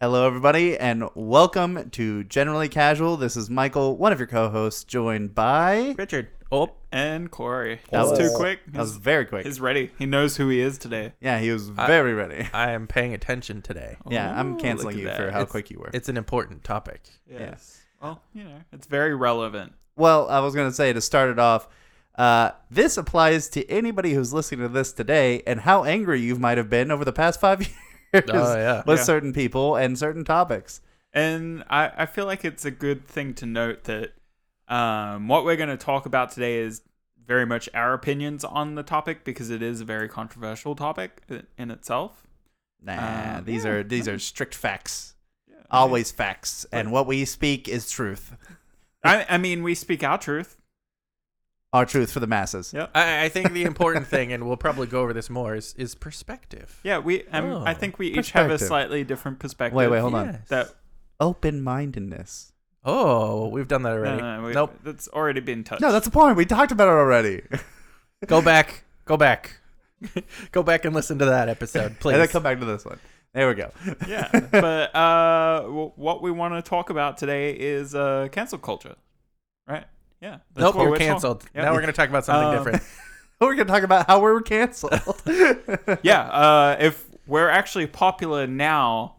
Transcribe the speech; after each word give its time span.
Hello, 0.00 0.26
everybody, 0.26 0.78
and 0.78 1.04
welcome 1.14 1.90
to 1.90 2.24
Generally 2.24 2.70
Casual. 2.70 3.18
This 3.18 3.36
is 3.36 3.50
Michael, 3.50 3.98
one 3.98 4.12
of 4.12 4.18
your 4.18 4.28
co-hosts, 4.28 4.84
joined 4.84 5.34
by. 5.34 5.94
Richard. 5.98 6.28
Oh, 6.50 6.70
and 6.90 7.30
Corey. 7.30 7.76
That 7.90 8.04
That 8.04 8.10
was 8.10 8.18
too 8.18 8.30
quick. 8.34 8.60
That 8.68 8.80
was 8.80 8.92
He's, 8.92 8.96
very 8.98 9.24
quick. 9.26 9.44
he's 9.46 9.60
ready. 9.60 9.90
He 9.98 10.06
knows 10.06 10.36
who 10.38 10.48
he 10.48 10.60
is 10.60 10.78
today. 10.78 11.12
Yeah, 11.20 11.38
he 11.38 11.50
was 11.52 11.70
I- 11.76 11.86
very 11.86 12.14
ready. 12.14 12.48
I 12.52 12.70
am 12.70 12.86
paying 12.86 13.12
attention 13.14 13.60
today. 13.62 13.96
Yeah, 14.10 14.38
I'm 14.38 14.58
canceling 14.58 14.98
you 14.98 15.08
at 15.08 15.16
for 15.18 15.30
how 15.30 15.40
It's- 15.40 15.50
quick 15.50 15.70
you 15.70 15.78
were. 15.78 15.90
It's 15.92 16.08
an 16.08 16.16
important 16.16 16.64
topic. 16.64 17.02
Yes. 17.30 17.80
Well, 18.02 18.22
you 18.32 18.44
know, 18.44 18.56
it's 18.72 18.86
very 18.86 19.14
relevant. 19.14 19.74
Well, 19.96 20.28
I 20.30 20.40
was 20.40 20.54
going 20.54 20.68
to 20.68 20.74
say 20.74 20.92
to 20.94 21.00
start 21.02 21.28
it 21.28 21.38
off, 21.38 21.68
uh, 22.16 22.52
this 22.70 22.96
applies 22.96 23.48
to 23.50 23.68
anybody 23.70 24.14
who's 24.14 24.32
listening 24.32 24.62
to 24.66 24.68
this 24.72 24.92
today 24.92 25.42
and 25.46 25.60
how 25.60 25.84
angry 25.84 26.20
you 26.22 26.36
might 26.36 26.56
have 26.56 26.70
been 26.70 26.90
over 26.90 27.04
the 27.04 27.12
past 27.12 27.38
five 27.38 27.60
years 27.66 27.74
Oh, 28.14 28.56
yeah. 28.56 28.82
with 28.86 28.98
Yeah. 28.98 29.04
certain 29.04 29.32
people 29.32 29.76
and 29.76 29.98
certain 29.98 30.24
topics. 30.24 30.80
And 31.12 31.64
I, 31.68 31.92
I 31.98 32.06
feel 32.06 32.26
like 32.26 32.44
it's 32.44 32.64
a 32.64 32.70
good 32.70 33.06
thing 33.06 33.34
to 33.34 33.46
note 33.46 33.84
that 33.84 34.12
um, 34.68 35.28
what 35.28 35.44
we're 35.44 35.56
going 35.56 35.68
to 35.68 35.76
talk 35.76 36.06
about 36.06 36.30
today 36.30 36.58
is 36.58 36.82
very 37.26 37.46
much 37.46 37.68
our 37.74 37.92
opinions 37.92 38.44
on 38.44 38.74
the 38.74 38.82
topic 38.82 39.24
because 39.24 39.50
it 39.50 39.62
is 39.62 39.80
a 39.80 39.84
very 39.84 40.08
controversial 40.08 40.74
topic 40.74 41.22
in 41.58 41.70
itself. 41.70 42.26
Nah, 42.82 42.92
Uh, 42.92 43.40
these 43.42 43.64
yeah. 43.64 43.70
are 43.70 43.82
these 43.82 44.08
are 44.08 44.18
strict 44.18 44.54
facts, 44.54 45.14
Yeah, 45.48 45.56
always 45.70 46.10
facts, 46.10 46.64
and 46.72 46.90
what 46.92 47.06
we 47.06 47.24
speak 47.24 47.68
is 47.68 47.90
truth. 47.90 48.34
I, 49.04 49.26
I 49.28 49.38
mean, 49.38 49.62
we 49.62 49.74
speak 49.74 50.02
our 50.02 50.18
truth. 50.18 50.56
Our 51.72 51.86
truth 51.86 52.10
for 52.10 52.18
the 52.20 52.26
masses. 52.26 52.72
Yeah, 52.74 52.88
I, 52.94 53.24
I 53.26 53.28
think 53.28 53.52
the 53.52 53.62
important 53.62 54.06
thing, 54.08 54.32
and 54.32 54.46
we'll 54.46 54.56
probably 54.56 54.88
go 54.88 55.02
over 55.02 55.12
this 55.12 55.30
more, 55.30 55.54
is, 55.54 55.72
is 55.78 55.94
perspective. 55.94 56.80
Yeah, 56.82 56.98
we. 56.98 57.26
Um, 57.28 57.44
Oh, 57.46 57.62
I 57.64 57.74
think 57.74 57.98
we 57.98 58.08
each 58.08 58.32
have 58.32 58.46
a 58.46 58.48
perspective. 58.50 58.66
slightly 58.68 59.04
different 59.04 59.38
perspective. 59.38 59.76
Wait, 59.76 59.86
wait, 59.88 60.00
hold 60.00 60.14
on. 60.14 60.26
Yes. 60.26 60.48
That 60.48 60.74
Open 61.20 61.62
mindedness. 61.62 62.52
Oh, 62.84 63.48
we've 63.48 63.68
done 63.68 63.82
that 63.82 63.90
no, 63.90 63.96
already. 63.98 64.22
no, 64.22 64.40
no, 64.40 64.46
we, 64.48 64.52
nope. 64.52 64.74
That's 64.82 65.06
already 65.08 65.40
been 65.40 65.62
touched. 65.64 65.82
No, 65.82 65.92
that's 65.92 66.06
the 66.06 66.10
point. 66.10 66.36
We 66.36 66.44
talked 66.46 66.72
about 66.72 66.88
it 66.88 66.92
already. 66.98 67.42
Go 68.26 68.40
back. 68.42 68.84
Go 69.04 69.16
back. 69.16 69.58
go 70.52 70.62
back 70.62 70.84
and 70.86 70.94
listen 70.94 71.18
to 71.18 71.26
that 71.26 71.48
episode, 71.50 72.00
please. 72.00 72.14
and 72.14 72.22
then 72.22 72.28
come 72.28 72.42
back 72.42 72.58
to 72.58 72.64
this 72.64 72.84
one. 72.86 72.98
There 73.34 73.46
we 73.48 73.54
go. 73.54 73.70
yeah, 74.08 74.28
but 74.50 74.94
uh, 74.96 75.60
w- 75.62 75.92
what 75.94 76.22
we 76.22 76.30
want 76.30 76.54
to 76.54 76.62
talk 76.68 76.88
about 76.90 77.18
today 77.18 77.52
is 77.52 77.94
uh, 77.94 78.28
cancel 78.32 78.58
culture, 78.58 78.96
right? 79.68 79.84
Yeah. 80.20 80.38
nope, 80.56 80.74
you're 80.76 80.90
we're 80.90 80.98
canceled. 80.98 81.44
Yep. 81.54 81.64
Now 81.64 81.72
we're 81.72 81.80
going 81.80 81.92
to 81.92 81.96
talk 81.96 82.08
about 82.08 82.24
something 82.24 82.48
Um, 82.48 82.56
different. 82.56 82.82
We're 83.40 83.54
gonna 83.54 83.70
talk 83.70 83.84
about 83.84 84.06
how 84.06 84.20
we're 84.20 84.42
canceled. 84.42 84.92
yeah. 86.02 86.20
Uh, 86.28 86.76
if 86.78 87.06
we're 87.26 87.48
actually 87.48 87.86
popular 87.86 88.46
now, 88.46 89.16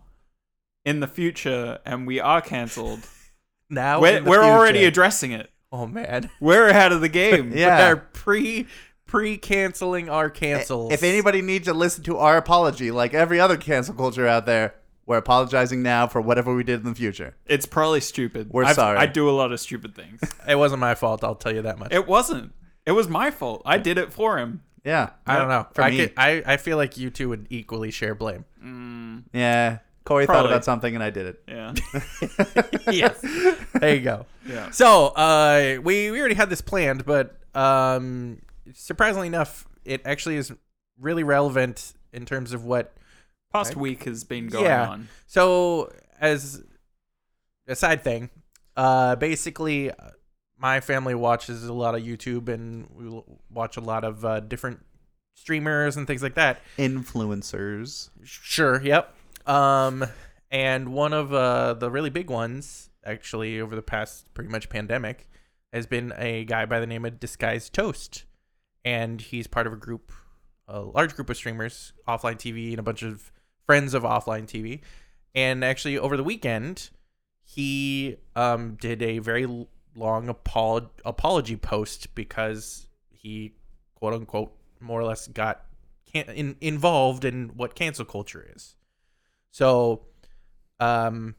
in 0.86 1.00
the 1.00 1.08
future, 1.08 1.80
and 1.88 2.06
we 2.06 2.20
are 2.20 2.40
canceled, 2.40 3.00
Now 3.72 4.00
we're, 4.00 4.22
we're 4.24 4.44
already 4.44 4.86
addressing 4.86 5.32
it. 5.32 5.50
Oh 5.72 5.88
man, 5.88 6.30
We're 6.40 6.68
ahead 6.68 6.92
of 6.92 7.02
the 7.02 7.10
game. 7.10 7.52
Yeah. 7.56 7.80
We're 7.80 7.96
pre 7.96 8.68
pre 9.08 9.38
canceling 9.38 10.08
our 10.08 10.30
cancels. 10.30 10.94
if 10.94 11.02
anybody 11.02 11.42
needs 11.42 11.66
to 11.66 11.74
listen 11.74 12.04
to 12.04 12.18
our 12.18 12.38
apology, 12.38 12.92
like 12.92 13.16
every 13.16 13.40
other 13.40 13.58
cancel 13.58 13.96
culture 13.96 14.28
out 14.28 14.46
there, 14.46 14.76
we're 15.12 15.17
apologizing 15.17 15.84
now 15.84 16.08
for 16.08 16.20
whatever 16.22 16.56
we 16.56 16.64
did 16.64 16.80
in 16.80 16.86
the 16.86 16.95
future. 16.95 17.36
It's 17.45 17.66
probably 17.66 18.02
stupid. 18.02 18.50
We're 18.52 18.64
I've- 18.66 18.73
sorry. 18.73 18.98
I 18.98 19.06
do 19.06 19.30
a 19.30 19.31
lot 19.31 19.52
of 19.52 19.59
stupid 19.59 19.94
things. 19.95 20.22
it 20.48 20.56
wasn't 20.56 20.80
my 20.81 20.95
fault, 20.95 21.23
I'll 21.23 21.36
tell 21.36 21.54
you 21.54 21.62
that 21.64 21.78
much. 21.80 21.92
it 21.92 22.08
wasn't. 22.08 22.54
It 22.86 22.94
was 22.94 23.08
my 23.08 23.30
fault. 23.30 23.62
I 23.66 23.78
did 23.78 23.98
it 23.98 24.12
for 24.12 24.38
him. 24.39 24.64
Yeah. 24.84 25.12
I 25.28 25.38
don't 25.38 25.50
know. 25.50 25.67
For 25.73 25.84
I, 25.84 25.89
me. 25.92 25.98
could, 25.98 26.14
I 26.17 26.42
I 26.45 26.58
feel 26.58 26.78
like 26.78 26.98
you 26.98 27.09
two 27.12 27.30
would 27.30 27.45
equally 27.52 27.92
share 27.92 28.16
blame. 28.16 28.45
Mm, 28.66 29.23
Yeah. 29.34 29.80
Corey 30.04 30.26
thought 30.26 30.34
Probably. 30.34 30.52
about 30.52 30.66
something 30.66 30.95
and 30.95 31.04
I 31.04 31.12
did 31.12 31.26
it. 31.28 31.44
yeah. 31.48 31.73
yes. 32.92 33.22
There 33.80 33.94
you 33.95 34.02
go. 34.02 34.26
Yeah. 34.48 34.72
So, 34.72 35.08
uh, 35.09 35.78
we 35.84 36.09
we 36.09 36.20
already 36.20 36.34
had 36.34 36.50
this 36.50 36.62
planned, 36.62 37.06
but 37.06 37.38
um, 37.54 38.39
surprisingly 38.73 39.28
enough, 39.28 39.67
it 39.86 40.02
actually 40.05 40.38
is 40.38 40.52
really 40.99 41.23
relevant 41.23 41.93
in 42.14 42.26
terms 42.26 42.52
of 42.54 42.64
what. 42.66 42.93
Past 43.54 43.72
Right. 43.76 43.78
week 43.82 44.04
has 44.04 44.23
been 44.23 44.48
going 44.48 44.66
Yeah. 44.66 44.88
on. 44.89 45.10
So, 45.28 45.92
as 46.20 46.64
a 47.67 47.76
side 47.76 48.04
thing, 48.04 48.30
uh, 48.78 49.16
basically, 49.16 49.92
uh, 49.92 49.95
my 50.58 50.80
family 50.80 51.16
watches 51.16 51.64
a 51.66 51.73
lot 51.73 51.95
of 51.95 52.02
YouTube, 52.02 52.48
and 52.48 52.88
we 52.92 53.22
watch 53.50 53.78
a 53.78 53.82
lot 53.82 54.04
of 54.04 54.23
uh, 54.23 54.40
different 54.42 54.86
streamers 55.34 55.98
and 55.98 56.06
things 56.08 56.22
like 56.22 56.36
that. 56.36 56.61
Influencers. 56.78 58.10
Sure. 58.23 58.82
Yep. 58.82 59.16
Um, 59.48 60.06
and 60.52 60.94
one 60.94 61.14
of 61.14 61.34
uh, 61.34 61.73
the 61.73 61.90
really 61.90 62.10
big 62.10 62.30
ones, 62.30 62.90
actually, 63.06 63.60
over 63.60 63.76
the 63.76 63.82
past 63.82 64.32
pretty 64.34 64.50
much 64.50 64.70
pandemic, 64.70 65.28
has 65.73 65.88
been 65.88 66.14
a 66.17 66.45
guy 66.45 66.66
by 66.66 66.80
the 66.80 66.88
name 66.88 67.06
of 67.06 67.20
Disguised 67.20 67.73
Toast, 67.73 68.26
and 68.86 69.22
he's 69.22 69.48
part 69.48 69.66
of 69.67 69.73
a 69.73 69.78
group, 69.78 70.11
a 70.67 70.82
large 70.82 71.16
group 71.16 71.30
of 71.30 71.38
streamers, 71.38 71.94
offline 72.08 72.36
TV, 72.38 72.72
and 72.72 72.80
a 72.80 72.84
bunch 72.84 73.02
of 73.04 73.32
friends 73.66 73.94
of 73.94 74.04
offline 74.04 74.45
TV. 74.45 74.82
And 75.33 75.64
actually, 75.64 75.98
over 75.98 76.17
the 76.17 76.23
weekend, 76.23 76.89
he 77.44 78.17
um 78.36 78.76
did 78.76 79.02
a 79.02 79.20
very 79.20 79.48
long 79.95 80.30
apol- 80.30 80.92
apology 81.04 81.58
post 81.58 82.14
because 82.16 82.88
he 83.10 83.54
quote 83.95 84.14
unquote 84.14 84.54
more 84.80 84.99
or 84.99 85.04
less 85.04 85.27
got 85.27 85.66
can- 86.11 86.30
in- 86.30 86.58
involved 86.61 87.26
in 87.26 87.49
what 87.55 87.76
cancel 87.76 88.05
culture 88.05 88.45
is. 88.55 88.76
So, 89.52 90.05
um, 90.80 91.36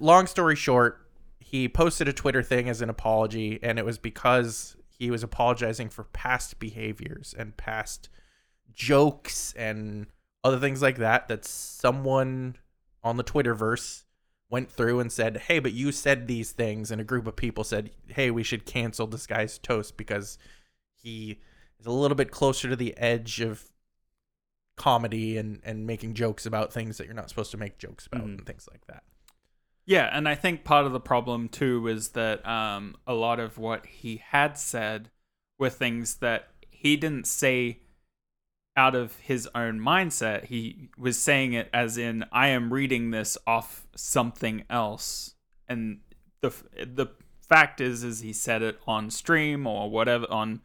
long 0.00 0.26
story 0.26 0.56
short, 0.56 1.08
he 1.38 1.68
posted 1.68 2.08
a 2.08 2.12
Twitter 2.12 2.42
thing 2.42 2.68
as 2.68 2.80
an 2.82 2.90
apology, 2.90 3.58
and 3.62 3.78
it 3.78 3.84
was 3.84 3.98
because 3.98 4.76
he 4.88 5.10
was 5.10 5.22
apologizing 5.22 5.88
for 5.88 6.04
past 6.04 6.58
behaviors 6.58 7.34
and 7.38 7.56
past 7.56 8.08
jokes 8.72 9.52
and 9.54 10.06
other 10.46 10.58
things 10.60 10.80
like 10.80 10.96
that 10.98 11.28
that 11.28 11.44
someone 11.44 12.56
on 13.02 13.16
the 13.16 13.24
Twitterverse 13.24 14.04
went 14.48 14.70
through 14.70 15.00
and 15.00 15.10
said, 15.10 15.36
"Hey, 15.48 15.58
but 15.58 15.72
you 15.72 15.90
said 15.92 16.26
these 16.26 16.52
things," 16.52 16.90
and 16.90 17.00
a 17.00 17.04
group 17.04 17.26
of 17.26 17.34
people 17.36 17.64
said, 17.64 17.90
"Hey, 18.06 18.30
we 18.30 18.42
should 18.42 18.64
cancel 18.64 19.06
this 19.06 19.26
guy's 19.26 19.58
Toast 19.58 19.96
because 19.96 20.38
he 21.02 21.40
is 21.80 21.86
a 21.86 21.90
little 21.90 22.14
bit 22.14 22.30
closer 22.30 22.68
to 22.68 22.76
the 22.76 22.96
edge 22.96 23.40
of 23.40 23.70
comedy 24.76 25.36
and 25.38 25.60
and 25.64 25.86
making 25.86 26.14
jokes 26.14 26.46
about 26.46 26.72
things 26.72 26.98
that 26.98 27.06
you're 27.06 27.14
not 27.14 27.28
supposed 27.28 27.50
to 27.50 27.56
make 27.56 27.78
jokes 27.78 28.06
about 28.06 28.22
Mhm. 28.22 28.38
and 28.38 28.46
things 28.46 28.68
like 28.70 28.86
that." 28.86 29.02
Yeah, 29.84 30.10
and 30.12 30.28
I 30.28 30.34
think 30.34 30.64
part 30.64 30.84
of 30.86 30.92
the 30.92 31.00
problem 31.00 31.48
too 31.48 31.86
is 31.88 32.10
that 32.10 32.46
um, 32.46 32.96
a 33.06 33.14
lot 33.14 33.38
of 33.40 33.56
what 33.56 33.86
he 33.86 34.16
had 34.16 34.58
said 34.58 35.10
were 35.58 35.70
things 35.70 36.16
that 36.16 36.50
he 36.70 36.96
didn't 36.96 37.26
say 37.26 37.80
out 38.76 38.94
of 38.94 39.16
his 39.16 39.48
own 39.54 39.80
mindset. 39.80 40.44
He 40.44 40.90
was 40.98 41.18
saying 41.18 41.54
it 41.54 41.68
as 41.72 41.96
in, 41.96 42.24
"I 42.32 42.48
am 42.48 42.72
reading 42.72 43.10
this 43.10 43.38
off 43.46 43.86
something 43.96 44.64
else," 44.68 45.34
and 45.68 46.00
the 46.40 46.50
the 46.74 47.08
fact 47.40 47.80
is, 47.80 48.04
is 48.04 48.20
he 48.20 48.32
said 48.32 48.62
it 48.62 48.78
on 48.86 49.10
stream 49.10 49.66
or 49.66 49.90
whatever 49.90 50.26
on 50.30 50.60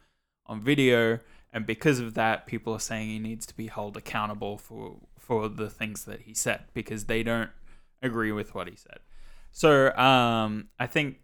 on 0.46 0.62
video, 0.62 1.20
and 1.52 1.66
because 1.66 2.00
of 2.00 2.14
that, 2.14 2.46
people 2.46 2.72
are 2.72 2.80
saying 2.80 3.08
he 3.08 3.18
needs 3.18 3.46
to 3.46 3.56
be 3.56 3.68
held 3.68 3.96
accountable 3.96 4.58
for 4.58 4.98
for 5.18 5.48
the 5.48 5.70
things 5.70 6.04
that 6.04 6.22
he 6.22 6.34
said 6.34 6.64
because 6.74 7.04
they 7.04 7.22
don't 7.22 7.50
agree 8.02 8.32
with 8.32 8.54
what 8.54 8.68
he 8.68 8.76
said. 8.76 8.98
So 9.52 9.94
um, 9.96 10.68
I 10.78 10.86
think 10.86 11.18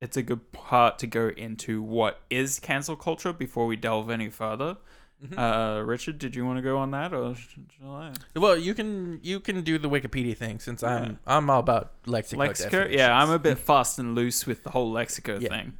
it's 0.00 0.16
a 0.16 0.22
good 0.22 0.52
part 0.52 0.98
to 1.00 1.06
go 1.06 1.28
into 1.28 1.82
what 1.82 2.20
is 2.30 2.58
cancel 2.58 2.96
culture 2.96 3.32
before 3.32 3.66
we 3.66 3.76
delve 3.76 4.10
any 4.10 4.30
further. 4.30 4.78
Mhm. 5.24 5.38
Uh, 5.38 5.84
Richard, 5.84 6.18
did 6.18 6.34
you 6.34 6.44
want 6.44 6.58
to 6.58 6.62
go 6.62 6.78
on 6.78 6.90
that, 6.90 7.12
or 7.14 7.34
sh- 7.36 7.56
shall 7.78 7.94
I? 7.94 8.12
Well, 8.34 8.56
you 8.56 8.74
can 8.74 9.20
you 9.22 9.38
can 9.40 9.62
do 9.62 9.78
the 9.78 9.88
Wikipedia 9.88 10.36
thing 10.36 10.58
since 10.58 10.82
I'm 10.82 11.18
I'm 11.26 11.48
all 11.48 11.60
about 11.60 11.92
lexico. 12.06 12.38
Lexico? 12.48 12.90
Yeah, 12.90 13.16
I'm 13.16 13.30
a 13.30 13.38
bit 13.38 13.58
fast 13.58 13.98
and 13.98 14.14
loose 14.16 14.46
with 14.46 14.64
the 14.64 14.70
whole 14.70 14.92
lexico 14.92 15.40
Yeah. 15.40 15.48
thing. 15.50 15.72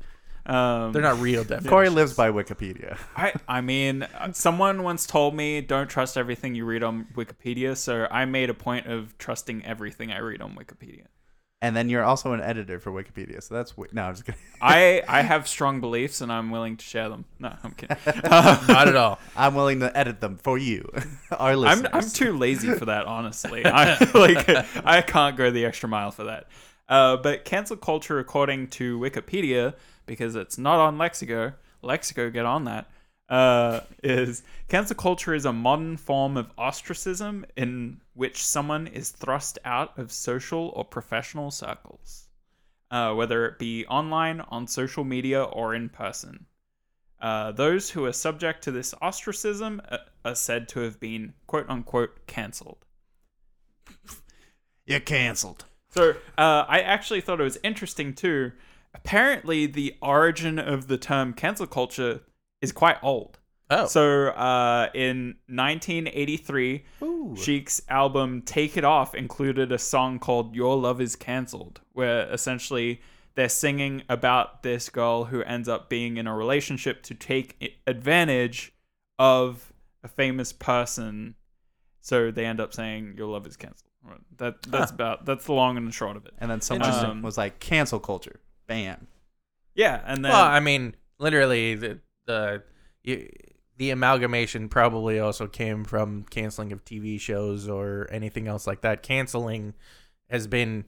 Um, 0.45 0.93
They're 0.93 1.03
not 1.03 1.21
real 1.21 1.43
definitions. 1.43 1.71
Corey 1.71 1.89
lives 1.89 2.15
by 2.15 2.31
Wikipedia. 2.31 2.99
I, 3.17 3.33
I 3.47 3.61
mean, 3.61 4.03
uh, 4.03 4.33
someone 4.33 4.83
once 4.83 5.07
told 5.07 5.37
me 5.37 5.61
don't 5.61 5.89
trust 5.89 6.17
everything 6.17 6.57
you 6.57 6.65
read 6.65 6.83
on 6.83 7.07
Wikipedia, 7.15 7.77
so 7.77 8.09
I 8.11 8.25
made 8.25 8.51
a 8.51 8.55
point 8.55 8.87
of 8.87 9.17
trusting 9.19 9.65
everything 9.65 10.11
I 10.13 10.19
read 10.19 10.41
on 10.43 10.55
Wikipedia. 10.57 11.07
And 11.63 11.77
then 11.77 11.89
you're 11.89 12.03
also 12.03 12.33
an 12.33 12.41
editor 12.41 12.81
for 12.81 12.91
Wikipedia, 12.91 13.41
so 13.41 13.55
that's 13.55 13.71
wi- 13.71 13.89
no. 13.93 14.03
I'm 14.03 14.15
just 14.15 14.27
kidding. 14.27 14.41
I 14.61 15.03
I 15.09 15.23
have 15.33 15.47
strong 15.47 15.81
beliefs 15.81 16.21
and 16.21 16.33
I'm 16.33 16.51
willing 16.51 16.77
to 16.77 16.85
share 16.85 17.09
them. 17.09 17.25
No, 17.39 17.55
I'm 17.63 17.71
kidding. 17.73 17.97
Not 18.25 18.89
at 18.89 18.97
all. 18.97 19.21
I'm 19.37 19.55
willing 19.55 19.79
to 19.81 19.97
edit 19.97 20.21
them 20.21 20.39
for 20.39 20.59
you, 20.59 20.91
our 21.31 21.53
I'm. 21.53 21.87
I'm 21.93 22.11
too 22.11 22.37
lazy 22.37 22.75
for 22.75 22.87
that, 22.87 23.07
honestly. 23.07 23.63
I 23.65 23.97
like 24.13 24.49
I 24.85 25.03
can't 25.03 25.37
go 25.37 25.51
the 25.53 25.65
extra 25.65 25.89
mile 25.89 26.11
for 26.11 26.25
that. 26.25 26.49
Uh, 26.89 27.17
but 27.17 27.45
cancel 27.45 27.77
culture, 27.77 28.19
according 28.19 28.67
to 28.71 28.99
Wikipedia, 28.99 29.75
because 30.05 30.35
it's 30.35 30.59
not 30.59 30.81
on 30.81 30.99
Lexico, 30.99 31.55
Lexico 31.83 32.31
get 32.33 32.45
on 32.45 32.65
that. 32.65 32.91
uh, 33.29 33.81
is 34.03 34.43
cancel 34.69 34.97
culture 34.97 35.33
is 35.33 35.45
a 35.47 35.53
modern 35.53 35.97
form 35.97 36.37
of 36.37 36.51
ostracism 36.59 37.47
in 37.57 38.01
which 38.15 38.45
someone 38.45 38.87
is 38.87 39.11
thrust 39.11 39.59
out 39.65 39.99
of 39.99 40.13
social 40.13 40.73
or 40.77 40.85
professional 40.85 41.51
circles, 41.51 42.29
uh, 42.91 43.15
whether 43.15 43.47
it 43.47 43.59
be 43.59 43.87
online, 43.87 44.41
on 44.41 44.67
social 44.67 45.05
media, 45.05 45.43
or 45.43 45.75
in 45.75 45.89
person. 45.89 46.47
Uh, 47.21 47.53
those 47.53 47.91
who 47.91 48.05
are 48.05 48.13
subject 48.13 48.65
to 48.65 48.73
this 48.73 48.95
ostracism 49.01 49.81
uh, 49.89 49.99
are 50.25 50.35
said 50.35 50.69
to 50.69 50.81
have 50.81 50.99
been 50.99 51.33
quote 51.47 51.69
unquote 51.69 52.27
cancelled. 52.27 52.85
You're 54.87 55.01
canceled. 55.01 55.65
So 55.91 56.11
uh, 56.37 56.65
I 56.69 56.81
actually 56.81 57.21
thought 57.21 57.41
it 57.41 57.45
was 57.45 57.59
interesting 57.63 58.15
too. 58.15 58.53
Apparently, 58.95 59.67
the 59.67 59.95
origin 60.03 60.59
of 60.59 60.89
the 60.89 60.99
term 60.99 61.33
cancel 61.33 61.67
culture 61.67 62.21
is 62.61 62.73
quite 62.73 62.97
old. 63.03 63.39
Oh. 63.73 63.87
So 63.87 64.29
uh, 64.29 64.89
in 64.95 65.37
1983, 65.47 66.85
Ooh. 67.03 67.35
Chic's 67.37 67.81
album 67.89 68.43
"Take 68.43 68.77
It 68.77 68.85
Off" 68.85 69.15
included 69.15 69.73
a 69.73 69.79
song 69.79 70.19
called 70.19 70.55
"Your 70.55 70.77
Love 70.77 71.01
Is 71.01 71.17
Cancelled," 71.17 71.81
where 71.93 72.31
essentially 72.31 73.01
they're 73.35 73.49
singing 73.49 74.03
about 74.09 74.63
this 74.63 74.89
girl 74.91 75.25
who 75.25 75.43
ends 75.43 75.69
up 75.69 75.89
being 75.89 76.17
in 76.19 76.27
a 76.27 76.37
relationship 76.37 77.03
to 77.05 77.15
take 77.15 77.79
advantage 77.87 78.73
of 79.19 79.73
a 80.05 80.09
famous 80.09 80.53
person. 80.53 81.35
So 82.01 82.31
they 82.31 82.45
end 82.45 82.61
up 82.61 82.75
saying 82.75 83.15
"Your 83.17 83.29
love 83.29 83.47
is 83.47 83.57
cancelled." 83.57 83.91
That 84.39 84.63
that's 84.63 84.91
Huh. 84.91 84.95
about 84.95 85.25
that's 85.25 85.47
the 85.47 85.53
long 85.53 85.77
and 85.77 85.87
the 85.87 85.93
short 85.93 86.17
of 86.17 86.27
it. 86.27 86.35
And 86.39 86.51
then 86.51 86.61
someone 86.61 86.89
Interesting. 86.89 87.23
was 87.23 87.39
like, 87.39 87.61
cancel 87.61 88.01
culture. 88.01 88.41
Bam. 88.67 89.07
Yeah, 89.75 90.03
and 90.05 90.25
then 90.25 90.33
well, 90.33 90.45
I 90.45 90.61
mean, 90.61 90.95
literally 91.19 91.75
the 91.77 92.01
the 92.27 92.63
you, 93.05 93.29
the 93.83 93.91
amalgamation 93.91 94.69
probably 94.69 95.19
also 95.19 95.49
came 95.49 95.83
from 95.83 96.25
canceling 96.31 96.71
of 96.71 96.85
TV 96.85 97.21
shows 97.21 97.69
or 97.69 98.07
anything 98.13 98.47
else 98.47 98.65
like 98.65 98.83
that. 98.83 99.03
Canceling 99.03 99.75
has 100.31 100.47
been 100.47 100.85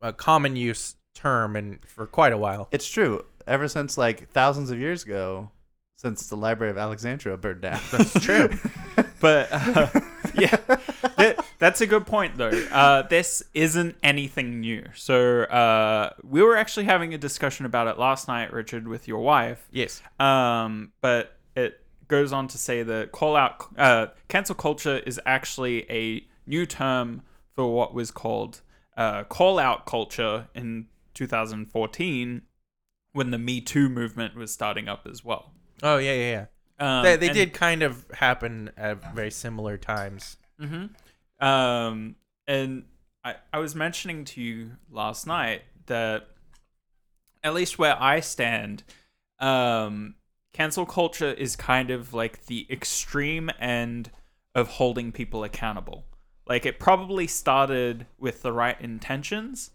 a 0.00 0.10
common 0.10 0.56
use 0.56 0.96
term 1.14 1.56
and 1.56 1.84
for 1.84 2.06
quite 2.06 2.32
a 2.32 2.38
while. 2.38 2.68
It's 2.72 2.88
true. 2.88 3.26
Ever 3.46 3.68
since 3.68 3.98
like 3.98 4.30
thousands 4.30 4.70
of 4.70 4.78
years 4.78 5.04
ago, 5.04 5.50
since 5.96 6.26
the 6.28 6.36
Library 6.36 6.70
of 6.70 6.78
Alexandria 6.78 7.36
burned 7.36 7.60
down. 7.60 7.78
That's 7.90 8.18
true. 8.18 8.48
but 9.20 9.48
uh, 9.52 9.88
yeah, 10.34 10.56
that, 11.18 11.44
that's 11.58 11.82
a 11.82 11.86
good 11.86 12.06
point 12.06 12.38
though. 12.38 12.48
Uh, 12.48 13.02
this 13.02 13.42
isn't 13.52 13.94
anything 14.02 14.60
new. 14.60 14.86
So 14.94 15.42
uh, 15.42 16.14
we 16.22 16.40
were 16.40 16.56
actually 16.56 16.86
having 16.86 17.12
a 17.12 17.18
discussion 17.18 17.66
about 17.66 17.88
it 17.88 17.98
last 17.98 18.26
night, 18.26 18.54
Richard, 18.54 18.88
with 18.88 19.06
your 19.06 19.18
wife. 19.18 19.68
yes. 19.70 20.00
Um, 20.18 20.92
but 21.02 21.26
it 21.26 21.39
goes 22.10 22.32
on 22.32 22.48
to 22.48 22.58
say 22.58 22.82
that 22.82 23.12
call 23.12 23.36
out, 23.36 23.66
uh, 23.78 24.08
cancel 24.28 24.54
culture 24.54 24.98
is 24.98 25.18
actually 25.24 25.90
a 25.90 26.26
new 26.46 26.66
term 26.66 27.22
for 27.54 27.72
what 27.74 27.94
was 27.94 28.10
called 28.10 28.60
uh, 28.96 29.24
call 29.24 29.58
out 29.58 29.86
culture 29.86 30.48
in 30.54 30.86
2014 31.14 32.42
when 33.12 33.30
the 33.30 33.38
Me 33.38 33.60
Too 33.60 33.88
movement 33.88 34.36
was 34.36 34.52
starting 34.52 34.88
up 34.88 35.06
as 35.10 35.24
well. 35.24 35.52
Oh 35.82 35.96
yeah, 35.96 36.12
yeah, 36.12 36.30
yeah. 36.30 36.46
Um, 36.98 37.04
they 37.04 37.16
they 37.16 37.28
and- 37.28 37.34
did 37.34 37.52
kind 37.54 37.82
of 37.82 38.04
happen 38.12 38.70
at 38.76 39.14
very 39.14 39.30
similar 39.30 39.78
times. 39.78 40.36
Mm-hmm. 40.60 41.46
Um, 41.46 42.16
and 42.46 42.84
I, 43.24 43.36
I 43.52 43.58
was 43.58 43.74
mentioning 43.74 44.24
to 44.26 44.42
you 44.42 44.72
last 44.90 45.26
night 45.26 45.62
that 45.86 46.26
at 47.42 47.54
least 47.54 47.78
where 47.78 47.96
I 48.00 48.20
stand, 48.20 48.82
um, 49.38 50.16
cancel 50.52 50.86
culture 50.86 51.32
is 51.32 51.56
kind 51.56 51.90
of 51.90 52.12
like 52.12 52.46
the 52.46 52.66
extreme 52.70 53.50
end 53.58 54.10
of 54.54 54.68
holding 54.68 55.12
people 55.12 55.44
accountable. 55.44 56.04
Like 56.46 56.66
it 56.66 56.78
probably 56.78 57.26
started 57.26 58.06
with 58.18 58.42
the 58.42 58.52
right 58.52 58.80
intentions. 58.80 59.70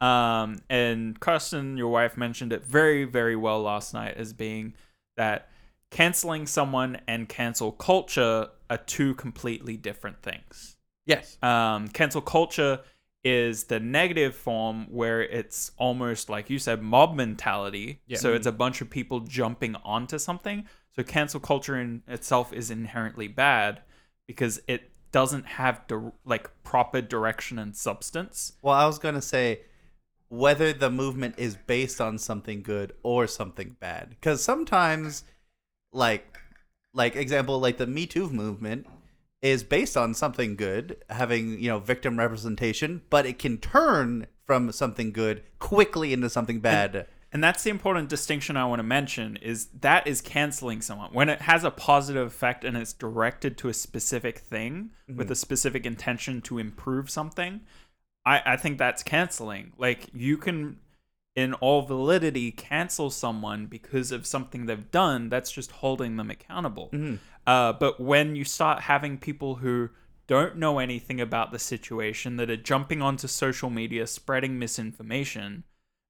Um, 0.00 0.60
and 0.70 1.18
Kirsten, 1.20 1.76
your 1.76 1.88
wife, 1.88 2.16
mentioned 2.16 2.52
it 2.52 2.64
very, 2.64 3.04
very 3.04 3.36
well 3.36 3.62
last 3.62 3.92
night 3.94 4.16
as 4.16 4.32
being 4.32 4.74
that 5.16 5.50
canceling 5.90 6.46
someone 6.46 6.98
and 7.06 7.28
cancel 7.28 7.72
culture 7.72 8.48
are 8.68 8.78
two 8.78 9.14
completely 9.14 9.76
different 9.76 10.22
things. 10.22 10.76
Yes. 11.06 11.38
Um, 11.42 11.88
cancel 11.88 12.20
culture 12.20 12.80
is 13.24 13.64
the 13.64 13.80
negative 13.80 14.34
form 14.34 14.86
where 14.90 15.22
it's 15.22 15.72
almost 15.78 16.30
like 16.30 16.48
you 16.48 16.58
said 16.58 16.82
mob 16.82 17.14
mentality. 17.14 18.00
Yeah. 18.06 18.18
So 18.18 18.34
it's 18.34 18.46
a 18.46 18.52
bunch 18.52 18.80
of 18.80 18.88
people 18.88 19.20
jumping 19.20 19.74
onto 19.84 20.18
something. 20.18 20.66
So 20.94 21.02
cancel 21.02 21.40
culture 21.40 21.78
in 21.78 22.02
itself 22.06 22.52
is 22.52 22.70
inherently 22.70 23.28
bad 23.28 23.82
because 24.26 24.60
it 24.68 24.90
doesn't 25.12 25.46
have 25.46 25.86
dir- 25.86 26.12
like 26.24 26.50
proper 26.62 27.00
direction 27.00 27.58
and 27.58 27.76
substance. 27.76 28.52
Well, 28.62 28.74
I 28.74 28.86
was 28.86 28.98
gonna 28.98 29.22
say 29.22 29.62
whether 30.28 30.72
the 30.72 30.90
movement 30.90 31.36
is 31.38 31.56
based 31.56 32.00
on 32.00 32.18
something 32.18 32.62
good 32.62 32.92
or 33.02 33.26
something 33.26 33.76
bad, 33.80 34.10
because 34.10 34.42
sometimes, 34.42 35.24
like, 35.92 36.38
like 36.92 37.16
example, 37.16 37.60
like 37.60 37.76
the 37.78 37.86
Me 37.86 38.06
Too 38.06 38.28
movement 38.28 38.86
is 39.50 39.62
based 39.62 39.96
on 39.96 40.14
something 40.14 40.56
good, 40.56 40.96
having 41.10 41.60
you 41.60 41.68
know 41.68 41.78
victim 41.78 42.18
representation, 42.18 43.02
but 43.10 43.26
it 43.26 43.38
can 43.38 43.58
turn 43.58 44.26
from 44.44 44.70
something 44.72 45.12
good 45.12 45.42
quickly 45.58 46.12
into 46.12 46.28
something 46.30 46.60
bad. 46.60 47.06
And 47.32 47.42
that's 47.42 47.64
the 47.64 47.70
important 47.70 48.08
distinction 48.08 48.56
I 48.56 48.64
want 48.64 48.78
to 48.78 48.84
mention 48.84 49.36
is 49.36 49.66
that 49.80 50.06
is 50.06 50.20
canceling 50.20 50.80
someone. 50.80 51.12
When 51.12 51.28
it 51.28 51.42
has 51.42 51.64
a 51.64 51.70
positive 51.70 52.26
effect 52.26 52.64
and 52.64 52.76
it's 52.76 52.92
directed 52.92 53.58
to 53.58 53.68
a 53.68 53.74
specific 53.74 54.38
thing 54.38 54.90
mm-hmm. 55.08 55.18
with 55.18 55.30
a 55.30 55.34
specific 55.34 55.84
intention 55.84 56.40
to 56.42 56.58
improve 56.58 57.10
something, 57.10 57.60
I, 58.24 58.42
I 58.46 58.56
think 58.56 58.78
that's 58.78 59.02
canceling. 59.02 59.72
Like 59.76 60.08
you 60.14 60.36
can 60.38 60.78
in 61.34 61.52
all 61.54 61.82
validity 61.82 62.50
cancel 62.50 63.10
someone 63.10 63.66
because 63.66 64.10
of 64.10 64.26
something 64.26 64.64
they've 64.64 64.90
done, 64.90 65.28
that's 65.28 65.52
just 65.52 65.70
holding 65.70 66.16
them 66.16 66.30
accountable. 66.30 66.88
Mm-hmm. 66.92 67.16
Uh, 67.46 67.72
but 67.72 68.00
when 68.00 68.34
you 68.36 68.44
start 68.44 68.82
having 68.82 69.18
people 69.18 69.56
who 69.56 69.90
don't 70.26 70.56
know 70.56 70.78
anything 70.80 71.20
about 71.20 71.52
the 71.52 71.58
situation 71.58 72.36
that 72.36 72.50
are 72.50 72.56
jumping 72.56 73.00
onto 73.00 73.28
social 73.28 73.70
media, 73.70 74.06
spreading 74.06 74.58
misinformation, 74.58 75.62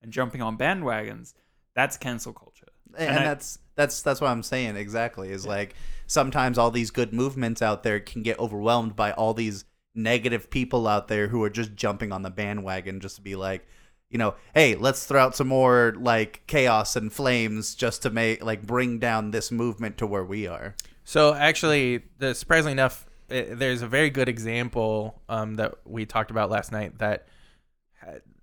and 0.03 0.13
jumping 0.13 0.41
on 0.41 0.57
bandwagons, 0.57 1.35
that's 1.75 1.97
cancel 1.99 2.33
culture. 2.33 2.69
and, 2.97 3.19
I- 3.19 3.25
that's 3.25 3.59
that's 3.75 4.01
that's 4.01 4.21
what 4.23 4.31
I'm 4.31 4.43
saying 4.43 4.77
exactly 4.77 5.29
is 5.31 5.47
like 5.47 5.75
sometimes 6.07 6.57
all 6.57 6.71
these 6.71 6.91
good 6.91 7.13
movements 7.13 7.61
out 7.61 7.83
there 7.83 8.01
can 8.01 8.23
get 8.23 8.39
overwhelmed 8.39 8.97
by 8.97 9.13
all 9.13 9.35
these 9.35 9.67
negative 9.95 10.49
people 10.49 10.87
out 10.89 11.09
there 11.09 11.29
who 11.29 11.43
are 11.43 11.51
just 11.51 11.75
jumping 11.75 12.13
on 12.13 12.23
the 12.23 12.31
bandwagon 12.31 13.01
just 13.01 13.17
to 13.17 13.23
be 13.23 13.37
like 13.37 13.67
you 14.09 14.17
know 14.17 14.35
hey 14.55 14.75
let's 14.77 15.05
throw 15.05 15.21
out 15.21 15.37
some 15.37 15.49
more 15.49 15.95
like 15.99 16.43
chaos 16.47 16.97
and 16.97 17.13
flames 17.13 17.75
just 17.75 18.01
to 18.03 18.09
make 18.11 18.43
like 18.43 18.67
bring 18.67 18.99
down 18.99 19.31
this 19.31 19.51
movement 19.53 19.99
to 19.99 20.07
where 20.07 20.25
we 20.25 20.47
are 20.47 20.75
So 21.07 21.33
actually, 21.35 22.03
the, 22.19 22.35
surprisingly 22.35 22.73
enough, 22.73 23.07
eh, 23.31 23.45
there's 23.53 23.81
a 23.81 23.87
very 23.87 24.11
good 24.11 24.29
example 24.29 25.23
um, 25.29 25.55
that 25.55 25.77
we 25.85 26.05
talked 26.05 26.33
about 26.33 26.51
last 26.51 26.73
night 26.73 26.99
that 26.99 27.29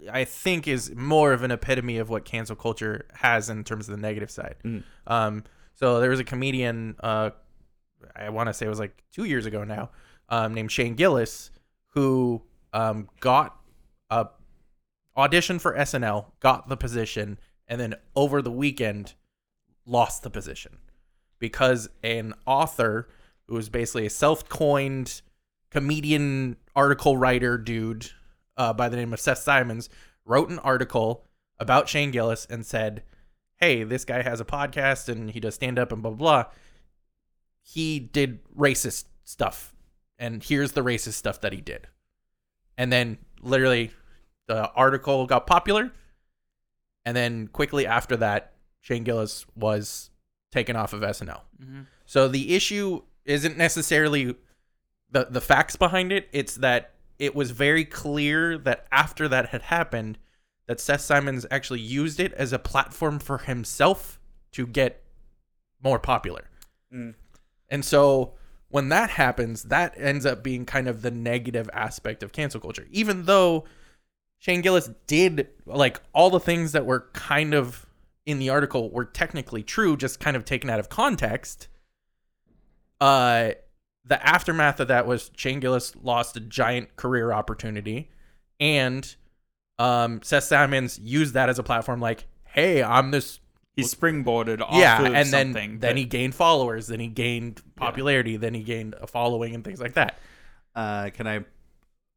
I 0.09 0.23
think 0.23 0.65
is 0.67 0.95
more 0.95 1.33
of 1.33 1.43
an 1.43 1.51
epitome 1.51 1.97
of 1.97 2.09
what 2.09 2.23
cancel 2.23 2.55
culture 2.55 3.05
has 3.15 3.49
in 3.49 3.65
terms 3.65 3.89
of 3.89 3.95
the 3.97 4.01
negative 4.01 4.31
side. 4.31 4.55
Mm. 4.63 4.83
Um, 5.05 5.43
so 5.75 5.99
there 5.99 6.09
was 6.09 6.21
a 6.21 6.23
comedian, 6.23 6.95
uh, 7.01 7.31
I 8.15 8.29
want 8.29 8.47
to 8.47 8.53
say 8.53 8.65
it 8.65 8.69
was 8.69 8.79
like 8.79 9.03
two 9.11 9.25
years 9.25 9.45
ago 9.45 9.65
now, 9.65 9.89
um, 10.29 10.53
named 10.53 10.71
Shane 10.71 10.95
Gillis, 10.95 11.51
who 11.89 12.43
um, 12.71 13.09
got 13.19 13.57
a 14.09 14.27
audition 15.17 15.59
for 15.59 15.75
SNL, 15.75 16.27
got 16.39 16.69
the 16.69 16.77
position, 16.77 17.39
and 17.67 17.79
then 17.79 17.95
over 18.15 18.41
the 18.41 18.51
weekend 18.51 19.15
lost 19.85 20.23
the 20.23 20.29
position 20.29 20.77
because 21.43 21.89
an 22.03 22.33
author 22.45 23.05
who 23.49 23.55
was 23.55 23.67
basically 23.67 24.05
a 24.05 24.09
self-coined 24.09 25.21
comedian 25.71 26.55
article 26.73 27.17
writer 27.17 27.57
dude 27.57 28.09
uh, 28.55 28.71
by 28.71 28.87
the 28.87 28.95
name 28.95 29.11
of 29.11 29.19
Seth 29.19 29.39
Simons 29.39 29.89
wrote 30.23 30.49
an 30.49 30.57
article 30.59 31.27
about 31.59 31.89
Shane 31.89 32.11
Gillis 32.11 32.47
and 32.49 32.65
said, 32.65 33.03
"Hey, 33.57 33.83
this 33.83 34.05
guy 34.05 34.21
has 34.21 34.39
a 34.39 34.45
podcast 34.45 35.09
and 35.09 35.31
he 35.31 35.41
does 35.41 35.55
stand 35.55 35.77
up 35.77 35.91
and 35.91 36.01
blah 36.01 36.11
blah. 36.11 36.43
blah. 36.43 36.51
He 37.61 37.99
did 37.99 38.39
racist 38.55 39.03
stuff, 39.25 39.75
and 40.17 40.41
here's 40.41 40.71
the 40.71 40.81
racist 40.81 41.15
stuff 41.15 41.41
that 41.41 41.51
he 41.51 41.59
did." 41.59 41.87
And 42.77 42.89
then 42.89 43.17
literally, 43.41 43.91
the 44.47 44.71
article 44.71 45.27
got 45.27 45.45
popular, 45.45 45.91
and 47.03 47.17
then 47.17 47.49
quickly 47.49 47.85
after 47.85 48.15
that, 48.15 48.53
Shane 48.79 49.03
Gillis 49.03 49.45
was 49.57 50.09
taken 50.53 50.75
off 50.75 50.93
of 50.93 51.01
SNL. 51.01 51.41
So 52.05 52.27
the 52.27 52.55
issue 52.55 53.01
isn't 53.25 53.57
necessarily 53.57 54.35
the 55.11 55.27
the 55.29 55.41
facts 55.41 55.75
behind 55.75 56.11
it. 56.11 56.29
It's 56.31 56.55
that 56.55 56.91
it 57.19 57.35
was 57.35 57.51
very 57.51 57.85
clear 57.85 58.57
that 58.59 58.85
after 58.91 59.27
that 59.27 59.49
had 59.49 59.63
happened, 59.63 60.17
that 60.67 60.79
Seth 60.79 61.01
Simons 61.01 61.45
actually 61.51 61.81
used 61.81 62.19
it 62.19 62.33
as 62.33 62.53
a 62.53 62.59
platform 62.59 63.19
for 63.19 63.39
himself 63.39 64.19
to 64.53 64.67
get 64.67 65.03
more 65.83 65.99
popular. 65.99 66.49
Mm. 66.93 67.15
And 67.69 67.83
so 67.83 68.33
when 68.69 68.89
that 68.89 69.11
happens, 69.11 69.63
that 69.63 69.93
ends 69.97 70.25
up 70.25 70.43
being 70.43 70.65
kind 70.65 70.87
of 70.87 71.01
the 71.01 71.11
negative 71.11 71.69
aspect 71.73 72.23
of 72.23 72.31
cancel 72.31 72.59
culture. 72.59 72.87
Even 72.91 73.25
though 73.25 73.65
Shane 74.39 74.61
Gillis 74.61 74.89
did 75.07 75.47
like 75.65 76.01
all 76.13 76.29
the 76.29 76.39
things 76.39 76.71
that 76.73 76.85
were 76.85 77.07
kind 77.13 77.53
of 77.53 77.85
in 78.25 78.39
the 78.39 78.49
article 78.49 78.89
were 78.91 79.05
technically 79.05 79.63
true, 79.63 79.97
just 79.97 80.19
kind 80.19 80.35
of 80.37 80.45
taken 80.45 80.69
out 80.69 80.79
of 80.79 80.89
context. 80.89 81.67
Uh 83.01 83.51
the 84.05 84.25
aftermath 84.25 84.79
of 84.81 84.89
that 84.89 85.07
was 85.07 85.31
Shane 85.35 85.59
Gillis 85.61 85.95
lost 86.01 86.35
a 86.35 86.41
giant 86.41 86.95
career 86.97 87.31
opportunity 87.31 88.09
and 88.59 89.15
um 89.79 90.21
Seth 90.23 90.43
Simons 90.45 90.99
used 90.99 91.33
that 91.33 91.49
as 91.49 91.59
a 91.59 91.63
platform 91.63 91.99
like, 91.99 92.25
hey, 92.43 92.83
I'm 92.83 93.11
this 93.11 93.39
He 93.75 93.81
springboarded 93.83 94.61
off 94.61 94.75
yeah, 94.75 94.99
of 95.01 95.05
and 95.07 95.27
then 95.29 95.47
something. 95.47 95.71
then 95.79 95.95
that- 95.95 95.97
he 95.97 96.05
gained 96.05 96.35
followers, 96.35 96.87
then 96.87 96.99
he 96.99 97.07
gained 97.07 97.61
popularity, 97.75 98.37
then 98.37 98.53
he 98.53 98.63
gained 98.63 98.95
a 99.01 99.07
following 99.07 99.55
and 99.55 99.63
things 99.63 99.81
like 99.81 99.93
that. 99.93 100.19
Uh, 100.75 101.09
can 101.13 101.27
I 101.27 101.45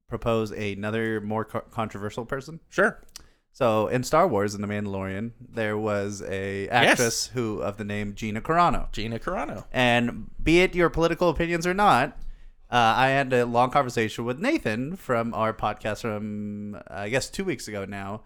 propose 0.09 0.51
another 0.51 1.21
more 1.21 1.45
co- 1.45 1.61
controversial 1.71 2.25
person? 2.25 2.61
Sure. 2.69 3.01
So 3.57 3.87
in 3.87 4.03
Star 4.03 4.29
Wars 4.29 4.55
in 4.55 4.61
The 4.61 4.67
Mandalorian, 4.67 5.31
there 5.41 5.79
was 5.79 6.23
a 6.29 6.69
actress 6.69 7.29
who 7.29 7.63
of 7.63 7.79
the 7.79 7.85
name 7.85 8.15
Gina 8.15 8.43
Carano. 8.43 8.93
Gina 8.93 9.19
Carano. 9.19 9.65
And 9.73 10.27
be 10.43 10.61
it 10.61 10.75
your 10.75 10.91
political 10.91 11.31
opinions 11.31 11.67
or 11.67 11.73
not, 11.73 12.19
uh, 12.71 12.93
I 12.97 13.09
had 13.09 13.33
a 13.33 13.47
long 13.47 13.71
conversation 13.71 14.27
with 14.27 14.39
Nathan 14.39 14.95
from 14.95 15.33
our 15.33 15.55
podcast 15.55 16.03
from 16.03 16.79
I 16.87 17.09
guess 17.09 17.31
two 17.31 17.45
weeks 17.45 17.67
ago 17.67 17.87
now. 17.87 18.25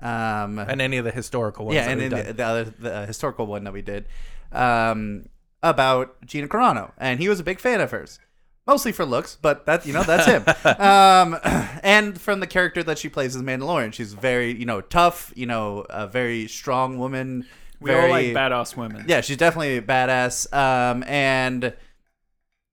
Um, 0.00 0.58
And 0.58 0.82
any 0.82 0.96
of 0.96 1.04
the 1.04 1.12
historical 1.12 1.66
ones. 1.66 1.76
yeah, 1.76 1.88
and 1.88 2.00
we've 2.00 2.10
then 2.10 2.18
done. 2.18 2.26
the, 2.26 2.32
the 2.32 2.44
other 2.44 2.64
the 2.64 3.06
historical 3.06 3.46
one 3.46 3.62
that 3.62 3.72
we 3.72 3.82
did 3.82 4.06
um, 4.50 5.26
about 5.62 6.26
Gina 6.26 6.48
Carano, 6.48 6.90
and 6.98 7.20
he 7.20 7.28
was 7.28 7.38
a 7.38 7.44
big 7.44 7.60
fan 7.60 7.80
of 7.80 7.92
hers, 7.92 8.18
mostly 8.66 8.92
for 8.92 9.04
looks, 9.04 9.36
but 9.40 9.66
that 9.66 9.86
you 9.86 9.92
know 9.92 10.02
that's 10.02 10.26
him. 10.26 10.44
um, 10.80 11.38
and 11.82 12.20
from 12.20 12.40
the 12.40 12.46
character 12.46 12.82
that 12.82 12.98
she 12.98 13.08
plays 13.08 13.36
as 13.36 13.42
Mandalorian, 13.42 13.92
she's 13.92 14.12
very 14.12 14.56
you 14.56 14.66
know 14.66 14.80
tough, 14.80 15.32
you 15.36 15.46
know, 15.46 15.86
a 15.90 16.06
very 16.06 16.48
strong 16.48 16.98
woman. 16.98 17.46
we 17.80 17.90
very, 17.90 18.04
all 18.04 18.10
like 18.10 18.26
badass 18.26 18.76
women. 18.76 19.04
yeah, 19.08 19.20
she's 19.20 19.36
definitely 19.36 19.78
a 19.78 19.82
badass. 19.82 20.52
Um, 20.52 21.04
and 21.06 21.74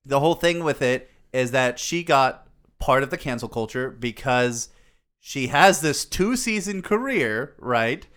the 0.06 0.20
whole 0.20 0.36
thing 0.36 0.64
with 0.64 0.82
it 0.82 1.10
is 1.34 1.52
that 1.52 1.80
she 1.80 2.04
got 2.04 2.48
part 2.80 3.04
of 3.04 3.10
the 3.10 3.18
cancel 3.18 3.50
culture 3.50 3.90
because 3.90 4.70
she 5.20 5.48
has 5.48 5.82
this 5.82 6.06
two 6.06 6.36
season 6.36 6.82
career, 6.82 7.54
right? 7.60 8.08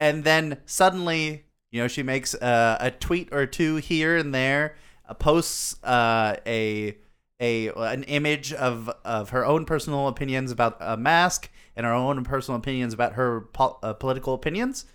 And 0.00 0.24
then 0.24 0.58
suddenly, 0.66 1.44
you 1.70 1.80
know, 1.80 1.88
she 1.88 2.02
makes 2.02 2.34
uh, 2.34 2.78
a 2.80 2.90
tweet 2.90 3.28
or 3.32 3.46
two 3.46 3.76
here 3.76 4.16
and 4.16 4.34
there, 4.34 4.76
uh, 5.08 5.14
posts 5.14 5.82
uh, 5.82 6.36
a 6.46 6.96
a 7.44 7.68
an 7.76 8.04
image 8.04 8.52
of 8.52 8.88
of 9.04 9.30
her 9.30 9.44
own 9.44 9.64
personal 9.64 10.08
opinions 10.08 10.50
about 10.50 10.76
a 10.80 10.96
mask 10.96 11.50
and 11.76 11.84
her 11.84 11.92
own 11.92 12.24
personal 12.24 12.58
opinions 12.58 12.94
about 12.94 13.14
her 13.14 13.42
po- 13.52 13.78
uh, 13.82 13.92
political 13.92 14.34
opinions, 14.34 14.86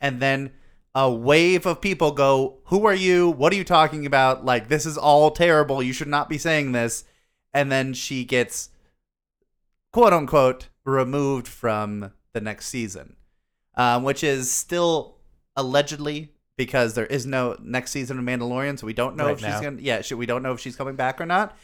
and 0.00 0.20
then 0.20 0.52
a 0.94 1.10
wave 1.10 1.66
of 1.66 1.80
people 1.80 2.12
go, 2.12 2.58
"Who 2.66 2.86
are 2.86 2.94
you? 2.94 3.30
What 3.30 3.52
are 3.52 3.56
you 3.56 3.64
talking 3.64 4.04
about? 4.04 4.44
Like 4.44 4.68
this 4.68 4.84
is 4.86 4.98
all 4.98 5.30
terrible. 5.30 5.82
You 5.82 5.92
should 5.92 6.08
not 6.08 6.28
be 6.28 6.38
saying 6.38 6.72
this." 6.72 7.04
And 7.54 7.72
then 7.72 7.94
she 7.94 8.24
gets 8.24 8.68
quote 9.92 10.12
unquote 10.12 10.68
removed 10.84 11.48
from 11.48 12.12
the 12.34 12.40
next 12.40 12.66
season, 12.66 13.16
um, 13.76 14.02
which 14.02 14.22
is 14.22 14.52
still 14.52 15.16
allegedly 15.56 16.32
because 16.56 16.94
there 16.94 17.06
is 17.06 17.26
no 17.26 17.56
next 17.62 17.90
season 17.90 18.18
of 18.18 18.24
Mandalorian, 18.24 18.78
so 18.78 18.86
we 18.86 18.92
don't 18.92 19.16
know 19.16 19.26
Right 19.26 19.32
if 19.34 19.40
she's 19.40 19.60
gonna. 19.60 19.80
Yeah, 19.80 20.00
she, 20.02 20.14
we 20.14 20.26
don't 20.26 20.42
know 20.42 20.52
if 20.52 20.60
she's 20.60 20.76
coming 20.76 20.96
back 20.96 21.20
or 21.20 21.26
not. 21.26 21.56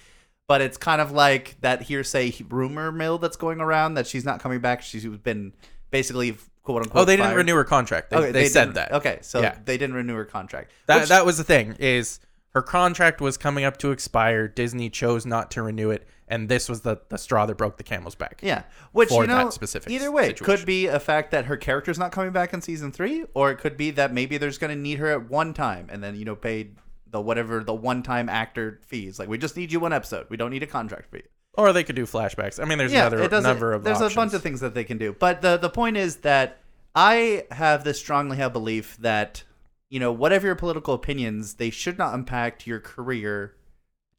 But 0.48 0.60
it's 0.60 0.76
kind 0.76 1.00
of 1.00 1.12
like 1.12 1.56
that 1.60 1.82
hearsay 1.82 2.34
rumor 2.48 2.90
mill 2.92 3.18
that's 3.18 3.36
going 3.36 3.60
around 3.60 3.94
that 3.94 4.06
she's 4.06 4.24
not 4.24 4.40
coming 4.40 4.60
back. 4.60 4.82
She's 4.82 5.06
been 5.06 5.52
basically 5.90 6.36
quote 6.62 6.82
unquote. 6.82 7.02
oh, 7.02 7.04
they 7.04 7.16
didn't 7.16 7.28
fired. 7.30 7.36
renew 7.38 7.54
her 7.54 7.64
contract. 7.64 8.10
They, 8.10 8.16
Okay, 8.16 8.32
they, 8.32 8.48
said 8.48 8.74
that. 8.74 8.92
Okay, 8.92 9.18
so 9.22 9.40
Yeah. 9.40 9.56
they 9.64 9.78
didn't 9.78 9.94
renew 9.96 10.14
her 10.14 10.24
contract. 10.24 10.70
That 10.86 11.00
Which- 11.00 11.08
that 11.08 11.24
was 11.26 11.38
the 11.38 11.44
thing 11.44 11.76
is 11.78 12.20
her 12.50 12.62
contract 12.62 13.20
was 13.20 13.36
coming 13.36 13.64
up 13.64 13.78
to 13.78 13.92
expire. 13.92 14.46
Disney 14.46 14.90
chose 14.90 15.24
not 15.24 15.50
to 15.52 15.62
renew 15.62 15.90
it, 15.90 16.06
and 16.28 16.48
this 16.48 16.68
was 16.68 16.82
the, 16.82 16.98
the 17.08 17.16
straw 17.16 17.46
that 17.46 17.56
broke 17.56 17.78
the 17.78 17.82
camel's 17.82 18.14
back. 18.14 18.40
yeah, 18.42 18.64
which 18.92 19.08
for 19.08 19.22
you 19.22 19.28
know, 19.28 19.44
that 19.44 19.52
specific 19.54 19.90
either 19.90 20.10
way, 20.12 20.28
situation. 20.28 20.44
could 20.44 20.66
be 20.66 20.86
a 20.86 21.00
fact 21.00 21.30
that 21.30 21.46
her 21.46 21.56
character's 21.56 21.98
not 21.98 22.12
coming 22.12 22.30
back 22.30 22.52
in 22.52 22.60
season 22.60 22.92
three, 22.92 23.24
or 23.32 23.50
it 23.50 23.56
could 23.58 23.76
be 23.78 23.90
that 23.92 24.12
maybe 24.12 24.36
there's 24.36 24.58
going 24.58 24.70
to 24.74 24.80
need 24.80 24.98
her 24.98 25.06
at 25.08 25.30
one 25.30 25.54
time, 25.54 25.86
and 25.90 26.02
then 26.04 26.14
you 26.14 26.24
know 26.26 26.36
pay 26.36 26.68
the 27.12 27.20
whatever 27.20 27.62
the 27.62 27.74
one 27.74 28.02
time 28.02 28.28
actor 28.28 28.80
fees. 28.86 29.18
Like 29.18 29.28
we 29.28 29.38
just 29.38 29.56
need 29.56 29.70
you 29.70 29.78
one 29.78 29.92
episode. 29.92 30.26
We 30.28 30.36
don't 30.36 30.50
need 30.50 30.64
a 30.64 30.66
contract 30.66 31.08
for 31.08 31.18
you. 31.18 31.22
Or 31.54 31.72
they 31.74 31.84
could 31.84 31.96
do 31.96 32.06
flashbacks. 32.06 32.58
I 32.60 32.64
mean, 32.64 32.78
there's 32.78 32.92
yeah, 32.92 33.06
another 33.06 33.42
number 33.42 33.74
of 33.74 33.84
there's 33.84 33.98
options. 33.98 34.12
a 34.12 34.16
bunch 34.16 34.34
of 34.34 34.42
things 34.42 34.60
that 34.60 34.74
they 34.74 34.84
can 34.84 34.98
do. 34.98 35.14
But 35.16 35.42
the 35.42 35.58
the 35.58 35.70
point 35.70 35.98
is 35.98 36.16
that 36.16 36.58
I 36.94 37.44
have 37.50 37.84
this 37.84 37.98
strongly 37.98 38.38
held 38.38 38.54
belief 38.54 38.96
that 38.98 39.44
you 39.90 40.00
know 40.00 40.10
whatever 40.10 40.46
your 40.46 40.56
political 40.56 40.94
opinions, 40.94 41.54
they 41.54 41.68
should 41.68 41.98
not 41.98 42.14
impact 42.14 42.66
your 42.66 42.80
career 42.80 43.54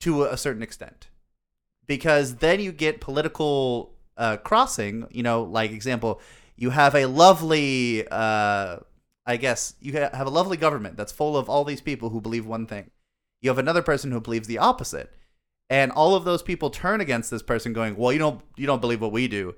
to 0.01 0.25
a 0.25 0.38
certain 0.38 0.62
extent, 0.62 1.07
because 1.88 2.35
then 2.35 2.59
you 2.59 2.71
get 2.71 3.01
political 3.01 3.95
uh, 4.15 4.38
crossing. 4.38 5.07
You 5.09 5.23
know, 5.23 5.41
like 5.41 5.71
example, 5.71 6.21
you 6.55 6.69
have 6.69 6.93
a 6.93 7.07
lovely. 7.07 8.07
Uh, 8.07 8.77
I 9.25 9.38
guess 9.38 9.75
you 9.80 9.94
have 9.94 10.27
a 10.27 10.30
lovely 10.30 10.58
government 10.58 10.98
that's 10.98 11.12
full 11.12 11.38
of 11.38 11.50
all 11.50 11.63
these 11.63 11.82
people 11.82 12.10
who 12.10 12.20
believe 12.20 12.46
one 12.46 12.65
thing. 12.65 12.92
You 13.42 13.50
have 13.50 13.58
another 13.58 13.82
person 13.82 14.12
who 14.12 14.20
believes 14.20 14.48
the 14.48 14.58
opposite. 14.58 15.12
And 15.70 15.92
all 15.92 16.15
of 16.15 16.25
those 16.25 16.44
people 16.44 16.70
turn 16.70 17.01
against 17.01 17.32
this 17.32 17.42
person 17.42 17.74
going 17.74 17.96
well 17.96 18.12
you 18.12 18.20
don't 18.20 18.42
you 18.58 18.68
don't 18.68 18.82
believe 18.82 19.01
what 19.01 19.12
we 19.12 19.27
do. 19.27 19.56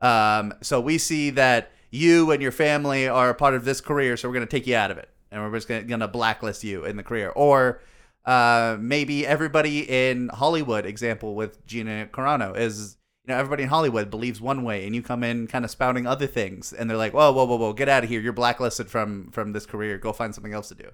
Um, 0.00 0.52
so 0.62 0.80
we 0.80 0.98
see 0.98 1.30
that 1.30 1.72
you 1.90 2.30
and 2.30 2.42
your 2.42 2.52
family 2.52 3.08
are 3.08 3.30
a 3.30 3.34
part 3.34 3.54
of 3.54 3.64
this 3.64 3.80
career 3.80 4.16
so 4.16 4.28
we're 4.28 4.34
going 4.34 4.46
to 4.46 4.50
take 4.50 4.66
you 4.66 4.76
out 4.76 4.90
of 4.90 4.98
it. 4.98 5.08
And 5.30 5.42
we're 5.42 5.58
just 5.58 5.68
going 5.68 6.00
to 6.00 6.08
blacklist 6.08 6.62
you 6.62 6.84
in 6.84 6.96
the 6.96 7.02
career. 7.02 7.30
Or 7.30 7.80
uh, 8.26 8.76
maybe 8.80 9.26
everybody 9.26 9.80
in 9.88 10.28
hollywood 10.28 10.84
example 10.84 11.34
with 11.34 11.64
gina 11.64 12.08
carano 12.12 12.56
is 12.56 12.96
you 13.26 13.32
know 13.32 13.38
everybody 13.38 13.64
in 13.64 13.68
hollywood 13.68 14.10
believes 14.10 14.40
one 14.40 14.62
way 14.62 14.86
and 14.86 14.94
you 14.94 15.02
come 15.02 15.24
in 15.24 15.46
kind 15.46 15.64
of 15.64 15.70
spouting 15.70 16.06
other 16.06 16.26
things 16.26 16.72
and 16.72 16.88
they're 16.88 16.96
like 16.96 17.12
whoa 17.12 17.32
whoa 17.32 17.44
whoa 17.44 17.56
whoa 17.56 17.72
get 17.72 17.88
out 17.88 18.04
of 18.04 18.10
here 18.10 18.20
you're 18.20 18.32
blacklisted 18.32 18.88
from 18.88 19.30
from 19.30 19.52
this 19.52 19.66
career 19.66 19.98
go 19.98 20.12
find 20.12 20.34
something 20.34 20.52
else 20.52 20.68
to 20.68 20.74
do 20.74 20.90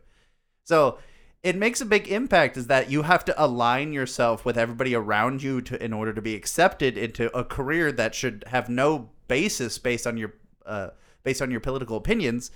so 0.64 0.98
it 1.42 1.56
makes 1.56 1.80
a 1.80 1.86
big 1.86 2.08
impact 2.08 2.56
is 2.56 2.68
that 2.68 2.90
you 2.90 3.02
have 3.02 3.24
to 3.24 3.44
align 3.44 3.92
yourself 3.92 4.44
with 4.44 4.56
everybody 4.56 4.94
around 4.94 5.42
you 5.42 5.60
to 5.60 5.82
in 5.82 5.92
order 5.92 6.12
to 6.12 6.22
be 6.22 6.36
accepted 6.36 6.96
into 6.96 7.36
a 7.36 7.44
career 7.44 7.90
that 7.90 8.14
should 8.14 8.44
have 8.46 8.68
no 8.68 9.10
basis 9.26 9.76
based 9.78 10.06
on 10.06 10.16
your 10.16 10.34
uh, 10.64 10.90
based 11.24 11.42
on 11.42 11.50
your 11.50 11.60
political 11.60 11.96
opinions 11.96 12.50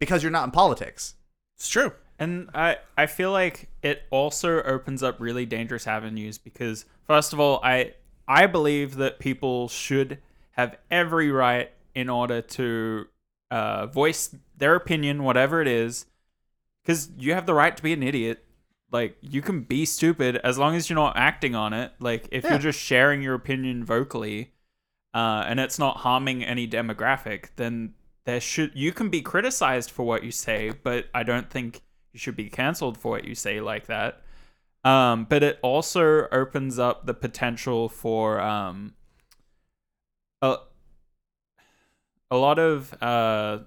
because 0.00 0.22
you're 0.22 0.32
not 0.32 0.44
in 0.44 0.50
politics. 0.50 1.14
It's 1.56 1.68
true. 1.68 1.92
And 2.18 2.48
I, 2.54 2.78
I 2.96 3.06
feel 3.06 3.32
like 3.32 3.68
it 3.82 4.02
also 4.10 4.62
opens 4.62 5.02
up 5.02 5.20
really 5.20 5.46
dangerous 5.46 5.86
avenues 5.86 6.38
because 6.38 6.84
first 7.06 7.32
of 7.32 7.40
all, 7.40 7.60
I 7.62 7.94
I 8.26 8.46
believe 8.46 8.96
that 8.96 9.18
people 9.18 9.68
should 9.68 10.18
have 10.52 10.76
every 10.90 11.30
right 11.30 11.70
in 11.94 12.08
order 12.08 12.40
to 12.40 13.06
uh, 13.50 13.86
voice 13.86 14.34
their 14.56 14.74
opinion, 14.74 15.22
whatever 15.22 15.60
it 15.60 15.68
is, 15.68 16.06
because 16.82 17.10
you 17.18 17.34
have 17.34 17.46
the 17.46 17.54
right 17.54 17.76
to 17.76 17.82
be 17.82 17.92
an 17.92 18.02
idiot. 18.02 18.44
Like 18.90 19.16
you 19.20 19.42
can 19.42 19.62
be 19.62 19.84
stupid 19.84 20.36
as 20.36 20.58
long 20.58 20.76
as 20.76 20.88
you're 20.88 20.94
not 20.94 21.16
acting 21.16 21.54
on 21.54 21.72
it. 21.72 21.92
Like 21.98 22.28
if 22.30 22.44
Yeah. 22.44 22.50
you're 22.50 22.58
just 22.60 22.78
sharing 22.80 23.22
your 23.22 23.34
opinion 23.34 23.84
vocally, 23.84 24.52
uh, 25.12 25.44
and 25.46 25.58
it's 25.60 25.78
not 25.78 25.98
harming 25.98 26.44
any 26.44 26.66
demographic, 26.68 27.48
then 27.56 27.94
there 28.24 28.40
should 28.40 28.72
you 28.74 28.92
can 28.92 29.10
be 29.10 29.20
criticized 29.20 29.90
for 29.90 30.04
what 30.04 30.24
you 30.24 30.30
say, 30.30 30.70
but 30.70 31.06
I 31.14 31.22
don't 31.24 31.50
think 31.50 31.82
you 32.12 32.18
should 32.18 32.36
be 32.36 32.48
canceled 32.48 32.96
for 32.96 33.10
what 33.10 33.24
you 33.24 33.34
say 33.34 33.60
like 33.60 33.86
that. 33.86 34.22
Um, 34.84 35.24
but 35.24 35.42
it 35.42 35.58
also 35.62 36.28
opens 36.30 36.78
up 36.78 37.06
the 37.06 37.14
potential 37.14 37.88
for 37.88 38.40
um, 38.40 38.94
a, 40.42 40.56
a 42.30 42.36
lot 42.36 42.58
of 42.58 42.94
uh, 43.02 43.60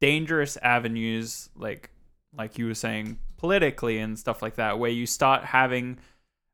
dangerous 0.00 0.58
avenues, 0.58 1.48
like 1.56 1.90
like 2.36 2.58
you 2.58 2.66
were 2.66 2.74
saying, 2.74 3.18
politically 3.38 3.98
and 3.98 4.18
stuff 4.18 4.42
like 4.42 4.56
that, 4.56 4.78
where 4.78 4.90
you 4.90 5.06
start 5.06 5.44
having 5.44 5.98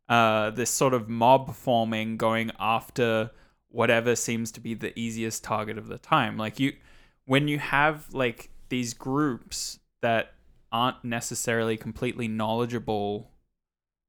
uh, 0.09 0.51
this 0.51 0.71
sort 0.71 0.95
of 0.95 1.09
mob 1.09 1.55
forming 1.55 2.17
going 2.17 2.51
after 2.59 3.31
whatever 3.69 4.17
seems 4.17 4.53
to 4.53 4.61
be 4.61 4.73
the 4.73 4.97
easiest 4.99 5.43
target 5.43 5.77
of 5.77 5.89
the 5.89 5.99
time. 5.99 6.39
Like 6.39 6.61
you, 6.61 6.75
when 7.27 7.49
you 7.49 7.59
have 7.59 8.15
like 8.15 8.51
these 8.69 8.95
groups 8.95 9.81
that 10.01 10.33
aren't 10.73 11.05
necessarily 11.05 11.77
completely 11.77 12.29
knowledgeable 12.29 13.33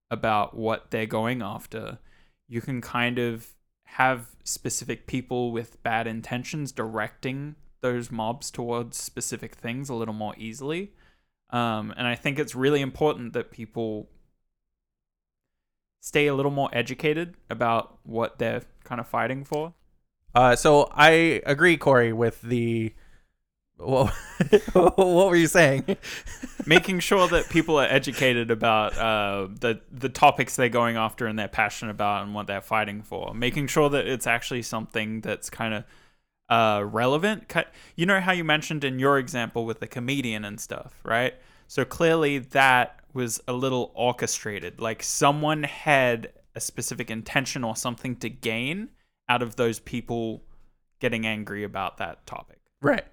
about 0.10 0.56
what 0.56 0.92
they're 0.92 1.06
going 1.06 1.42
after, 1.42 2.00
you 2.48 2.62
can 2.62 2.82
kind 2.82 3.20
of 3.20 3.48
have 3.84 4.28
specific 4.44 5.08
people 5.08 5.52
with 5.52 5.82
bad 5.84 6.08
intentions 6.08 6.72
directing 6.72 7.56
those 7.82 8.12
mobs 8.12 8.52
towards 8.52 8.98
specific 8.98 9.56
things 9.56 9.90
a 9.90 9.94
little 9.94 10.14
more 10.14 10.34
easily. 10.38 10.92
Um, 11.50 11.94
and 11.96 12.08
I 12.08 12.16
think 12.16 12.40
it's 12.40 12.56
really 12.56 12.82
important 12.82 13.34
that 13.34 13.52
people 13.52 14.10
stay 16.02 16.28
a 16.28 16.34
little 16.34 16.52
more 16.52 16.70
educated 16.72 17.36
about 17.50 17.98
what 18.04 18.40
they're 18.40 18.64
kind 18.84 19.02
of 19.02 19.08
fighting 19.08 19.44
for? 19.44 19.74
Uh, 20.34 20.56
so 20.56 20.90
I 20.92 21.42
agree, 21.46 21.78
Corey, 21.78 22.14
with 22.14 22.42
the. 22.42 22.94
What, 23.78 24.12
what 24.74 24.98
were 24.98 25.36
you 25.36 25.48
saying? 25.48 25.98
Making 26.66 27.00
sure 27.00 27.28
that 27.28 27.50
people 27.50 27.80
are 27.80 27.86
educated 27.86 28.50
about 28.50 28.98
uh, 28.98 29.48
the 29.60 29.82
the 29.92 30.10
topics 30.10 30.56
they're 30.56 30.70
going 30.70 30.98
after 30.98 31.28
and 31.28 31.38
they're 31.38 31.48
passionate 31.48 31.92
about 31.92 32.24
and 32.24 32.34
what 32.34 32.48
they're 32.48 32.62
fighting 32.62 33.04
for. 33.04 33.34
Making 33.34 33.68
sure 33.68 33.90
that 33.90 34.08
it's 34.08 34.28
actually 34.28 34.64
something 34.64 35.22
that's 35.22 35.50
kind 35.50 35.74
of 35.76 35.84
uh, 36.50 36.84
relevant. 36.84 37.54
You 37.96 38.06
know 38.06 38.20
how 38.20 38.32
you 38.32 38.44
mentioned 38.44 38.84
in 38.84 39.00
your 39.00 39.20
example 39.20 39.66
with 39.66 39.80
the 39.80 39.88
comedian 39.88 40.44
and 40.44 40.60
stuff, 40.60 41.00
right? 41.04 41.36
So 41.68 41.86
clearly 41.86 42.40
that 42.40 43.00
was 43.14 43.42
a 43.48 43.54
little 43.54 43.92
orchestrated. 43.94 44.80
Like 44.80 45.04
someone 45.04 45.64
had 45.64 46.32
a 46.56 46.60
specific 46.60 47.12
intention 47.12 47.64
or 47.64 47.76
something 47.76 48.16
to 48.18 48.30
gain 48.30 48.90
out 49.30 49.42
of 49.42 49.56
those 49.56 49.80
people 49.80 50.44
getting 51.00 51.28
angry 51.28 51.64
about 51.64 51.98
that 51.98 52.26
topic. 52.26 52.60
Right. 52.82 53.06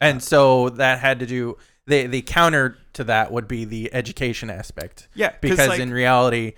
And 0.00 0.22
so 0.22 0.70
that 0.70 0.98
had 1.00 1.18
to 1.20 1.26
do 1.26 1.56
the 1.86 2.06
the 2.06 2.22
counter 2.22 2.76
to 2.94 3.04
that 3.04 3.32
would 3.32 3.46
be 3.48 3.64
the 3.64 3.92
education 3.92 4.50
aspect. 4.50 5.08
Yeah, 5.14 5.32
Because 5.40 5.68
like- 5.68 5.80
in 5.80 5.92
reality 5.92 6.54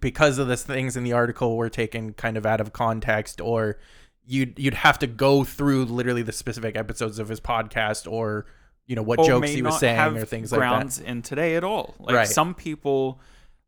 because 0.00 0.38
of 0.38 0.48
the 0.48 0.56
things 0.56 0.96
in 0.96 1.04
the 1.04 1.12
article 1.12 1.56
were 1.56 1.70
taken 1.70 2.12
kind 2.14 2.36
of 2.36 2.44
out 2.44 2.60
of 2.60 2.72
context 2.72 3.40
or 3.40 3.78
you'd 4.26 4.58
you'd 4.58 4.74
have 4.74 4.98
to 4.98 5.06
go 5.06 5.44
through 5.44 5.84
literally 5.84 6.22
the 6.22 6.32
specific 6.32 6.76
episodes 6.76 7.18
of 7.18 7.28
his 7.28 7.40
podcast 7.40 8.10
or 8.10 8.46
you 8.86 8.96
know 8.96 9.02
what 9.02 9.22
jokes 9.24 9.50
he 9.50 9.62
was 9.62 9.78
saying 9.78 10.16
or 10.16 10.24
things 10.24 10.50
like 10.50 10.58
grounds 10.58 10.98
that. 10.98 11.06
in 11.06 11.22
today 11.22 11.54
at 11.56 11.62
all. 11.64 11.94
Like 12.00 12.16
Right. 12.16 12.28
some 12.28 12.54
people, 12.54 13.20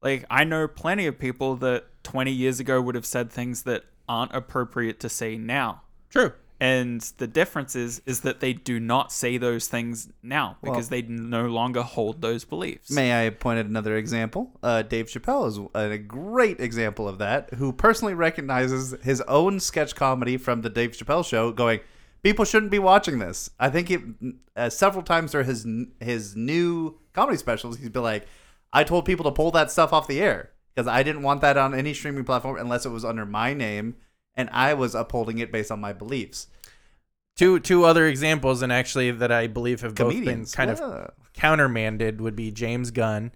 like 0.03 0.25
I 0.31 0.43
know 0.45 0.67
plenty 0.67 1.07
of 1.07 1.19
people 1.19 1.55
that 1.57 1.85
20 2.03 2.33
years 2.33 2.59
ago 2.61 2.81
would 2.83 2.97
have 2.97 3.07
said 3.07 3.31
things 3.31 3.62
that 3.62 3.85
aren't 4.09 4.35
appropriate 4.35 4.99
to 5.00 5.09
say 5.09 5.37
now. 5.37 5.83
True. 6.11 6.33
And 6.64 7.02
the 7.18 7.26
difference 7.26 7.76
is 7.76 8.00
is 8.06 8.21
that 8.21 8.40
they 8.40 8.54
do 8.54 8.80
not 8.80 9.12
say 9.12 9.37
those 9.37 9.68
things 9.68 10.09
now 10.23 10.56
because 10.62 10.88
they 10.88 11.02
no 11.02 11.44
longer 11.44 11.83
hold 11.83 12.23
those 12.23 12.47
beliefs. 12.47 12.90
May 12.90 13.26
I 13.26 13.28
point 13.28 13.59
at 13.59 13.66
another 13.66 13.99
example? 13.99 14.50
Uh, 14.62 14.80
Dave 14.80 15.09
Chappelle 15.09 15.47
is 15.47 15.59
a 15.75 15.99
great 15.99 16.61
example 16.61 17.06
of 17.06 17.18
that, 17.18 17.52
who 17.52 17.71
personally 17.71 18.14
recognizes 18.14 18.94
his 19.02 19.21
own 19.28 19.61
sketch 19.61 19.94
comedy 19.94 20.38
from 20.38 20.62
the 20.62 20.71
Dave 20.71 20.92
Chappelle 20.92 21.23
show, 21.23 21.52
going, 21.52 21.80
"People 22.23 22.47
shouldn't 22.47 22.73
be 22.73 22.78
watching 22.78 23.18
this." 23.18 23.50
I 23.61 23.68
think 23.68 23.90
it 23.90 24.00
uh, 24.56 24.71
several 24.71 25.02
times 25.02 25.33
through 25.33 25.44
his 25.44 25.66
his 26.00 26.35
new 26.35 26.99
comedy 27.12 27.37
specials, 27.37 27.76
he's 27.76 27.90
been 27.90 28.02
like, 28.02 28.26
"I 28.73 28.85
told 28.85 29.04
people 29.04 29.25
to 29.25 29.33
pull 29.33 29.50
that 29.50 29.71
stuff 29.71 29.92
off 29.92 30.09
the 30.09 30.23
air 30.23 30.52
because 30.75 30.88
I 30.88 31.02
didn't 31.02 31.25
want 31.25 31.42
that 31.42 31.59
on 31.59 31.75
any 31.75 31.92
streaming 31.92 32.25
platform 32.25 32.56
unless 32.56 32.87
it 32.87 32.90
was 32.90 33.04
under 33.04 33.26
my 33.26 33.52
name." 33.52 33.97
And 34.37 34.49
I 34.50 34.75
was 34.75 34.95
upholding 34.95 35.38
it 35.38 35.53
based 35.53 35.71
on 35.71 35.81
my 35.81 35.93
beliefs. 35.93 36.49
Two 37.37 37.59
two 37.59 37.85
other 37.85 38.07
examples 38.07 38.62
and 38.62 38.73
actually 38.73 39.11
that 39.11 39.33
I 39.33 39.49
believe 39.49 39.81
have 39.81 39.95
both 39.95 40.11
been 40.11 40.23
Comedians, 40.23 40.55
kind 40.55 40.71
of 40.71 41.11
countermanded 41.33 42.21
would 42.21 42.37
be 42.37 42.50
James 42.53 42.91
Gunn, 42.91 43.33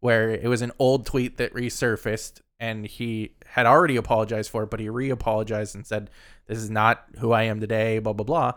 where 0.00 0.30
it 0.30 0.48
was 0.48 0.62
an 0.62 0.72
old 0.78 1.04
tweet 1.04 1.36
that 1.36 1.52
resurfaced 1.52 2.40
and 2.58 2.86
he 2.86 3.34
had 3.46 3.66
already 3.66 3.96
apologized 3.96 4.50
for 4.50 4.62
it, 4.62 4.70
but 4.70 4.80
he 4.80 4.88
re 4.88 5.10
apologized 5.10 5.74
and 5.74 5.86
said, 5.86 6.08
This 6.46 6.58
is 6.58 6.70
not 6.70 7.04
who 7.18 7.32
I 7.32 7.42
am 7.42 7.60
today, 7.60 7.98
blah, 7.98 8.12
blah, 8.12 8.24
blah. 8.24 8.52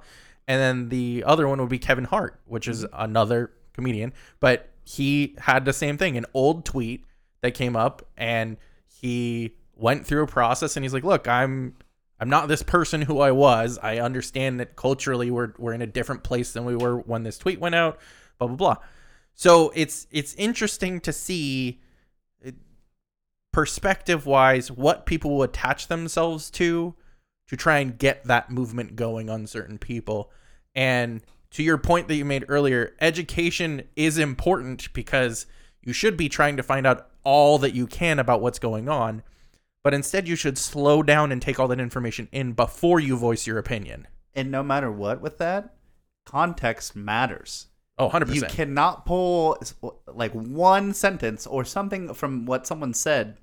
And 0.47 0.61
then 0.61 0.89
the 0.89 1.23
other 1.25 1.47
one 1.47 1.59
would 1.59 1.69
be 1.69 1.79
Kevin 1.79 2.05
Hart, 2.05 2.39
which 2.45 2.67
is 2.67 2.85
mm-hmm. 2.85 2.95
another 2.97 3.51
comedian, 3.73 4.13
but 4.39 4.69
he 4.83 5.35
had 5.39 5.65
the 5.65 5.73
same 5.73 5.97
thing 5.97 6.17
an 6.17 6.25
old 6.33 6.63
tweet 6.63 7.03
that 7.41 7.53
came 7.53 7.75
up 7.75 8.07
and 8.15 8.57
he 8.87 9.53
went 9.79 10.05
through 10.05 10.23
a 10.23 10.27
process 10.27 10.75
and 10.75 10.83
he's 10.83 10.93
like, 10.93 11.03
Look, 11.03 11.27
I'm. 11.27 11.75
I'm 12.19 12.31
not 12.31 12.47
this 12.47 12.63
person 12.63 13.03
who 13.03 13.19
I 13.19 13.29
was. 13.29 13.77
I 13.83 13.99
understand 13.99 14.59
that 14.59 14.75
culturally 14.75 15.29
we're 15.29 15.53
we're 15.59 15.73
in 15.73 15.83
a 15.83 15.87
different 15.87 16.23
place 16.23 16.51
than 16.51 16.65
we 16.65 16.75
were 16.75 16.97
when 16.97 17.21
this 17.21 17.37
tweet 17.37 17.59
went 17.59 17.75
out. 17.75 17.99
Blah 18.39 18.47
blah 18.47 18.57
blah. 18.57 18.77
So 19.35 19.71
it's 19.75 20.07
it's 20.09 20.33
interesting 20.33 20.99
to 21.01 21.13
see 21.13 21.79
uh, 22.43 22.53
perspective 23.51 24.25
wise 24.25 24.71
what 24.71 25.05
people 25.05 25.37
will 25.37 25.43
attach 25.43 25.89
themselves 25.89 26.49
to 26.51 26.95
to 27.49 27.55
try 27.55 27.77
and 27.77 27.99
get 27.99 28.23
that 28.25 28.49
movement 28.49 28.95
going 28.95 29.29
on 29.29 29.45
certain 29.45 29.77
people. 29.77 30.31
And 30.75 31.21
to 31.51 31.63
your 31.63 31.77
point 31.77 32.07
that 32.07 32.15
you 32.15 32.25
made 32.25 32.45
earlier, 32.47 32.95
education 32.99 33.83
is 33.95 34.17
important 34.17 34.91
because 34.93 35.45
you 35.81 35.93
should 35.93 36.17
be 36.17 36.29
trying 36.29 36.57
to 36.57 36.63
find 36.63 36.85
out 36.85 37.09
all 37.23 37.57
that 37.59 37.73
you 37.73 37.87
can 37.87 38.19
about 38.19 38.41
what's 38.41 38.59
going 38.59 38.89
on. 38.89 39.23
But 39.87 39.93
instead, 39.93 40.27
you 40.27 40.35
should 40.35 40.57
slow 40.57 41.01
down 41.01 41.31
and 41.31 41.41
take 41.41 41.61
all 41.61 41.69
that 41.69 41.79
information 41.79 42.27
in 42.33 42.51
before 42.51 42.99
you 42.99 43.15
voice 43.15 43.47
your 43.47 43.57
opinion. 43.57 44.05
And 44.35 44.51
no 44.51 44.61
matter 44.61 44.91
what 44.91 45.21
with 45.21 45.37
that, 45.37 45.75
context 46.25 46.93
matters. 46.93 47.67
Oh, 47.97 48.09
100%. 48.09 48.35
You 48.35 48.41
cannot 48.41 49.05
pull 49.05 49.57
like 50.05 50.33
one 50.33 50.93
sentence 50.93 51.47
or 51.47 51.63
something 51.63 52.13
from 52.13 52.45
what 52.45 52.67
someone 52.67 52.93
said. 52.93 53.37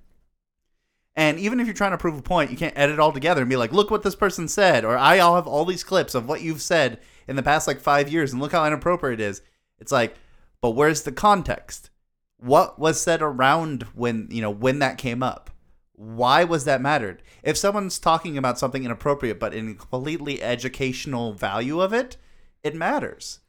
And 1.17 1.39
even 1.39 1.61
if 1.61 1.67
you're 1.67 1.73
trying 1.73 1.93
to 1.93 1.97
prove 1.97 2.19
a 2.19 2.21
point, 2.21 2.51
you 2.51 2.59
can't 2.59 2.77
edit 2.77 2.99
all 2.99 3.13
together 3.13 3.41
and 3.41 3.49
be 3.49 3.57
like, 3.57 3.73
look 3.73 3.91
what 3.91 4.03
this 4.03 4.15
person 4.15 4.47
said. 4.47 4.85
Or 4.85 4.99
I 4.99 5.21
all 5.21 5.37
have 5.37 5.47
all 5.47 5.65
these 5.65 5.83
clips 5.83 6.15
of 6.15 6.29
what 6.29 6.43
you've 6.43 6.61
said 6.61 7.01
in 7.27 7.37
the 7.37 7.43
past 7.43 7.67
like 7.67 7.81
five 7.81 8.13
years 8.13 8.35
and 8.35 8.43
look 8.43 8.53
how 8.53 8.67
inappropriate 8.67 9.19
it 9.19 9.25
is. 9.25 9.41
It's 9.79 9.93
like, 9.93 10.15
but 10.61 10.73
where's 10.73 11.05
the 11.05 11.13
context? 11.13 11.89
What 12.37 12.79
was 12.79 13.01
said 13.01 13.23
around 13.23 13.85
when, 13.95 14.29
you 14.31 14.43
know, 14.43 14.51
when 14.51 14.81
that 14.81 14.99
came 14.99 15.23
up? 15.23 15.49
Why 15.97 16.45
was 16.45 16.65
that 16.65 16.81
mattered? 16.81 17.23
If 17.43 17.57
someone's 17.57 17.99
talking 17.99 18.37
about 18.37 18.59
something 18.59 18.85
inappropriate 18.85 19.39
but 19.39 19.55
in 19.55 19.77
completely 19.77 20.43
educational 20.43 21.33
value 21.35 21.81
of 21.81 21.93
it, 21.93 22.17
it 22.63 22.75
matters. 22.75 23.41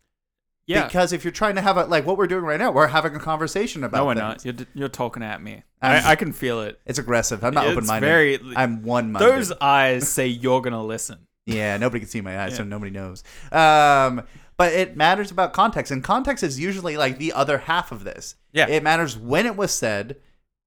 yeah. 0.68 0.86
Because 0.86 1.12
if 1.14 1.24
you're 1.24 1.32
trying 1.32 1.56
to 1.56 1.62
have 1.62 1.78
a 1.78 1.86
like 1.86 2.06
what 2.06 2.18
we're 2.18 2.28
doing 2.28 2.44
right 2.44 2.60
now, 2.60 2.72
we're 2.72 2.88
having 2.88 3.16
a 3.16 3.20
conversation 3.20 3.84
about. 3.84 3.98
no, 3.98 4.06
we're 4.06 4.14
things. 4.16 4.46
not. 4.46 4.60
You're, 4.60 4.68
you're 4.74 4.90
talking 4.90 5.24
at 5.24 5.42
me. 5.42 5.64
I, 5.82 6.12
I 6.12 6.16
can 6.16 6.34
feel 6.34 6.62
it. 6.62 6.80
It's 6.86 7.00
aggressive. 7.00 7.44
I'm 7.44 7.54
not 7.54 7.68
open 7.68 7.86
minded. 7.86 8.08
very- 8.08 8.40
I'm 8.56 8.84
one 8.84 9.12
minded. 9.12 9.32
Those 9.32 9.52
eyes 9.62 10.08
say 10.08 10.28
you're 10.28 10.62
gonna 10.62 10.84
listen. 10.84 11.28
Yeah, 11.46 11.78
nobody 11.78 12.00
can 12.00 12.10
see 12.10 12.22
my 12.22 12.40
eyes, 12.44 12.56
so 12.56 12.64
nobody 12.64 12.90
knows. 12.92 13.24
Um, 13.52 14.24
but 14.58 14.74
it 14.74 14.98
matters 14.98 15.30
about 15.32 15.54
context, 15.54 15.92
and 15.92 16.04
context 16.04 16.44
is 16.44 16.60
usually 16.60 16.98
like 16.98 17.18
the 17.20 17.34
other 17.34 17.60
half 17.60 17.92
of 17.92 18.04
this. 18.04 18.36
Yeah. 18.52 18.68
it 18.68 18.82
matters 18.84 19.16
when 19.18 19.46
it 19.46 19.56
was 19.56 19.72
said, 19.72 20.16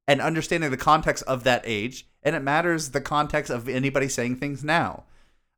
and 0.09 0.21
understanding 0.21 0.71
the 0.73 0.77
context 0.77 1.23
of 1.29 1.45
that 1.45 1.63
age, 1.65 2.09
and 2.25 2.35
it 2.35 2.41
matters 2.43 2.91
the 2.91 3.01
context 3.01 3.51
of 3.51 3.69
anybody 3.69 4.09
saying 4.09 4.37
things 4.37 4.65
now. 4.65 5.05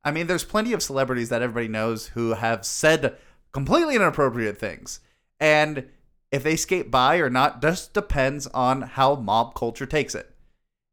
I 0.05 0.11
mean, 0.11 0.27
there's 0.27 0.45
plenty 0.45 0.73
of 0.75 0.83
celebrities 0.83 1.29
that 1.31 1.41
everybody 1.41 1.69
knows 1.69 2.09
who 2.09 2.35
have 2.35 2.65
said 2.67 3.17
completely 3.53 3.97
inappropriate 3.97 4.59
things, 4.59 5.01
and 5.39 5.89
if 6.33 6.43
they 6.43 6.57
skate 6.57 6.91
by 6.91 7.17
or 7.17 7.29
not 7.31 7.61
just 7.63 7.93
depends 7.95 8.47
on 8.49 8.83
how 8.83 9.15
mob 9.17 9.55
culture 9.55 9.87
takes 9.87 10.15
it. 10.15 10.31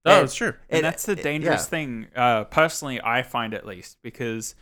oh, 0.06 0.16
And- 0.20 0.26
it's 0.26 0.36
true. 0.36 0.54
and 0.70 0.80
it- 0.80 0.82
that's 0.84 1.06
the 1.06 1.12
it- 1.14 1.24
dangerous 1.24 1.64
yeah. 1.66 1.70
thing 1.70 2.08
uh 2.16 2.44
personally 2.46 3.00
i 3.04 3.22
find 3.22 3.54
at 3.54 3.66
least 3.68 3.98
because 4.02 4.56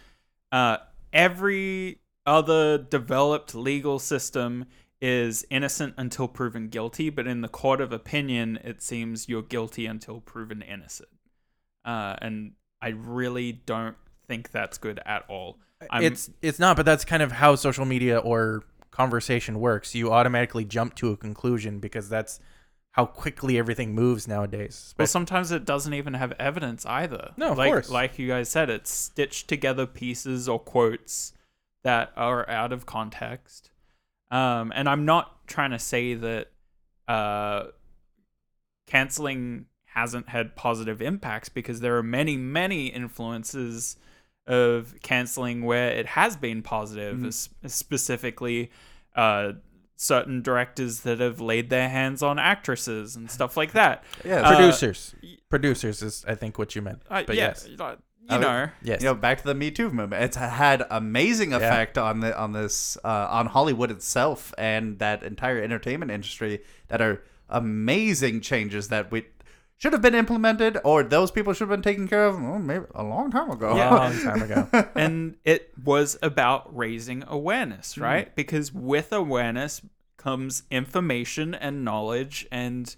uh 0.52 0.78
every 1.14 2.00
other 2.26 2.78
developed 2.78 3.54
legal 3.56 4.00
system 4.00 4.66
is 5.06 5.46
innocent 5.50 5.94
until 5.98 6.28
proven 6.28 6.68
guilty 6.70 7.10
but 7.10 7.28
in 7.28 7.42
the 7.42 7.48
court 7.48 7.80
of 7.82 7.92
opinion 7.92 8.58
it 8.64 8.82
seems 8.82 9.28
you're 9.30 9.42
guilty 9.56 9.86
until 9.86 10.20
proven 10.22 10.62
innocent 10.62 11.10
uh 11.86 12.16
and 12.22 12.54
i 12.82 12.90
really 12.90 13.52
don't 13.52 13.98
think 14.28 14.50
that's 14.52 14.78
good 14.78 15.00
at 15.06 15.24
all 15.30 15.58
I'm, 15.92 16.04
it's 16.04 16.30
it's 16.42 16.58
not, 16.58 16.78
but 16.78 16.86
that's 16.86 17.04
kind 17.06 17.22
of 17.22 17.32
how 17.34 17.56
social 17.56 17.86
media 17.86 18.18
or 18.18 18.64
conversation 18.92 19.60
works. 19.60 19.94
You 19.94 20.12
automatically 20.12 20.64
jump 20.64 20.96
to 20.96 21.12
a 21.12 21.18
conclusion 21.18 21.80
because 21.80 22.08
that's 22.08 22.40
how 22.92 23.06
quickly 23.06 23.58
everything 23.60 23.94
moves 23.94 24.26
nowadays. 24.26 24.96
well 24.98 25.06
sometimes 25.06 25.52
it 25.52 25.66
doesn't 25.66 25.94
even 25.94 26.14
have 26.14 26.32
evidence 26.40 26.86
either 26.86 27.32
No, 27.36 27.52
of 27.52 27.58
like 27.58 27.70
course. 27.70 27.90
like 27.90 28.18
you 28.18 28.30
guys 28.30 28.48
said 28.50 28.70
it's 28.70 28.90
stitched 28.90 29.50
together 29.50 29.86
pieces 29.86 30.48
or 30.48 30.60
quotes 30.60 31.34
that 31.84 32.14
are 32.16 32.50
out 32.50 32.72
of 32.72 32.86
context 32.86 33.70
um 34.32 34.72
and 34.76 34.88
i'm 34.90 35.06
not 35.06 35.46
trying 35.48 35.72
to 35.72 35.80
say 35.80 36.14
that 36.16 36.48
uh 37.08 37.66
canceling 38.88 39.66
hasn't 39.86 40.30
had 40.30 40.56
positive 40.56 41.02
impacts 41.02 41.50
because 41.50 41.80
there 41.80 41.98
are 41.98 42.04
many 42.04 42.36
many 42.38 42.88
influences 42.88 43.96
of 44.48 44.94
canceling 45.02 45.64
where 45.64 45.90
it 45.90 46.06
has 46.08 46.36
been 46.38 46.62
positive 46.62 47.18
Mhm. 47.18 47.70
specifically 47.70 48.72
uh 49.16 49.54
certain 49.98 50.42
directors 50.42 51.00
that 51.02 51.20
have 51.20 51.40
laid 51.40 51.70
their 51.70 51.88
hands 51.88 52.22
on 52.22 52.38
actresses 52.38 53.16
and 53.16 53.32
stuff 53.32 53.56
like 53.56 53.72
that 53.72 54.04
Yeah, 54.26 54.42
Uh, 54.42 54.56
producers, 54.56 55.16
producers 55.50 56.02
is 56.02 56.26
I 56.28 56.36
think 56.36 56.58
what 56.60 56.76
you 56.76 56.82
meant. 56.82 57.02
uh, 57.10 57.24
but 57.26 57.36
yeah, 57.38 57.48
yes, 57.48 57.68
you 58.30 58.38
know, 58.40 58.48
I 58.48 58.56
you 58.56 58.62
would- 58.62 58.66
know. 58.68 58.72
yes, 58.84 59.02
you 59.02 59.06
know 59.08 59.16
back 59.16 59.38
to 59.40 59.44
the 59.44 59.54
me 59.56 59.72
too 59.72 59.90
movement 59.92 60.24
it's 60.24 60.36
had 60.38 60.84
amazing 60.90 61.54
effect 61.54 61.98
on 61.98 62.20
the 62.22 62.38
on 62.38 62.54
this 62.54 62.98
uh, 63.04 63.28
on 63.30 63.46
hollywood 63.48 63.92
itself 63.92 64.54
and 64.58 65.00
that 65.00 65.24
entire 65.24 65.62
entertainment 65.62 66.12
industry 66.12 66.62
that 66.88 67.02
are 67.02 67.22
amazing 67.50 68.42
changes 68.42 68.88
that 68.90 69.12
we 69.12 69.26
should 69.78 69.92
have 69.94 70.02
been 70.02 70.16
implemented 70.16 70.78
or 70.84 71.04
those 71.04 71.30
people 71.32 71.52
should 71.54 71.68
have 71.70 71.78
been 71.78 71.82
taken 71.82 72.08
care 72.08 72.26
of 72.26 72.42
well, 72.42 72.58
maybe 72.60 72.86
a 72.96 73.04
long 73.04 73.30
time 73.30 73.52
ago. 73.52 73.72
A 73.74 73.78
Yeah. 73.78 73.90
long 73.94 74.18
time 74.20 74.42
ago. 74.50 74.90
and 74.96 75.36
it 75.44 75.72
was 75.84 76.18
about 76.24 76.74
raising 76.76 77.24
awareness, 77.28 77.98
right? 77.98 78.34
Because 78.36 78.72
with 78.74 79.12
awareness 79.12 79.82
comes 80.18 80.64
information 80.72 81.54
and 81.54 81.84
knowledge 81.84 82.48
and 82.52 82.96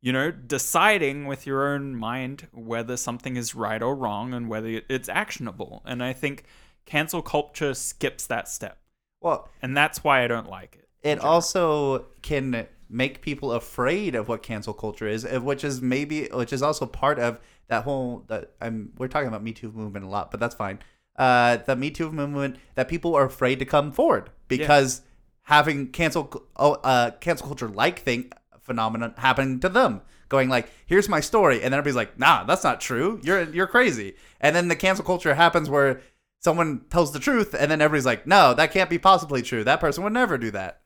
you 0.00 0.12
know 0.12 0.30
deciding 0.30 1.26
with 1.26 1.46
your 1.46 1.68
own 1.68 1.94
mind 1.96 2.46
whether 2.52 2.96
something 2.96 3.36
is 3.36 3.54
right 3.54 3.82
or 3.82 3.94
wrong 3.94 4.32
and 4.32 4.48
whether 4.48 4.80
it's 4.88 5.08
actionable. 5.08 5.82
And 5.84 6.02
I 6.02 6.12
think 6.12 6.44
cancel 6.86 7.22
culture 7.22 7.74
skips 7.74 8.26
that 8.26 8.48
step. 8.48 8.78
well, 9.20 9.48
And 9.60 9.76
that's 9.76 10.04
why 10.04 10.24
I 10.24 10.28
don't 10.28 10.48
like 10.48 10.76
it. 10.76 10.88
it 11.02 11.20
also 11.20 12.06
can 12.22 12.66
make 12.88 13.20
people 13.20 13.52
afraid 13.52 14.14
of 14.14 14.28
what 14.28 14.42
cancel 14.42 14.72
culture 14.72 15.06
is, 15.06 15.24
uh, 15.24 15.40
which 15.40 15.62
is 15.64 15.82
maybe 15.82 16.28
which 16.32 16.52
is 16.52 16.62
also 16.62 16.86
part 16.86 17.18
of 17.18 17.38
that 17.68 17.84
whole 17.84 18.24
that 18.28 18.52
I'm 18.60 18.92
we're 18.98 19.08
talking 19.08 19.28
about 19.28 19.42
Me 19.42 19.52
Too 19.52 19.70
movement 19.72 20.04
a 20.04 20.08
lot, 20.08 20.30
but 20.30 20.40
that's 20.40 20.54
fine. 20.54 20.78
Uh, 21.16 21.56
the 21.56 21.76
Me 21.76 21.90
Too 21.90 22.10
movement 22.10 22.56
that 22.76 22.88
people 22.88 23.14
are 23.14 23.24
afraid 23.24 23.58
to 23.58 23.64
come 23.64 23.92
forward 23.92 24.30
because 24.46 25.02
having 25.42 25.88
cancel 25.88 26.46
oh, 26.56 26.74
uh, 26.84 27.10
cancel 27.20 27.46
culture 27.48 27.68
like 27.68 27.98
thing 28.00 28.32
phenomenon 28.68 29.14
happening 29.16 29.58
to 29.60 29.68
them, 29.68 30.02
going 30.28 30.48
like, 30.48 30.70
"Here's 30.86 31.08
my 31.08 31.20
story," 31.20 31.56
and 31.56 31.72
then 31.72 31.78
everybody's 31.78 31.96
like, 31.96 32.18
"Nah, 32.18 32.44
that's 32.44 32.62
not 32.62 32.80
true. 32.80 33.20
You're 33.24 33.42
you're 33.50 33.66
crazy." 33.66 34.14
And 34.40 34.54
then 34.54 34.68
the 34.68 34.76
cancel 34.76 35.04
culture 35.04 35.34
happens 35.34 35.68
where 35.68 36.00
someone 36.38 36.82
tells 36.90 37.12
the 37.12 37.18
truth, 37.18 37.54
and 37.58 37.70
then 37.70 37.80
everybody's 37.80 38.06
like, 38.06 38.26
"No, 38.26 38.54
that 38.54 38.72
can't 38.72 38.90
be 38.90 38.98
possibly 38.98 39.42
true. 39.42 39.64
That 39.64 39.80
person 39.80 40.04
would 40.04 40.12
never 40.12 40.38
do 40.38 40.52
that." 40.52 40.82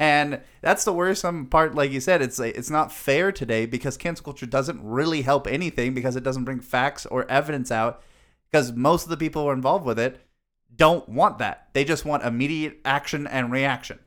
And 0.00 0.40
that's 0.62 0.84
the 0.84 0.94
worrisome 0.94 1.46
part. 1.46 1.74
Like 1.74 1.90
you 1.90 2.00
said, 2.00 2.22
it's 2.22 2.38
it's 2.40 2.70
not 2.70 2.90
fair 2.90 3.30
today 3.32 3.66
because 3.66 3.98
cancel 3.98 4.24
culture 4.24 4.46
doesn't 4.46 4.82
really 4.82 5.22
help 5.22 5.46
anything 5.46 5.92
because 5.92 6.16
it 6.16 6.24
doesn't 6.24 6.44
bring 6.44 6.60
facts 6.60 7.04
or 7.06 7.30
evidence 7.30 7.70
out. 7.70 8.02
Because 8.50 8.72
most 8.72 9.04
of 9.04 9.10
the 9.10 9.18
people 9.18 9.42
who 9.42 9.48
are 9.48 9.54
involved 9.54 9.84
with 9.84 9.98
it 9.98 10.26
don't 10.74 11.06
want 11.08 11.38
that. 11.38 11.68
They 11.74 11.84
just 11.84 12.06
want 12.06 12.24
immediate 12.24 12.78
action 12.84 13.26
and 13.26 13.52
reaction. 13.52 13.98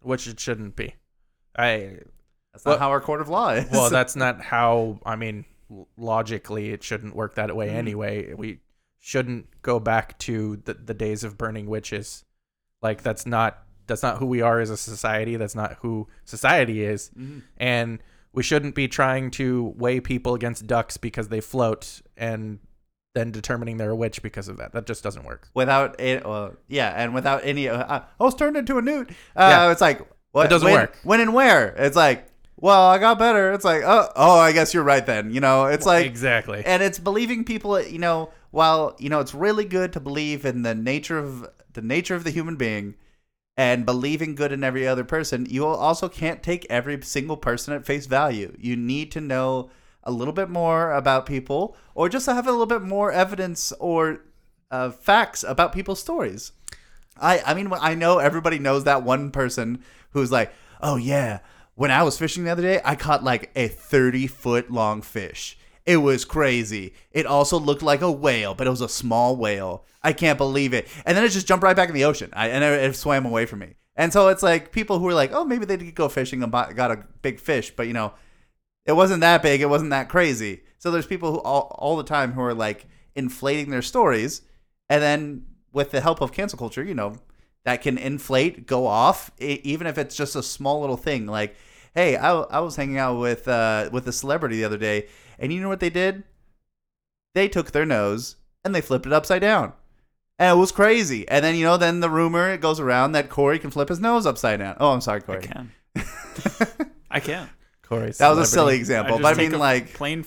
Which 0.00 0.28
it 0.28 0.38
shouldn't 0.38 0.76
be. 0.76 0.94
I 1.56 1.98
That's 2.52 2.64
not 2.66 2.78
how 2.78 2.90
our 2.90 3.00
court 3.00 3.20
of 3.20 3.28
law 3.28 3.50
is. 3.50 3.70
well, 3.70 3.90
that's 3.98 4.16
not 4.16 4.40
how. 4.42 4.98
I 5.04 5.16
mean, 5.16 5.44
logically, 5.96 6.70
it 6.70 6.82
shouldn't 6.82 7.14
work 7.16 7.34
that 7.36 7.54
way 7.56 7.70
anyway. 7.70 8.34
We 8.34 8.60
shouldn't 9.00 9.46
go 9.62 9.80
back 9.80 10.18
to 10.20 10.56
the, 10.64 10.74
the 10.74 10.94
days 10.94 11.24
of 11.24 11.38
burning 11.38 11.66
witches. 11.66 12.24
Like 12.82 13.02
that's 13.02 13.26
not 13.26 13.58
that's 13.86 14.02
not 14.02 14.18
who 14.18 14.26
we 14.26 14.42
are 14.42 14.60
as 14.60 14.70
a 14.70 14.76
society. 14.76 15.36
That's 15.36 15.54
not 15.54 15.78
who 15.82 16.08
society 16.24 16.84
is. 16.84 17.10
And 17.56 18.00
we 18.32 18.42
shouldn't 18.42 18.74
be 18.74 18.88
trying 18.88 19.30
to 19.32 19.74
weigh 19.76 20.00
people 20.00 20.34
against 20.34 20.66
ducks 20.66 20.96
because 20.96 21.28
they 21.28 21.40
float 21.40 22.00
and 22.16 22.58
then 23.14 23.30
determining 23.30 23.76
they're 23.76 23.90
a 23.90 23.96
witch 23.96 24.22
because 24.22 24.48
of 24.48 24.56
that. 24.56 24.72
That 24.72 24.86
just 24.86 25.02
doesn't 25.02 25.24
work. 25.24 25.48
without 25.54 26.00
it. 26.00 26.24
Well, 26.26 26.54
yeah, 26.68 26.90
and 26.96 27.12
without 27.14 27.42
any. 27.44 27.68
Uh, 27.68 28.00
I 28.18 28.24
was 28.24 28.34
turned 28.34 28.56
into 28.56 28.78
a 28.78 28.82
newt. 28.82 29.10
Uh, 29.36 29.48
Yeah. 29.50 29.70
It's 29.70 29.80
like 29.82 30.00
what 30.32 30.46
It 30.46 30.48
doesn't 30.48 30.64
when, 30.66 30.74
work. 30.74 30.98
When 31.02 31.20
and 31.20 31.34
where? 31.34 31.74
It's 31.76 31.96
like, 31.96 32.26
well, 32.62 32.86
I 32.86 32.98
got 32.98 33.18
better. 33.18 33.52
It's 33.52 33.64
like, 33.64 33.82
oh, 33.84 34.08
oh, 34.14 34.38
I 34.38 34.52
guess 34.52 34.72
you're 34.72 34.84
right 34.84 35.04
then. 35.04 35.32
You 35.34 35.40
know, 35.40 35.66
it's 35.66 35.84
like 35.84 36.06
exactly. 36.06 36.62
and 36.64 36.80
it's 36.80 36.98
believing 36.98 37.44
people 37.44 37.80
you 37.82 37.98
know 37.98 38.30
while 38.52 38.94
you 39.00 39.08
know 39.08 39.18
it's 39.18 39.34
really 39.34 39.64
good 39.64 39.92
to 39.94 40.00
believe 40.00 40.46
in 40.46 40.62
the 40.62 40.74
nature 40.74 41.18
of 41.18 41.50
the 41.72 41.82
nature 41.82 42.14
of 42.14 42.22
the 42.22 42.30
human 42.30 42.54
being 42.54 42.94
and 43.56 43.84
believing 43.84 44.36
good 44.36 44.52
in 44.52 44.62
every 44.62 44.86
other 44.86 45.04
person 45.04 45.46
you 45.50 45.66
also 45.66 46.08
can't 46.08 46.42
take 46.42 46.64
every 46.70 47.02
single 47.02 47.36
person 47.36 47.74
at 47.74 47.84
face 47.84 48.06
value 48.06 48.54
you 48.58 48.76
need 48.76 49.10
to 49.10 49.20
know 49.20 49.70
a 50.04 50.10
little 50.10 50.32
bit 50.32 50.48
more 50.48 50.92
about 50.92 51.26
people 51.26 51.76
or 51.94 52.08
just 52.08 52.26
have 52.26 52.46
a 52.46 52.50
little 52.50 52.66
bit 52.66 52.82
more 52.82 53.10
evidence 53.10 53.72
or 53.80 54.20
uh, 54.70 54.90
facts 54.90 55.44
about 55.44 55.72
people's 55.72 56.00
stories 56.00 56.52
I 57.20 57.42
I 57.44 57.54
mean 57.54 57.70
I 57.72 57.94
know 57.94 58.18
everybody 58.18 58.58
knows 58.58 58.84
that 58.84 59.02
one 59.02 59.30
person 59.30 59.82
who's 60.10 60.32
like, 60.32 60.52
"Oh 60.80 60.96
yeah, 60.96 61.40
when 61.82 61.90
I 61.90 62.04
was 62.04 62.16
fishing 62.16 62.44
the 62.44 62.50
other 62.52 62.62
day, 62.62 62.80
I 62.84 62.94
caught 62.94 63.24
like 63.24 63.50
a 63.56 63.66
30 63.66 64.28
foot 64.28 64.70
long 64.70 65.02
fish. 65.02 65.58
It 65.84 65.96
was 65.96 66.24
crazy. 66.24 66.94
It 67.10 67.26
also 67.26 67.58
looked 67.58 67.82
like 67.82 68.02
a 68.02 68.12
whale, 68.12 68.54
but 68.54 68.68
it 68.68 68.70
was 68.70 68.82
a 68.82 68.88
small 68.88 69.34
whale. 69.34 69.84
I 70.00 70.12
can't 70.12 70.38
believe 70.38 70.74
it. 70.74 70.86
And 71.04 71.16
then 71.16 71.24
it 71.24 71.30
just 71.30 71.48
jumped 71.48 71.64
right 71.64 71.74
back 71.74 71.88
in 71.88 71.96
the 71.96 72.04
ocean. 72.04 72.30
I, 72.34 72.50
and 72.50 72.62
it, 72.62 72.94
swam 72.94 73.26
away 73.26 73.46
from 73.46 73.58
me. 73.58 73.74
And 73.96 74.12
so 74.12 74.28
it's 74.28 74.44
like 74.44 74.70
people 74.70 75.00
who 75.00 75.08
are 75.08 75.14
like, 75.14 75.32
"Oh, 75.32 75.44
maybe 75.44 75.64
they 75.64 75.76
did 75.76 75.92
go 75.96 76.08
fishing 76.08 76.44
and 76.44 76.52
got 76.52 76.92
a 76.92 77.04
big 77.20 77.40
fish, 77.40 77.72
but 77.74 77.88
you 77.88 77.94
know, 77.94 78.12
it 78.86 78.92
wasn't 78.92 79.22
that 79.22 79.42
big. 79.42 79.60
It 79.60 79.68
wasn't 79.68 79.90
that 79.90 80.08
crazy. 80.08 80.62
So 80.78 80.92
there's 80.92 81.08
people 81.08 81.32
who 81.32 81.40
all, 81.40 81.74
all 81.80 81.96
the 81.96 82.04
time 82.04 82.34
who 82.34 82.42
are 82.42 82.54
like 82.54 82.86
inflating 83.16 83.70
their 83.70 83.82
stories, 83.82 84.42
and 84.88 85.02
then 85.02 85.46
with 85.72 85.90
the 85.90 86.00
help 86.00 86.20
of 86.20 86.30
cancel 86.30 86.60
culture, 86.60 86.84
you 86.84 86.94
know, 86.94 87.16
that 87.64 87.82
can 87.82 87.98
inflate, 87.98 88.68
go 88.68 88.86
off, 88.86 89.32
even 89.40 89.88
if 89.88 89.98
it's 89.98 90.14
just 90.14 90.36
a 90.36 90.44
small 90.44 90.80
little 90.80 90.96
thing. 90.96 91.26
Like, 91.26 91.56
hey, 91.94 92.16
I, 92.16 92.32
I 92.32 92.60
was 92.60 92.76
hanging 92.76 92.98
out 92.98 93.18
with 93.18 93.46
uh, 93.48 93.88
with 93.92 94.06
a 94.08 94.12
celebrity 94.12 94.56
the 94.56 94.64
other 94.64 94.78
day, 94.78 95.08
and 95.38 95.52
you 95.52 95.60
know 95.60 95.68
what 95.68 95.80
they 95.80 95.90
did? 95.90 96.24
They 97.34 97.48
took 97.48 97.70
their 97.70 97.86
nose 97.86 98.36
and 98.64 98.74
they 98.74 98.80
flipped 98.80 99.06
it 99.06 99.12
upside 99.12 99.40
down. 99.40 99.72
And 100.38 100.56
it 100.56 100.60
was 100.60 100.72
crazy. 100.72 101.28
And 101.28 101.44
then, 101.44 101.54
you 101.54 101.64
know, 101.64 101.76
then 101.76 102.00
the 102.00 102.10
rumor 102.10 102.50
it 102.50 102.60
goes 102.60 102.80
around 102.80 103.12
that 103.12 103.28
Corey 103.28 103.58
can 103.58 103.70
flip 103.70 103.88
his 103.88 104.00
nose 104.00 104.26
upside 104.26 104.58
down. 104.58 104.76
Oh, 104.80 104.90
I'm 104.90 105.00
sorry, 105.00 105.20
Corey. 105.20 105.38
I 105.38 105.46
Corey. 105.46 105.68
can. 105.94 106.86
I 107.10 107.20
can. 107.20 107.48
Corey, 107.82 108.10
That 108.12 108.30
was 108.30 108.38
a 108.38 108.46
silly 108.46 108.76
example, 108.76 109.18
just 109.18 109.22
but 109.22 109.34
I 109.34 109.38
mean, 109.38 109.54
a 109.54 109.58
like, 109.58 109.92
plane 109.94 110.24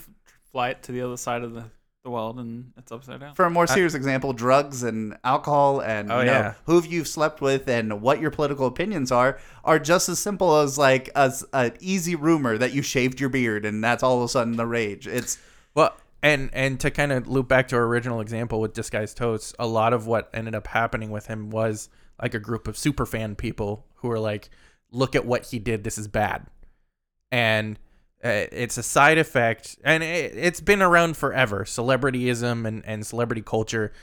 flight 0.51 0.84
to 0.84 0.91
the 0.91 1.01
other 1.01 1.17
side 1.17 1.43
of 1.43 1.54
the, 1.54 1.65
the 2.06 2.12
world 2.12 2.39
and 2.39 2.72
it's 2.78 2.91
upside 2.91 3.20
down. 3.20 3.36
for 3.36 3.44
a 3.46 3.50
more 3.50 3.68
serious 3.68 3.94
example, 3.96 4.32
drugs 4.32 4.84
and 4.84 5.18
alcohol 5.26 5.82
and 5.82 6.12
Oh, 6.12 6.20
you 6.20 6.26
know, 6.28 6.32
yeah. 6.32 6.54
who 6.65 6.82
you've 6.84 7.08
slept 7.08 7.41
with 7.41 7.68
and 7.68 8.02
what 8.02 8.22
your 8.22 8.32
political 8.32 8.68
opinions 8.68 9.12
are 9.12 9.39
are 9.65 9.80
just 9.80 10.08
as 10.08 10.20
simple 10.20 10.56
as 10.58 10.78
like 10.78 11.10
as 11.15 11.44
an 11.52 11.74
easy 11.82 12.15
rumor 12.15 12.58
that 12.58 12.72
you 12.74 12.82
shaved 12.82 13.20
your 13.20 13.30
beard 13.30 13.65
and 13.65 13.84
that's 13.84 14.04
all 14.04 14.20
of 14.20 14.24
a 14.24 14.30
sudden 14.30 14.56
the 14.56 14.65
rage. 14.68 15.08
It's 15.08 15.38
Well, 15.74 15.98
and 16.22 16.50
and 16.54 16.80
to 16.80 16.91
kind 16.91 17.12
of 17.12 17.28
loop 17.28 17.48
back 17.48 17.68
to 17.70 17.76
our 17.76 17.84
original 17.84 18.22
example 18.22 18.62
with 18.62 18.74
disguised 18.74 19.18
toast, 19.18 19.56
a 19.60 19.68
lot 19.68 19.91
of 19.91 20.06
what 20.08 20.30
ended 20.34 20.54
up 20.56 20.68
happening 20.68 21.10
with 21.10 21.26
him 21.28 21.50
was 21.50 21.89
like 22.22 22.34
a 22.36 22.39
group 22.39 22.68
of 22.68 22.78
super 22.78 23.06
fan 23.06 23.36
people 23.36 23.86
who 23.96 24.08
were 24.08 24.20
like, 24.20 24.50
"Look 24.91 25.15
at 25.15 25.26
what 25.26 25.46
he 25.48 25.60
did. 25.60 25.84
This 25.84 25.98
is 25.98 26.08
bad," 26.08 26.46
and 27.32 27.78
Uh, 28.26 28.48
it's 28.52 28.76
a 28.80 28.84
side 28.84 29.20
effect, 29.20 29.78
and 29.84 30.02
it, 30.02 30.36
it's 30.36 30.60
been 30.60 30.82
around 30.82 31.16
forever. 31.16 31.64
Celebrityism 31.64 32.66
and 32.66 32.84
and 32.84 33.06
celebrity 33.06 33.44
culture. 33.44 33.94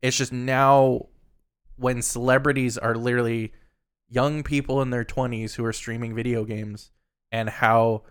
It's 0.00 0.16
just 0.16 0.32
now 0.32 1.08
when 1.76 2.00
celebrities 2.00 2.78
are 2.78 2.94
literally 2.94 3.52
young 4.08 4.44
people 4.44 4.80
in 4.82 4.90
their 4.90 5.04
20s 5.04 5.54
who 5.54 5.64
are 5.64 5.72
streaming 5.72 6.14
video 6.14 6.44
games 6.44 6.90
and 7.32 7.48
how 7.48 8.02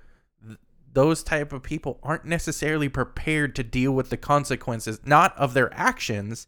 th- 0.46 0.58
those 0.92 1.24
type 1.24 1.54
of 1.54 1.62
people 1.64 2.00
aren't 2.02 2.26
necessarily 2.26 2.90
prepared 2.90 3.56
to 3.56 3.64
deal 3.64 3.92
with 3.92 4.10
the 4.10 4.18
consequences 4.18 5.00
not 5.06 5.38
of 5.38 5.54
their 5.54 5.72
actions 5.76 6.48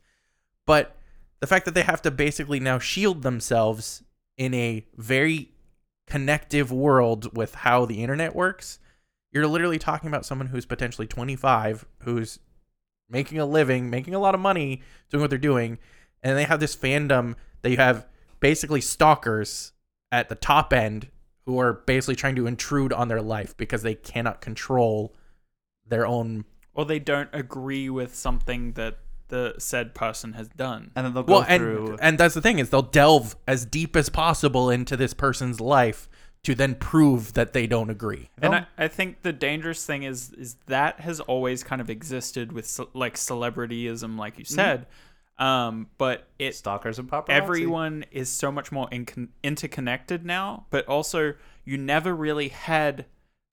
but 0.66 0.98
the 1.40 1.46
fact 1.46 1.66
that 1.66 1.76
they 1.76 1.84
have 1.84 2.02
to 2.02 2.10
basically 2.10 2.60
now 2.60 2.80
shield 2.80 3.22
themselves 3.22 4.02
in 4.38 4.56
a 4.56 4.84
very 4.98 5.52
connective 6.08 6.72
world 6.72 7.38
with 7.38 7.54
how 7.54 7.86
the 7.86 8.02
internet 8.02 8.36
works 8.36 8.80
you're 9.34 9.48
literally 9.48 9.80
talking 9.80 10.08
about 10.08 10.26
someone 10.26 10.48
who's 10.48 10.66
potentially 10.66 11.08
25 11.08 11.86
who's 12.00 12.40
making 13.10 13.40
a 13.40 13.46
living 13.46 13.90
making 13.90 14.14
a 14.14 14.20
lot 14.20 14.34
of 14.34 14.40
money 14.40 14.82
doing 15.10 15.22
what 15.22 15.30
they're 15.30 15.40
doing 15.40 15.78
and 16.22 16.38
they 16.38 16.46
have 16.46 16.60
this 16.60 16.76
fandom 16.76 17.36
that 17.62 17.72
you 17.72 17.78
have 17.78 18.08
basically 18.40 18.80
stalkers 18.80 19.74
at 20.12 20.30
the 20.30 20.36
top 20.36 20.72
end 20.72 21.10
who 21.46 21.60
are 21.60 21.74
basically 21.74 22.16
trying 22.16 22.36
to 22.36 22.48
intrude 22.48 22.94
on 22.94 23.08
their 23.10 23.22
life 23.22 23.58
because 23.58 23.82
they 23.82 23.96
cannot 23.96 24.40
control 24.40 25.14
their 25.86 26.08
own 26.08 26.46
or 26.74 26.86
they 26.86 27.00
don't 27.00 27.30
agree 27.34 27.90
with 27.90 28.16
something 28.16 28.74
that 28.74 28.98
the 29.28 29.56
said 29.58 29.96
person 29.96 30.34
has 30.34 30.48
done. 30.50 30.92
and 30.96 31.06
then 31.06 31.14
they'll 31.14 31.24
go 31.24 31.34
well 31.34 31.46
and 31.48 31.62
through 31.62 31.98
and 32.02 32.18
that's 32.18 32.36
the 32.36 32.42
thing 32.42 32.60
is 32.60 32.70
they'll 32.70 32.82
delve 32.82 33.36
as 33.48 33.66
deep 33.66 33.96
as 33.96 34.10
possible 34.10 34.70
into 34.70 34.96
this 34.96 35.14
person's 35.14 35.60
life 35.60 36.08
to 36.44 36.54
then 36.54 36.76
prove 36.76 37.34
that 37.34 37.54
they 37.54 37.66
don't 37.68 37.90
agree 37.90 38.30
And. 38.42 38.54
I, 38.56 38.66
I 38.78 38.88
think 38.90 39.22
the 39.22 39.32
dangerous 39.34 39.86
thing 39.86 40.04
is 40.04 40.32
is 40.34 40.56
that 40.68 41.00
has 41.00 41.20
always 41.22 41.64
kind 41.64 41.82
of 41.82 41.90
existed 41.90 42.52
with 42.52 42.68
ce- 42.68 42.82
like 42.94 43.16
celebrityism, 43.16 44.18
like 44.18 44.38
you 44.38 44.46
said. 44.46 44.88
Um, 45.40 45.88
but 45.98 46.28
it 46.38 46.54
stalkers 46.56 47.00
and 47.00 47.10
paparazzi. 47.10 47.30
everyone 47.30 48.06
is 48.12 48.30
so 48.30 48.52
much 48.52 48.72
more 48.72 48.88
in- 48.92 49.30
interconnected 49.44 50.24
now. 50.26 50.68
But 50.70 50.88
also, 50.88 51.34
you 51.66 51.78
never 51.78 52.14
really 52.16 52.50
had 52.50 53.06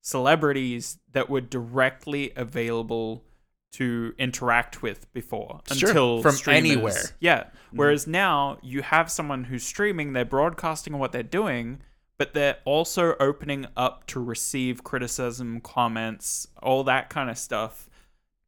celebrities 0.03 0.99
that 1.13 1.31
were 1.31 1.41
directly 1.41 2.33
available 2.37 3.25
to 3.73 4.13
interact 4.19 4.83
with 4.83 5.11
before 5.13 5.61
Sure, 5.73 5.89
until 5.89 6.23
from 6.23 6.35
streamers- 6.35 6.71
anywhere. 6.73 7.03
Yeah. 7.21 7.45
Whereas 7.73 8.07
now 8.07 8.59
you 8.63 8.83
have 8.83 9.11
someone 9.11 9.45
who's 9.45 9.63
streaming, 9.63 10.13
they're 10.13 10.25
broadcasting 10.25 10.99
what 10.99 11.13
they're 11.13 11.23
doing, 11.23 11.81
but 12.21 12.35
they're 12.35 12.59
also 12.67 13.15
opening 13.19 13.65
up 13.79 14.07
to 14.07 14.21
receive 14.21 14.85
criticism, 14.85 15.59
comments, 15.63 16.47
all 16.63 16.85
that 16.85 17.09
kind 17.09 17.31
of 17.31 17.39
stuff 17.39 17.89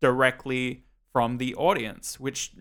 directly 0.02 0.84
from 1.10 1.38
the 1.38 1.54
audience, 1.54 2.20
which 2.20 2.52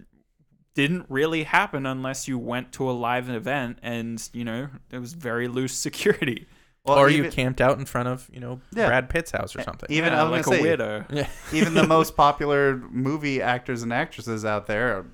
didn't 0.73 1.05
really 1.09 1.43
happen 1.43 1.85
unless 1.85 2.29
you 2.29 2.37
went 2.39 2.71
to 2.71 2.89
a 2.89 2.93
live 2.93 3.29
event 3.29 3.77
and, 3.83 4.29
you 4.31 4.45
know, 4.45 4.69
there 4.87 5.01
was 5.01 5.11
very 5.11 5.49
loose 5.49 5.73
security. 5.73 6.47
Well, 6.85 6.97
or 6.97 7.09
even, 7.09 7.25
you 7.25 7.29
camped 7.31 7.59
out 7.59 7.77
in 7.77 7.83
front 7.83 8.07
of 8.07 8.29
you 8.31 8.39
know 8.39 8.61
Yeah. 8.73 8.87
Brad 8.87 9.09
Pitt's 9.09 9.31
house 9.31 9.53
or 9.53 9.61
something. 9.63 9.87
Even 9.91 10.13
Yeah, 10.13 10.21
I 10.21 10.29
was 10.29 10.47
like 10.47 10.47
a 10.47 10.61
gonna 10.61 10.61
say, 10.63 10.77
weirdo. 10.77 11.05
yeah. 11.11 11.27
even 11.51 11.73
the 11.73 11.85
most 11.97 12.15
popular 12.15 12.77
movie 12.89 13.41
actors 13.41 13.83
and 13.83 13.91
actresses 13.91 14.45
out 14.45 14.65
there 14.65 15.05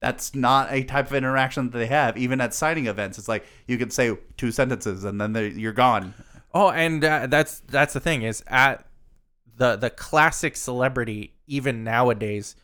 that's 0.00 0.34
not 0.34 0.72
a 0.72 0.82
type 0.84 1.06
of 1.08 1.14
interaction 1.14 1.70
that 1.70 1.78
they 1.78 1.86
have 1.86 2.16
even 2.16 2.40
at 2.40 2.54
signing 2.54 2.86
events 2.86 3.18
it's 3.18 3.28
like 3.28 3.44
you 3.66 3.76
can 3.78 3.90
say 3.90 4.16
two 4.36 4.50
sentences 4.50 5.04
and 5.04 5.20
then 5.20 5.34
you're 5.58 5.72
gone 5.72 6.14
Oh, 6.52 6.70
and 6.70 7.04
uh, 7.04 7.28
that's 7.28 7.60
that's 7.60 7.92
the 7.94 8.00
thing 8.00 8.22
is 8.22 8.42
at 8.48 8.84
the 9.56 9.76
the 9.76 9.88
classic 9.88 10.56
celebrity 10.56 11.34
even 11.46 11.84
nowadays, 11.84 12.56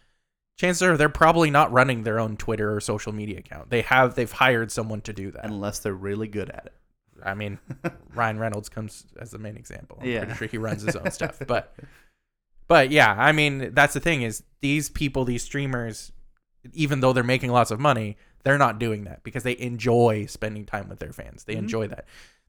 chances 0.59 0.83
are 0.83 0.97
they're 0.97 1.09
probably 1.09 1.53
not 1.53 1.71
running 1.71 2.03
their 2.03 2.19
own 2.19 2.37
Twitter 2.37 2.75
or 2.75 2.81
social 2.81 3.13
media 3.13 3.39
account. 3.39 3.71
They 3.71 3.83
have 3.83 4.17
they've 4.17 4.33
hired 4.33 4.73
someone 4.73 5.03
to 5.03 5.13
do 5.13 5.31
that. 5.31 5.45
unless 5.45 5.79
they're 5.79 5.95
really 5.95 6.27
good 6.27 6.51
at 6.51 6.67
it 6.67 6.73
I 7.25 7.35
mean, 7.35 7.61
Ryan 8.15 8.41
Reynolds 8.41 8.69
comes 8.69 9.07
as 9.21 9.31
the 9.31 9.39
main 9.39 9.57
example. 9.57 9.99
I'm 10.01 10.09
Yeah. 10.09 10.25
pretty 10.25 10.35
sure 10.37 10.49
he 10.49 10.59
runs 10.59 10.83
his 10.83 10.97
own 10.97 11.13
stuff, 11.13 11.39
but 11.47 11.73
but 12.67 12.91
yeah, 12.91 13.15
I 13.17 13.31
mean 13.31 13.73
that's 13.73 13.95
the 13.95 14.01
thing 14.01 14.23
is 14.23 14.43
these 14.63 14.89
people, 14.91 15.25
these 15.25 15.45
streamers, 15.45 16.11
even 16.73 17.01
though 17.01 17.13
they're 17.13 17.25
making 17.25 17.51
lots 17.51 17.71
of 17.71 17.81
money, 17.81 18.17
they're 18.45 18.59
not 18.59 18.79
doing 18.79 19.05
that 19.05 19.23
because 19.23 19.43
they 19.43 19.59
enjoy 19.59 20.27
spending 20.27 20.65
time 20.65 20.89
with 20.89 20.99
their 20.99 21.13
fans. 21.13 21.45
They 21.45 21.55
Mhm. 21.55 21.59
enjoy 21.59 21.87
that. 21.89 22.07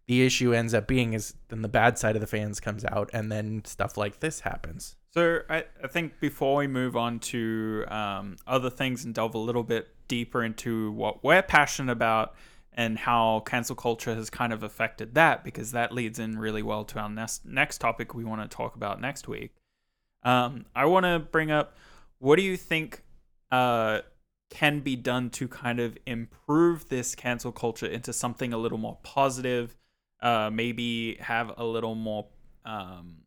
The 0.07 0.25
issue 0.25 0.53
ends 0.53 0.73
up 0.73 0.87
being 0.87 1.13
is 1.13 1.33
then 1.49 1.61
the 1.61 1.67
bad 1.67 1.97
side 1.97 2.15
of 2.15 2.21
the 2.21 2.27
fans 2.27 2.59
comes 2.59 2.85
out, 2.85 3.09
and 3.13 3.31
then 3.31 3.63
stuff 3.65 3.97
like 3.97 4.19
this 4.19 4.41
happens. 4.41 4.95
So 5.11 5.41
I, 5.49 5.65
I 5.83 5.87
think 5.87 6.19
before 6.19 6.57
we 6.57 6.67
move 6.67 6.95
on 6.95 7.19
to 7.19 7.83
um, 7.89 8.37
other 8.45 8.69
things 8.69 9.03
and 9.03 9.13
delve 9.13 9.33
a 9.35 9.39
little 9.39 9.63
bit 9.63 9.89
deeper 10.07 10.43
into 10.43 10.91
what 10.91 11.23
we're 11.23 11.41
passionate 11.41 11.91
about 11.91 12.35
and 12.71 12.99
how 12.99 13.41
cancel 13.45 13.75
culture 13.75 14.13
has 14.15 14.29
kind 14.29 14.53
of 14.53 14.61
affected 14.63 15.15
that, 15.15 15.43
because 15.43 15.71
that 15.71 15.91
leads 15.91 16.19
in 16.19 16.37
really 16.37 16.61
well 16.61 16.85
to 16.85 16.99
our 16.99 17.09
next 17.09 17.43
next 17.45 17.79
topic 17.79 18.13
we 18.13 18.23
want 18.23 18.41
to 18.49 18.55
talk 18.55 18.75
about 18.75 19.01
next 19.01 19.27
week. 19.27 19.55
Um, 20.23 20.65
I 20.75 20.85
want 20.85 21.05
to 21.05 21.19
bring 21.19 21.51
up 21.51 21.75
what 22.19 22.37
do 22.37 22.43
you 22.43 22.55
think 22.55 23.03
uh, 23.51 24.01
can 24.49 24.79
be 24.79 24.95
done 24.95 25.29
to 25.29 25.47
kind 25.47 25.79
of 25.79 25.97
improve 26.05 26.89
this 26.89 27.15
cancel 27.15 27.51
culture 27.51 27.85
into 27.85 28.13
something 28.13 28.53
a 28.53 28.57
little 28.57 28.77
more 28.77 28.97
positive, 29.03 29.75
uh, 30.21 30.49
maybe 30.51 31.15
have 31.19 31.51
a 31.57 31.65
little 31.65 31.95
more 31.95 32.27
um, 32.65 33.17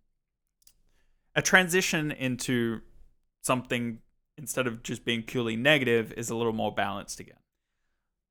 a 1.35 1.43
transition 1.43 2.11
into 2.11 2.81
something 3.43 3.99
instead 4.37 4.67
of 4.67 4.83
just 4.83 5.05
being 5.05 5.23
purely 5.23 5.57
negative 5.57 6.13
is 6.17 6.31
a 6.31 6.37
little 6.37 6.53
more 6.53 6.73
balanced 6.75 7.21
again. 7.21 7.37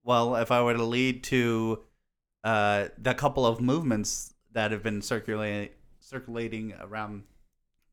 well 0.04 0.36
if 0.36 0.52
i 0.52 0.62
were 0.62 0.73
to 0.73 0.84
lead 0.84 1.23
to 1.23 1.80
uh, 2.43 2.88
the 2.97 3.13
couple 3.13 3.45
of 3.45 3.60
movements 3.60 4.34
that 4.54 4.71
have 4.71 4.82
been 4.82 5.02
circulating 5.02 5.69
circulating 5.99 6.73
around 6.80 7.23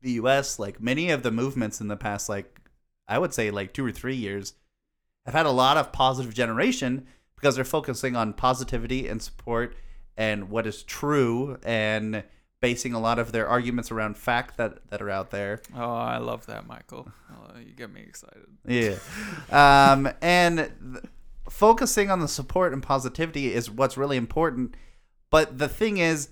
the 0.01 0.13
us 0.13 0.57
like 0.59 0.81
many 0.81 1.09
of 1.09 1.23
the 1.23 1.31
movements 1.31 1.81
in 1.81 1.87
the 1.87 1.97
past 1.97 2.29
like 2.29 2.61
i 3.07 3.17
would 3.17 3.33
say 3.33 3.51
like 3.51 3.73
two 3.73 3.85
or 3.85 3.91
three 3.91 4.15
years 4.15 4.53
have 5.25 5.33
had 5.33 5.45
a 5.45 5.51
lot 5.51 5.77
of 5.77 5.91
positive 5.91 6.33
generation 6.33 7.05
because 7.35 7.55
they're 7.55 7.65
focusing 7.65 8.15
on 8.15 8.33
positivity 8.33 9.07
and 9.07 9.21
support 9.21 9.75
and 10.15 10.49
what 10.49 10.65
is 10.65 10.83
true 10.83 11.57
and 11.63 12.23
basing 12.59 12.93
a 12.93 12.99
lot 12.99 13.19
of 13.19 13.31
their 13.31 13.47
arguments 13.47 13.91
around 13.91 14.17
fact 14.17 14.57
that, 14.57 14.87
that 14.89 15.01
are 15.01 15.09
out 15.09 15.29
there. 15.29 15.61
Oh, 15.75 15.93
I 15.93 16.17
love 16.17 16.45
that, 16.47 16.67
Michael. 16.67 17.11
Oh, 17.31 17.59
you 17.59 17.73
get 17.73 17.93
me 17.93 18.01
excited. 18.01 18.45
Yeah. 18.65 18.95
Um, 19.51 20.09
and 20.21 20.57
th- 20.57 21.03
focusing 21.49 22.09
on 22.09 22.19
the 22.19 22.27
support 22.27 22.73
and 22.73 22.81
positivity 22.81 23.53
is 23.53 23.69
what's 23.69 23.95
really 23.95 24.17
important. 24.17 24.75
But 25.29 25.59
the 25.59 25.69
thing 25.69 25.97
is, 25.97 26.29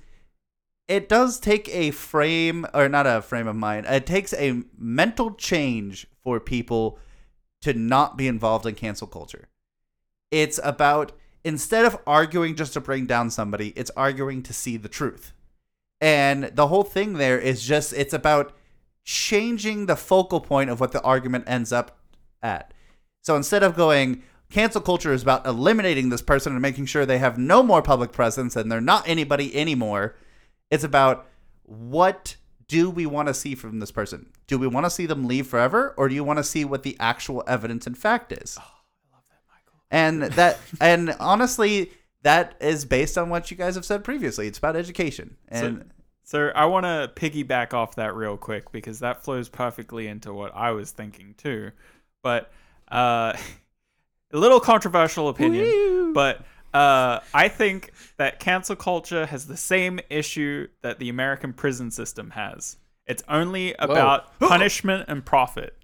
it 0.88 1.10
does 1.10 1.40
take 1.40 1.68
a 1.70 1.92
frame, 1.92 2.66
or 2.74 2.88
not 2.88 3.08
a 3.08 3.22
frame 3.22 3.48
of 3.48 3.56
mind, 3.56 3.86
it 3.88 4.06
takes 4.06 4.34
a 4.34 4.64
mental 4.78 5.34
change 5.34 6.08
for 6.24 6.40
people 6.40 7.00
to 7.62 7.74
not 7.74 8.18
be 8.18 8.28
involved 8.28 8.66
in 8.66 8.76
cancel 8.76 9.08
culture. 9.08 9.48
It's 10.32 10.60
about, 10.64 11.12
instead 11.44 11.86
of 11.86 11.98
arguing 12.06 12.56
just 12.56 12.74
to 12.74 12.82
bring 12.82 13.06
down 13.06 13.32
somebody, 13.32 13.70
it's 13.76 13.92
arguing 13.98 14.44
to 14.44 14.54
see 14.54 14.78
the 14.78 14.90
truth. 14.90 15.34
And 16.02 16.46
the 16.54 16.68
whole 16.68 16.84
thing 16.84 17.14
there 17.14 17.40
is 17.40 17.64
just, 17.64 17.94
it's 17.94 18.14
about 18.14 18.54
changing 19.04 19.86
the 19.86 19.96
focal 19.96 20.42
point 20.42 20.70
of 20.70 20.80
what 20.80 20.92
the 20.92 21.02
argument 21.02 21.46
ends 21.48 21.72
up 21.72 22.00
at. 22.44 22.74
So 23.22 23.36
instead 23.36 23.64
of 23.64 23.76
going, 23.76 24.22
cancel 24.52 24.82
culture 24.82 25.14
is 25.14 25.24
about 25.24 25.48
eliminating 25.48 26.10
this 26.10 26.22
person 26.22 26.54
and 26.54 26.62
making 26.62 26.86
sure 26.86 27.06
they 27.06 27.18
have 27.18 27.38
no 27.38 27.64
more 27.64 27.82
public 27.82 28.12
presence 28.12 28.56
and 28.56 28.72
they're 28.72 28.82
not 28.82 29.08
anybody 29.08 29.56
anymore, 29.56 30.16
it's 30.72 30.84
about 30.84 31.28
what 31.64 32.36
do 32.68 32.90
we 32.90 33.06
want 33.06 33.28
to 33.28 33.34
see 33.34 33.56
from 33.56 33.80
this 33.80 33.92
person? 33.92 34.28
Do 34.48 34.58
we 34.58 34.68
want 34.68 34.86
to 34.86 34.90
see 34.90 35.06
them 35.06 35.28
leave 35.28 35.48
forever 35.48 35.94
or 35.98 36.10
do 36.10 36.16
you 36.16 36.24
want 36.24 36.38
to 36.38 36.44
see 36.44 36.66
what 36.66 36.84
the 36.84 36.96
actual 37.00 37.44
evidence 37.48 37.88
and 37.88 37.98
fact 37.98 38.32
is? 38.32 38.58
I 38.58 38.62
love 38.62 39.24
that, 39.30 39.42
Michael. 39.50 39.80
And 39.92 40.24
that 40.34 40.60
and 40.80 41.16
honestly 41.20 41.92
that 42.24 42.56
is 42.60 42.86
based 42.86 43.20
on 43.20 43.30
what 43.30 43.52
you 43.52 43.58
guys 43.58 43.76
have 43.76 43.86
said 43.86 44.04
previously. 44.04 44.48
It's 44.48 44.58
about 44.58 44.76
education. 44.76 45.38
And 45.48 45.92
So 46.24 46.52
I 46.56 46.66
want 46.66 46.86
to 46.86 47.12
piggyback 47.16 47.74
off 47.74 47.96
that 47.96 48.16
real 48.16 48.36
quick 48.36 48.72
because 48.72 49.00
that 49.00 49.24
flows 49.24 49.48
perfectly 49.48 50.08
into 50.08 50.34
what 50.34 50.52
I 50.56 50.72
was 50.72 50.90
thinking 50.90 51.36
too. 51.38 51.72
But 52.24 52.52
uh, 52.92 53.34
a 54.34 54.38
little 54.38 54.60
controversial 54.60 55.30
opinion, 55.30 56.14
but 56.14 56.44
uh, 56.76 57.22
I 57.34 57.48
think 57.48 57.94
that 58.18 58.42
cancel 58.42 58.76
culture 58.76 59.26
has 59.28 59.48
the 59.48 59.56
same 59.56 60.02
issue 60.10 60.68
that 60.82 61.00
the 61.00 61.08
American 61.08 61.54
prison 61.54 61.90
system 61.90 62.32
has. 62.32 62.76
It's 63.06 63.24
only 63.30 63.76
about 63.80 64.38
punishment 64.40 65.06
and 65.08 65.26
profit. 65.26 65.78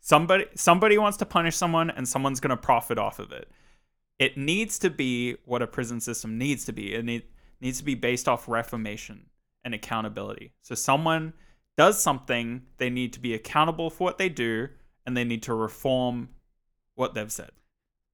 Somebody 0.00 0.46
somebody 0.54 0.96
wants 0.96 1.18
to 1.18 1.26
punish 1.26 1.54
someone 1.54 1.90
and 1.90 2.08
someone's 2.08 2.40
going 2.40 2.50
to 2.50 2.56
profit 2.56 2.98
off 2.98 3.18
of 3.18 3.30
it. 3.30 3.50
It 4.18 4.38
needs 4.38 4.78
to 4.78 4.88
be 4.88 5.36
what 5.44 5.60
a 5.60 5.66
prison 5.66 6.00
system 6.00 6.38
needs 6.38 6.64
to 6.64 6.72
be. 6.72 6.94
It 6.94 7.04
need, 7.04 7.24
needs 7.60 7.76
to 7.76 7.84
be 7.84 7.94
based 7.94 8.26
off 8.26 8.48
reformation 8.48 9.26
and 9.64 9.74
accountability. 9.74 10.52
So 10.62 10.74
someone 10.74 11.34
does 11.76 12.02
something, 12.02 12.62
they 12.78 12.88
need 12.88 13.12
to 13.14 13.20
be 13.20 13.34
accountable 13.34 13.90
for 13.90 14.04
what 14.04 14.16
they 14.16 14.30
do 14.30 14.68
and 15.04 15.14
they 15.14 15.24
need 15.24 15.42
to 15.42 15.52
reform 15.52 16.30
what 16.94 17.12
they've 17.12 17.30
said. 17.30 17.50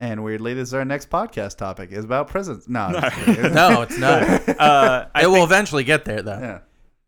And 0.01 0.25
weirdly, 0.25 0.55
this 0.55 0.69
is 0.69 0.75
our 0.75 0.85
next 0.85 1.11
podcast 1.11 1.57
topic 1.59 1.93
is 1.93 2.05
about 2.05 2.29
prisons. 2.29 2.69
No, 2.69 2.81
I'm 2.81 2.93
No. 2.93 3.01
just 3.01 3.17
kidding. 3.17 3.55
No, 3.55 3.83
it's 3.83 3.99
not. 3.99 4.49
Uh, 4.61 5.07
I 5.15 5.23
it 5.23 5.27
will 5.27 5.35
think- 5.35 5.45
eventually 5.45 5.85
get 5.85 6.05
there 6.05 6.23
though. 6.23 6.39
yeah. 6.39 6.59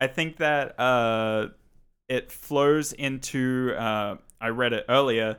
I 0.00 0.06
think 0.08 0.38
that 0.38 0.78
uh, 0.80 1.48
it 2.08 2.30
flows 2.32 2.92
into. 2.92 3.72
Uh, 3.76 4.16
I 4.40 4.48
read 4.48 4.72
it 4.72 4.84
earlier. 4.88 5.38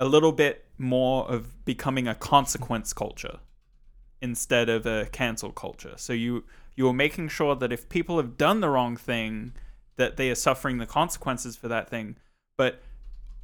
A 0.00 0.06
little 0.06 0.32
bit 0.32 0.64
more 0.78 1.28
of 1.30 1.64
becoming 1.64 2.08
a 2.08 2.14
consequence 2.14 2.92
culture 2.92 3.38
instead 4.20 4.68
of 4.68 4.86
a 4.86 5.06
cancel 5.12 5.52
culture. 5.52 5.94
So 5.96 6.12
you 6.12 6.44
you 6.74 6.88
are 6.88 6.92
making 6.94 7.28
sure 7.28 7.54
that 7.56 7.70
if 7.72 7.88
people 7.88 8.16
have 8.16 8.36
done 8.38 8.60
the 8.60 8.68
wrong 8.70 8.96
thing, 8.96 9.52
that 9.96 10.16
they 10.16 10.30
are 10.30 10.34
suffering 10.34 10.78
the 10.78 10.86
consequences 10.86 11.54
for 11.56 11.68
that 11.68 11.88
thing. 11.90 12.16
But 12.56 12.80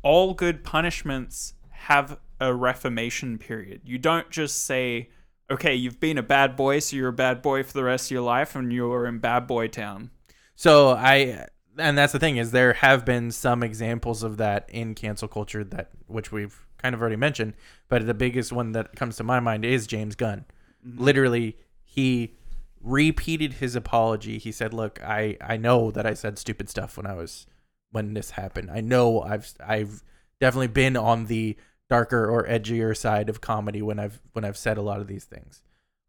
all 0.03 0.33
good 0.35 0.65
punishments 0.65 1.55
have 1.71 2.19
a 2.41 2.55
reformation 2.55 3.39
period. 3.39 3.83
You 3.85 3.99
don't 3.99 4.31
just 4.31 4.65
say, 4.65 5.11
"Okay, 5.51 5.75
you've 5.75 6.01
been 6.01 6.19
a 6.19 6.23
bad 6.23 6.57
boy, 6.57 6.79
so 6.79 6.97
you're 6.97 7.09
a 7.09 7.13
bad 7.13 7.43
boy 7.43 7.63
for 7.63 7.73
the 7.73 7.85
rest 7.85 8.07
of 8.07 8.11
your 8.13 8.23
life, 8.23 8.55
and 8.55 8.73
you're 8.73 9.07
in 9.07 9.19
bad 9.19 9.47
boy 9.47 9.69
town." 9.69 10.11
So 10.55 10.91
I 10.91 11.47
and 11.79 11.97
that's 11.97 12.13
the 12.13 12.19
thing 12.19 12.37
is 12.37 12.51
there 12.51 12.73
have 12.75 13.05
been 13.05 13.31
some 13.31 13.63
examples 13.63 14.23
of 14.23 14.37
that 14.39 14.69
in 14.69 14.95
cancel 14.95 15.29
culture 15.29 15.65
that 15.65 15.91
which 16.07 16.33
we've 16.33 16.67
kind 16.79 16.95
of 16.95 17.01
already 17.01 17.17
mentioned, 17.17 17.55
but 17.89 18.07
the 18.07 18.15
biggest 18.15 18.53
one 18.53 18.73
that 18.73 18.95
comes 18.97 19.17
to 19.17 19.25
my 19.25 19.41
mind 19.41 19.65
is 19.65 19.87
James 19.87 20.15
Gunn. 20.15 20.45
Mm-hmm. 20.87 21.03
Literally, 21.03 21.57
he 21.85 22.37
repeated 22.81 23.55
his 23.55 23.75
apology. 23.75 24.39
He 24.39 24.53
said, 24.53 24.73
"Look, 24.75 25.01
I 25.03 25.37
I 25.41 25.57
know 25.57 25.91
that 25.91 26.07
I 26.07 26.15
said 26.15 26.39
stupid 26.39 26.69
stuff 26.69 26.97
when 26.97 27.07
I 27.07 27.15
was 27.15 27.47
when 27.91 28.15
this 28.15 28.33
happened. 28.33 28.71
I 28.71 28.81
know 28.81 29.23
I've 29.23 29.53
I've 29.65 30.03
definitely 30.41 30.69
been 30.69 30.97
on 30.97 31.27
the 31.27 31.57
darker 31.89 32.29
or 32.29 32.47
edgier 32.47 32.97
side 32.97 33.29
of 33.29 33.41
comedy 33.41 33.83
when 33.83 33.99
I've 33.99 34.21
when 34.33 34.45
I've 34.45 34.57
said 34.59 34.79
a 34.79 34.83
lot 34.83 35.01
of 35.01 35.07
these 35.07 35.25
things. 35.25 35.63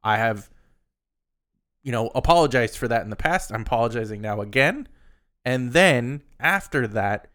I 0.03 0.17
have 0.17 0.49
you 1.83 1.91
know, 1.91 2.11
apologized 2.13 2.77
for 2.77 2.87
that 2.87 3.03
in 3.03 3.09
the 3.09 3.15
past. 3.15 3.51
I'm 3.51 3.61
apologizing 3.61 4.21
now 4.21 4.41
again. 4.41 4.87
And 5.45 5.73
then 5.73 6.23
after 6.39 6.87
that, 6.87 7.27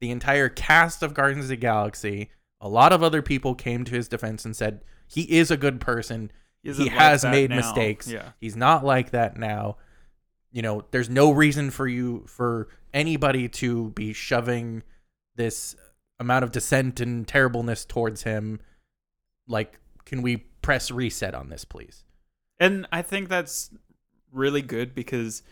the 0.00 0.10
entire 0.10 0.48
cast 0.48 1.02
of 1.02 1.14
Guardians 1.14 1.46
of 1.46 1.50
the 1.50 1.56
Galaxy, 1.56 2.30
a 2.60 2.68
lot 2.68 2.92
of 2.92 3.02
other 3.02 3.22
people 3.22 3.54
came 3.54 3.84
to 3.84 3.94
his 3.94 4.08
defense 4.08 4.44
and 4.44 4.56
said, 4.56 4.80
he 5.06 5.22
is 5.22 5.50
a 5.50 5.56
good 5.56 5.80
person. 5.80 6.30
isn't 6.62 6.82
he 6.82 6.90
has 6.90 7.22
that 7.22 7.30
made 7.30 7.50
now. 7.50 7.56
mistakes. 7.56 8.08
Yeah. 8.08 8.30
He's 8.40 8.56
not 8.56 8.84
like 8.84 9.10
that 9.10 9.36
now. 9.36 9.76
You 10.50 10.62
know, 10.62 10.84
there's 10.90 11.10
no 11.10 11.30
reason 11.30 11.70
for 11.70 11.86
you 11.86 12.24
for 12.26 12.68
anybody 12.92 13.48
to 13.48 13.90
be 13.90 14.12
shoving 14.12 14.82
this 15.36 15.76
amount 16.20 16.44
of 16.44 16.52
dissent 16.52 17.00
and 17.00 17.26
terribleness 17.26 17.84
towards 17.84 18.22
him. 18.22 18.60
Like, 19.48 19.80
can 20.04 20.22
we 20.22 20.36
press 20.62 20.90
reset 20.90 21.34
on 21.34 21.48
this, 21.48 21.64
please? 21.64 22.04
And 22.60 22.86
I 22.92 23.02
think 23.02 23.28
that's 23.28 23.70
really 24.30 24.62
good 24.62 24.94
because 24.94 25.42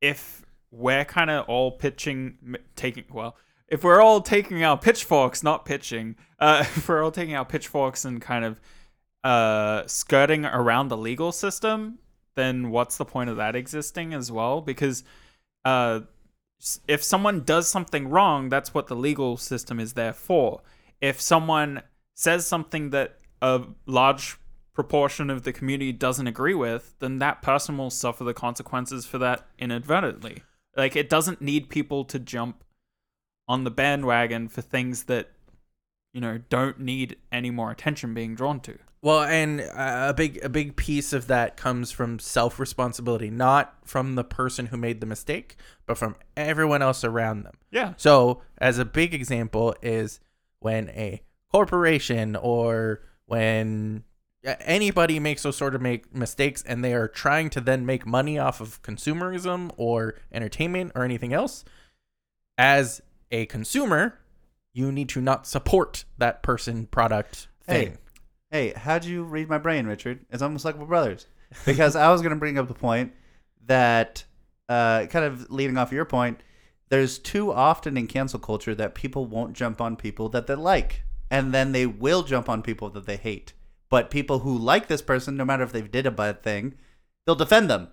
if 0.00 0.44
we're 0.70 1.06
kind 1.06 1.30
of 1.30 1.48
all 1.48 1.72
pitching, 1.72 2.56
taking, 2.76 3.04
well, 3.10 3.36
if 3.68 3.82
we're 3.82 4.00
all 4.00 4.20
taking 4.20 4.62
our 4.62 4.78
pitchforks, 4.78 5.42
not 5.42 5.64
pitching, 5.64 6.14
uh, 6.38 6.60
if 6.60 6.88
we're 6.88 7.02
all 7.02 7.10
taking 7.10 7.34
our 7.34 7.46
pitchforks 7.46 8.04
and 8.04 8.20
kind 8.20 8.44
of 8.44 8.60
uh, 9.24 9.84
skirting 9.86 10.44
around 10.44 10.88
the 10.88 10.96
legal 10.96 11.32
system, 11.32 11.98
then 12.36 12.70
what's 12.70 12.98
the 12.98 13.04
point 13.04 13.30
of 13.30 13.38
that 13.38 13.56
existing 13.56 14.12
as 14.12 14.30
well? 14.30 14.60
Because 14.60 15.02
uh, 15.64 16.00
if 16.88 17.02
someone 17.02 17.42
does 17.42 17.68
something 17.68 18.08
wrong, 18.08 18.48
that's 18.48 18.74
what 18.74 18.86
the 18.86 18.96
legal 18.96 19.36
system 19.36 19.78
is 19.78 19.92
there 19.92 20.12
for. 20.12 20.62
If 21.00 21.20
someone 21.20 21.82
says 22.14 22.46
something 22.46 22.90
that 22.90 23.18
a 23.42 23.62
large 23.86 24.38
proportion 24.72 25.30
of 25.30 25.42
the 25.42 25.52
community 25.52 25.92
doesn't 25.92 26.26
agree 26.26 26.54
with, 26.54 26.94
then 26.98 27.18
that 27.18 27.42
person 27.42 27.78
will 27.78 27.90
suffer 27.90 28.24
the 28.24 28.34
consequences 28.34 29.06
for 29.06 29.18
that 29.18 29.46
inadvertently. 29.58 30.42
Like 30.76 30.96
it 30.96 31.08
doesn't 31.08 31.40
need 31.40 31.68
people 31.68 32.04
to 32.04 32.18
jump 32.18 32.62
on 33.48 33.64
the 33.64 33.70
bandwagon 33.70 34.48
for 34.48 34.60
things 34.60 35.04
that 35.04 35.30
you 36.16 36.22
know 36.22 36.38
don't 36.48 36.80
need 36.80 37.16
any 37.30 37.50
more 37.50 37.70
attention 37.70 38.14
being 38.14 38.34
drawn 38.34 38.58
to. 38.60 38.78
Well, 39.02 39.22
and 39.24 39.60
uh, 39.60 40.06
a 40.08 40.14
big 40.14 40.42
a 40.42 40.48
big 40.48 40.74
piece 40.74 41.12
of 41.12 41.26
that 41.26 41.58
comes 41.58 41.92
from 41.92 42.18
self 42.18 42.58
responsibility, 42.58 43.28
not 43.28 43.76
from 43.84 44.14
the 44.14 44.24
person 44.24 44.66
who 44.66 44.78
made 44.78 45.02
the 45.02 45.06
mistake, 45.06 45.56
but 45.84 45.98
from 45.98 46.16
everyone 46.34 46.80
else 46.80 47.04
around 47.04 47.42
them. 47.42 47.58
Yeah. 47.70 47.92
So, 47.98 48.40
as 48.56 48.78
a 48.78 48.86
big 48.86 49.12
example, 49.12 49.76
is 49.82 50.18
when 50.60 50.88
a 50.88 51.20
corporation 51.52 52.34
or 52.34 53.02
when 53.26 54.02
anybody 54.42 55.20
makes 55.20 55.42
those 55.42 55.58
sort 55.58 55.74
of 55.74 55.82
make 55.82 56.14
mistakes 56.14 56.62
and 56.66 56.82
they 56.82 56.94
are 56.94 57.08
trying 57.08 57.50
to 57.50 57.60
then 57.60 57.84
make 57.84 58.06
money 58.06 58.38
off 58.38 58.62
of 58.62 58.80
consumerism 58.80 59.70
or 59.76 60.14
entertainment 60.32 60.92
or 60.94 61.04
anything 61.04 61.34
else, 61.34 61.62
as 62.56 63.02
a 63.30 63.44
consumer, 63.46 64.18
you 64.76 64.92
need 64.92 65.08
to 65.08 65.22
not 65.22 65.46
support 65.46 66.04
that 66.18 66.42
person, 66.42 66.84
product, 66.86 67.48
thing. 67.66 67.96
Hey, 68.50 68.72
hey, 68.72 68.78
how'd 68.78 69.06
you 69.06 69.24
read 69.24 69.48
my 69.48 69.56
brain, 69.56 69.86
Richard? 69.86 70.26
It's 70.30 70.42
almost 70.42 70.66
like 70.66 70.76
we're 70.76 70.84
brothers. 70.84 71.26
Because 71.64 71.96
I 71.96 72.10
was 72.10 72.20
going 72.20 72.34
to 72.34 72.38
bring 72.38 72.58
up 72.58 72.68
the 72.68 72.74
point 72.74 73.12
that, 73.66 74.24
uh, 74.68 75.06
kind 75.06 75.24
of 75.24 75.50
leading 75.50 75.78
off 75.78 75.92
your 75.92 76.04
point, 76.04 76.40
there's 76.90 77.18
too 77.18 77.52
often 77.52 77.96
in 77.96 78.06
cancel 78.06 78.38
culture 78.38 78.74
that 78.74 78.94
people 78.94 79.24
won't 79.24 79.54
jump 79.54 79.80
on 79.80 79.96
people 79.96 80.28
that 80.30 80.46
they 80.46 80.56
like, 80.56 81.04
and 81.30 81.54
then 81.54 81.72
they 81.72 81.86
will 81.86 82.24
jump 82.24 82.48
on 82.48 82.62
people 82.62 82.90
that 82.90 83.06
they 83.06 83.16
hate. 83.16 83.54
But 83.88 84.10
people 84.10 84.40
who 84.40 84.58
like 84.58 84.88
this 84.88 85.02
person, 85.02 85.36
no 85.36 85.44
matter 85.44 85.62
if 85.62 85.72
they 85.72 85.82
did 85.82 86.04
a 86.04 86.10
bad 86.10 86.42
thing, 86.42 86.74
they'll 87.24 87.36
defend 87.36 87.70
them 87.70 87.88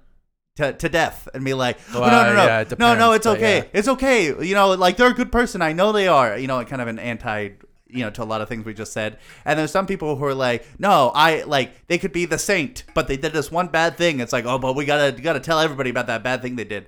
to, 0.55 0.73
to 0.73 0.89
death 0.89 1.27
and 1.33 1.43
be 1.43 1.53
like, 1.53 1.77
oh, 1.89 1.93
no, 1.93 2.01
Well, 2.01 2.25
no, 2.25 2.35
no, 2.35 2.45
yeah, 2.45 2.59
it 2.61 2.79
no, 2.79 2.95
no, 2.95 3.11
it's 3.13 3.25
okay, 3.25 3.57
yeah. 3.57 3.65
it's 3.73 3.87
okay. 3.87 4.25
You 4.25 4.53
know, 4.53 4.71
like 4.73 4.97
they're 4.97 5.09
a 5.09 5.13
good 5.13 5.31
person. 5.31 5.61
I 5.61 5.73
know 5.73 5.91
they 5.91 6.07
are. 6.07 6.37
You 6.37 6.47
know, 6.47 6.63
kind 6.65 6.81
of 6.81 6.87
an 6.87 6.99
anti, 6.99 7.49
you 7.87 8.01
know, 8.01 8.11
to 8.11 8.23
a 8.23 8.25
lot 8.25 8.41
of 8.41 8.49
things 8.49 8.65
we 8.65 8.73
just 8.73 8.93
said. 8.93 9.17
And 9.45 9.57
there's 9.57 9.71
some 9.71 9.87
people 9.87 10.15
who 10.15 10.25
are 10.25 10.35
like, 10.35 10.65
no, 10.79 11.11
I 11.15 11.43
like 11.43 11.87
they 11.87 11.97
could 11.97 12.13
be 12.13 12.25
the 12.25 12.37
saint, 12.37 12.83
but 12.93 13.07
they 13.07 13.17
did 13.17 13.33
this 13.33 13.51
one 13.51 13.67
bad 13.67 13.97
thing. 13.97 14.19
It's 14.19 14.33
like, 14.33 14.45
oh, 14.45 14.59
but 14.59 14.75
we 14.75 14.85
gotta 14.85 15.19
gotta 15.19 15.39
tell 15.39 15.59
everybody 15.59 15.89
about 15.89 16.07
that 16.07 16.23
bad 16.23 16.41
thing 16.41 16.55
they 16.55 16.63
did. 16.63 16.87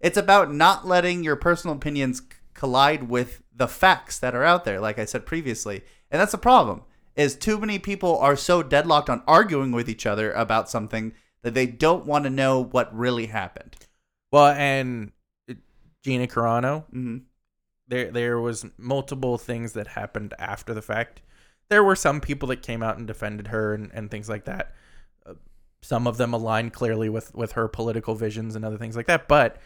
It's 0.00 0.16
about 0.16 0.52
not 0.52 0.86
letting 0.86 1.24
your 1.24 1.36
personal 1.36 1.76
opinions 1.76 2.22
collide 2.54 3.08
with 3.08 3.42
the 3.54 3.68
facts 3.68 4.18
that 4.18 4.34
are 4.34 4.44
out 4.44 4.64
there, 4.64 4.80
like 4.80 4.98
I 4.98 5.04
said 5.04 5.26
previously. 5.26 5.82
And 6.10 6.20
that's 6.20 6.32
the 6.32 6.38
problem. 6.38 6.82
Is 7.16 7.34
too 7.34 7.58
many 7.58 7.78
people 7.78 8.16
are 8.18 8.36
so 8.36 8.62
deadlocked 8.62 9.10
on 9.10 9.22
arguing 9.26 9.72
with 9.72 9.90
each 9.90 10.06
other 10.06 10.32
about 10.32 10.70
something 10.70 11.12
that 11.42 11.54
they 11.54 11.66
don't 11.66 12.06
want 12.06 12.24
to 12.24 12.30
know 12.30 12.62
what 12.62 12.96
really 12.96 13.26
happened. 13.26 13.76
Well, 14.32 14.46
and 14.48 15.12
uh, 15.48 15.54
Gina 16.04 16.26
Carano, 16.26 16.84
hmm 16.86 17.18
there 17.88 18.10
there 18.12 18.38
was 18.40 18.64
multiple 18.78 19.36
things 19.36 19.72
that 19.72 19.88
happened 19.88 20.32
after 20.38 20.72
the 20.72 20.82
fact. 20.82 21.22
There 21.70 21.82
were 21.82 21.96
some 21.96 22.20
people 22.20 22.48
that 22.48 22.62
came 22.62 22.82
out 22.84 22.98
and 22.98 23.06
defended 23.06 23.48
her 23.48 23.74
and, 23.74 23.90
and 23.92 24.08
things 24.10 24.28
like 24.28 24.44
that. 24.44 24.74
Uh, 25.26 25.34
some 25.82 26.06
of 26.06 26.16
them 26.16 26.32
aligned 26.32 26.72
clearly 26.72 27.08
with 27.08 27.34
with 27.34 27.52
her 27.52 27.66
political 27.66 28.14
visions 28.14 28.54
and 28.54 28.64
other 28.64 28.78
things 28.78 28.94
like 28.94 29.06
that. 29.06 29.26
But 29.26 29.56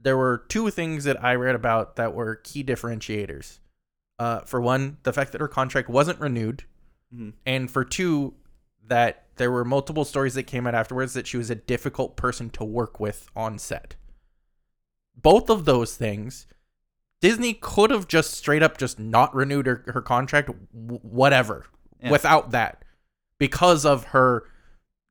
there 0.00 0.16
were 0.16 0.44
two 0.48 0.70
things 0.70 1.02
that 1.02 1.22
I 1.24 1.34
read 1.34 1.56
about 1.56 1.96
that 1.96 2.14
were 2.14 2.36
key 2.36 2.62
differentiators. 2.62 3.58
Uh, 4.20 4.40
for 4.40 4.60
one, 4.60 4.98
the 5.02 5.12
fact 5.12 5.32
that 5.32 5.40
her 5.40 5.48
contract 5.48 5.88
wasn't 5.88 6.20
renewed, 6.20 6.62
Mhm. 7.12 7.32
and 7.46 7.68
for 7.70 7.84
two, 7.84 8.34
that 8.86 9.26
there 9.38 9.50
were 9.50 9.64
multiple 9.64 10.04
stories 10.04 10.34
that 10.34 10.44
came 10.44 10.66
out 10.66 10.74
afterwards 10.74 11.14
that 11.14 11.26
she 11.26 11.36
was 11.36 11.50
a 11.50 11.54
difficult 11.54 12.16
person 12.16 12.50
to 12.50 12.64
work 12.64 13.00
with 13.00 13.28
on 13.34 13.58
set. 13.58 13.96
Both 15.16 15.50
of 15.50 15.64
those 15.64 15.96
things, 15.96 16.46
Disney 17.20 17.54
could 17.54 17.90
have 17.90 18.06
just 18.06 18.34
straight 18.34 18.62
up 18.62 18.78
just 18.78 18.98
not 18.98 19.34
renewed 19.34 19.66
her, 19.66 19.84
her 19.88 20.02
contract, 20.02 20.50
whatever, 20.72 21.66
Yeah. 22.00 22.10
without 22.10 22.52
that, 22.52 22.84
because 23.38 23.84
of 23.84 24.04
her 24.06 24.44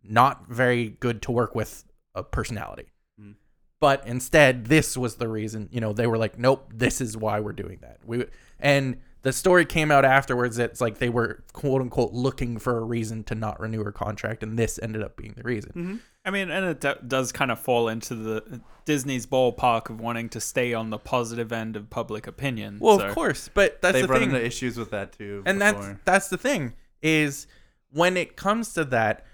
not 0.03 0.47
very 0.47 0.89
good 0.89 1.21
to 1.23 1.31
work 1.31 1.53
with 1.53 1.83
uh, 2.15 2.21
personality. 2.23 2.93
Mm. 3.19 3.35
But 3.81 4.07
instead, 4.07 4.67
this 4.67 4.95
was 4.95 5.15
the 5.15 5.27
reason. 5.27 5.67
You 5.71 5.81
know, 5.81 5.91
they 5.91 6.07
were 6.07 6.17
like, 6.17 6.39
"Nope, 6.39 6.71
this 6.73 7.01
is 7.01 7.17
why 7.17 7.41
we're 7.41 7.51
doing 7.51 7.79
that." 7.81 7.99
We 8.05 8.25
and 8.59 9.01
the 9.23 9.33
story 9.33 9.65
came 9.65 9.91
out 9.91 10.05
afterwards. 10.05 10.57
It's 10.59 10.79
like 10.79 10.99
they 10.99 11.09
were 11.09 11.43
quote 11.53 11.81
unquote 11.81 12.13
looking 12.13 12.57
for 12.59 12.77
a 12.77 12.81
reason 12.83 13.23
to 13.25 13.35
not 13.35 13.59
renew 13.59 13.83
her 13.83 13.91
contract, 13.91 14.43
and 14.43 14.57
this 14.57 14.79
ended 14.81 15.01
up 15.03 15.17
being 15.17 15.33
the 15.35 15.43
reason. 15.43 15.71
Mm-hmm. 15.71 15.95
I 16.25 16.29
mean, 16.29 16.49
and 16.51 16.65
it 16.65 16.81
do- 16.81 16.95
does 17.07 17.31
kind 17.31 17.51
of 17.51 17.59
fall 17.59 17.87
into 17.87 18.13
the 18.13 18.61
Disney's 18.85 19.25
ballpark 19.25 19.89
of 19.89 19.99
wanting 20.01 20.27
to 20.29 20.41
stay 20.41 20.73
on 20.73 20.89
the 20.89 20.97
positive 20.97 21.51
end 21.53 21.75
of 21.77 21.89
public 21.89 22.27
opinion. 22.27 22.79
Well, 22.81 22.99
so- 22.99 23.07
of 23.07 23.15
course, 23.15 23.49
but 23.53 23.81
that's 23.81 23.93
They've 23.93 24.07
the 24.07 24.11
run 24.11 24.19
thing. 24.21 24.29
into 24.31 24.45
issues 24.45 24.77
with 24.77 24.91
that 24.91 25.13
too. 25.13 25.43
and 25.45 25.59
before. 25.59 25.81
that's 25.81 25.99
that's 26.05 26.27
the 26.29 26.37
thing 26.37 26.73
is 27.01 27.47
when 27.91 28.17
it 28.17 28.35
comes 28.35 28.73
to 28.73 28.83
that 28.85 29.25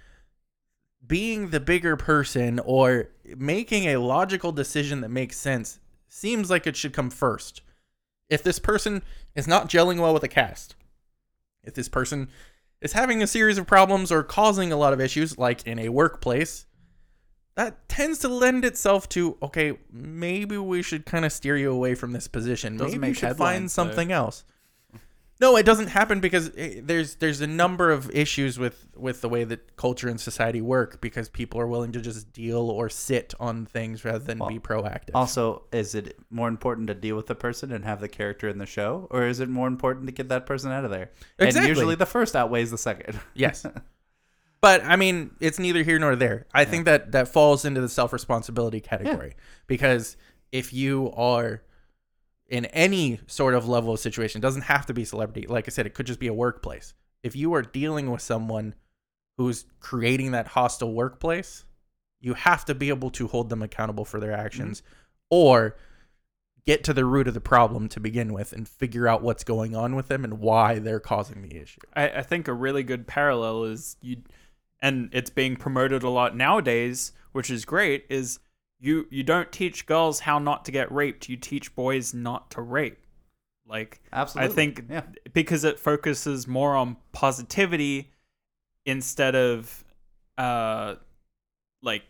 being 1.05 1.49
the 1.49 1.59
bigger 1.59 1.95
person 1.97 2.59
or 2.59 3.09
making 3.37 3.85
a 3.87 3.97
logical 3.97 4.51
decision 4.51 5.01
that 5.01 5.09
makes 5.09 5.37
sense 5.37 5.79
seems 6.07 6.49
like 6.49 6.65
it 6.67 6.75
should 6.77 6.93
come 6.93 7.09
first 7.09 7.61
if 8.33 8.43
this 8.43 8.59
person 8.59 9.03
is 9.35 9.47
not 9.47 9.69
gelling 9.69 9.99
well 9.99 10.13
with 10.13 10.21
the 10.21 10.27
cast 10.27 10.75
if 11.63 11.73
this 11.73 11.87
person 11.87 12.29
is 12.81 12.93
having 12.93 13.21
a 13.23 13.27
series 13.27 13.57
of 13.57 13.65
problems 13.65 14.11
or 14.11 14.23
causing 14.23 14.71
a 14.71 14.77
lot 14.77 14.93
of 14.93 14.99
issues 14.99 15.37
like 15.37 15.65
in 15.65 15.79
a 15.79 15.89
workplace 15.89 16.65
that 17.55 17.87
tends 17.87 18.19
to 18.19 18.27
lend 18.27 18.65
itself 18.65 19.07
to 19.07 19.37
okay 19.41 19.77
maybe 19.91 20.57
we 20.57 20.81
should 20.81 21.05
kind 21.05 21.25
of 21.25 21.31
steer 21.31 21.55
you 21.55 21.71
away 21.71 21.93
from 21.95 22.11
this 22.11 22.27
position 22.27 22.77
Doesn't 22.77 22.99
maybe 22.99 23.09
you 23.09 23.13
should 23.13 23.37
find 23.37 23.65
though. 23.65 23.69
something 23.69 24.11
else 24.11 24.43
no, 25.43 25.57
it 25.57 25.65
doesn't 25.65 25.87
happen 25.87 26.21
because 26.21 26.51
eh, 26.55 26.79
there's 26.81 27.15
there's 27.15 27.41
a 27.41 27.47
number 27.47 27.91
of 27.91 28.09
issues 28.11 28.57
with 28.57 28.87
with 28.95 29.19
the 29.19 29.27
way 29.27 29.43
that 29.43 29.75
culture 29.75 30.07
and 30.07 30.19
society 30.19 30.61
work 30.61 31.01
because 31.01 31.27
people 31.27 31.59
are 31.59 31.67
willing 31.67 31.91
to 31.91 31.99
just 31.99 32.31
deal 32.31 32.71
or 32.71 32.87
sit 32.87 33.33
on 33.41 33.65
things 33.65 34.05
rather 34.05 34.19
than 34.19 34.37
be 34.47 34.57
proactive. 34.57 35.11
Also, 35.13 35.63
is 35.73 35.95
it 35.95 36.17
more 36.29 36.47
important 36.47 36.87
to 36.87 36.93
deal 36.93 37.17
with 37.17 37.27
the 37.27 37.35
person 37.35 37.73
and 37.73 37.83
have 37.83 37.99
the 37.99 38.07
character 38.07 38.47
in 38.47 38.57
the 38.57 38.65
show, 38.65 39.05
or 39.11 39.27
is 39.27 39.41
it 39.41 39.49
more 39.49 39.67
important 39.67 40.05
to 40.05 40.13
get 40.13 40.29
that 40.29 40.45
person 40.45 40.71
out 40.71 40.85
of 40.85 40.91
there? 40.91 41.11
Exactly. 41.37 41.59
And 41.59 41.67
usually 41.67 41.95
the 41.95 42.05
first 42.05 42.37
outweighs 42.37 42.71
the 42.71 42.77
second. 42.77 43.19
yes. 43.33 43.65
But 44.61 44.85
I 44.85 44.95
mean, 44.95 45.31
it's 45.41 45.59
neither 45.59 45.83
here 45.83 45.99
nor 45.99 46.15
there. 46.15 46.47
I 46.53 46.63
think 46.63 46.85
that 46.85 47.11
that 47.11 47.27
falls 47.27 47.65
into 47.65 47.81
the 47.81 47.89
self 47.89 48.13
responsibility 48.13 48.79
category 48.79 49.35
because 49.67 50.15
if 50.53 50.71
you 50.71 51.11
are 51.17 51.63
in 52.53 52.65
any 52.65 53.19
sort 53.25 53.55
of 53.55 53.67
level 53.67 53.95
of 53.95 53.99
situation, 53.99 54.37
it 54.37 54.43
doesn't 54.43 54.61
have 54.61 54.85
to 54.85 54.93
be 54.93 55.03
celebrity. 55.03 55.47
Like 55.47 55.67
I 55.67 55.71
said, 55.71 55.87
it 55.87 55.95
could 55.95 56.05
just 56.05 56.19
be 56.19 56.27
a 56.27 56.33
workplace. 56.33 56.93
If 57.23 57.35
you 57.35 57.55
are 57.55 57.63
dealing 57.63 58.11
with 58.11 58.21
someone 58.21 58.75
who's 59.37 59.65
creating 59.79 60.33
that 60.33 60.49
hostile 60.49 60.93
workplace, 60.93 61.65
you 62.21 62.35
have 62.35 62.63
to 62.65 62.75
be 62.75 62.89
able 62.89 63.09
to 63.09 63.27
hold 63.27 63.49
them 63.49 63.63
accountable 63.63 64.05
for 64.05 64.19
their 64.19 64.33
mm-hmm. 64.33 64.45
actions 64.45 64.83
or 65.31 65.75
get 66.63 66.83
to 66.83 66.93
the 66.93 67.05
root 67.05 67.27
of 67.27 67.33
the 67.33 67.41
problem 67.41 67.89
to 67.89 67.99
begin 67.99 68.31
with 68.31 68.53
and 68.53 68.69
figure 68.69 69.07
out 69.07 69.23
what's 69.23 69.43
going 69.43 69.75
on 69.75 69.95
with 69.95 70.07
them 70.07 70.23
and 70.23 70.37
why 70.39 70.77
they're 70.77 70.99
causing 70.99 71.41
the 71.41 71.59
issue. 71.59 71.81
I, 71.95 72.09
I 72.09 72.21
think 72.21 72.47
a 72.47 72.53
really 72.53 72.83
good 72.83 73.07
parallel 73.07 73.63
is 73.63 73.97
you, 73.99 74.17
and 74.79 75.09
it's 75.11 75.31
being 75.31 75.55
promoted 75.55 76.03
a 76.03 76.09
lot 76.09 76.37
nowadays, 76.37 77.13
which 77.31 77.49
is 77.49 77.65
great. 77.65 78.05
Is 78.09 78.37
you 78.83 79.07
you 79.09 79.23
don't 79.23 79.51
teach 79.51 79.85
girls 79.85 80.19
how 80.21 80.37
not 80.39 80.65
to 80.65 80.71
get 80.71 80.91
raped. 80.91 81.29
You 81.29 81.37
teach 81.37 81.73
boys 81.75 82.13
not 82.13 82.51
to 82.51 82.61
rape. 82.61 82.97
Like 83.65 84.01
Absolutely. 84.11 84.51
I 84.51 84.55
think 84.55 84.83
Yeah. 84.89 85.01
because 85.33 85.63
it 85.63 85.79
focuses 85.79 86.47
more 86.47 86.75
on 86.75 86.97
positivity 87.13 88.11
instead 88.85 89.35
of 89.35 89.83
uh 90.37 90.95
like 91.81 92.03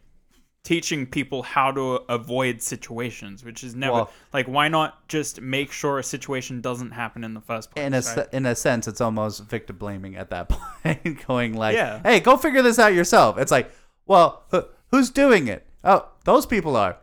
teaching 0.63 1.05
people 1.05 1.43
how 1.43 1.71
to 1.73 1.95
avoid 2.09 2.61
situations, 2.61 3.43
which 3.43 3.63
is 3.63 3.75
never 3.75 3.93
Well- 3.93 4.11
like 4.33 4.47
why 4.47 4.67
not 4.67 5.07
just 5.07 5.41
make 5.41 5.71
sure 5.71 5.99
a 5.99 6.03
situation 6.03 6.59
doesn't 6.61 6.91
happen 6.91 7.23
in 7.23 7.33
the 7.35 7.41
first 7.41 7.69
place? 7.71 7.85
in 7.85 7.93
a 7.93 8.01
right? 8.01 8.33
in 8.33 8.45
a 8.47 8.55
sense, 8.55 8.87
it's 8.87 9.01
almost 9.01 9.43
victim 9.43 9.77
blaming 9.77 10.15
at 10.15 10.29
that 10.31 10.49
point. 10.83 11.27
Going 11.27 11.53
like, 11.53 11.75
Yeah. 11.75 12.01
"Hey, 12.01 12.19
go 12.19 12.35
figure 12.37 12.61
this 12.63 12.79
out 12.79 12.93
yourself." 12.93 13.37
It's 13.37 13.51
like, 13.51 13.71
well, 14.05 14.43
wh- 14.51 14.67
who's 14.91 15.09
doing 15.11 15.47
it? 15.47 15.67
Oh, 15.83 16.07
those 16.25 16.45
people 16.45 16.75
are. 16.75 16.97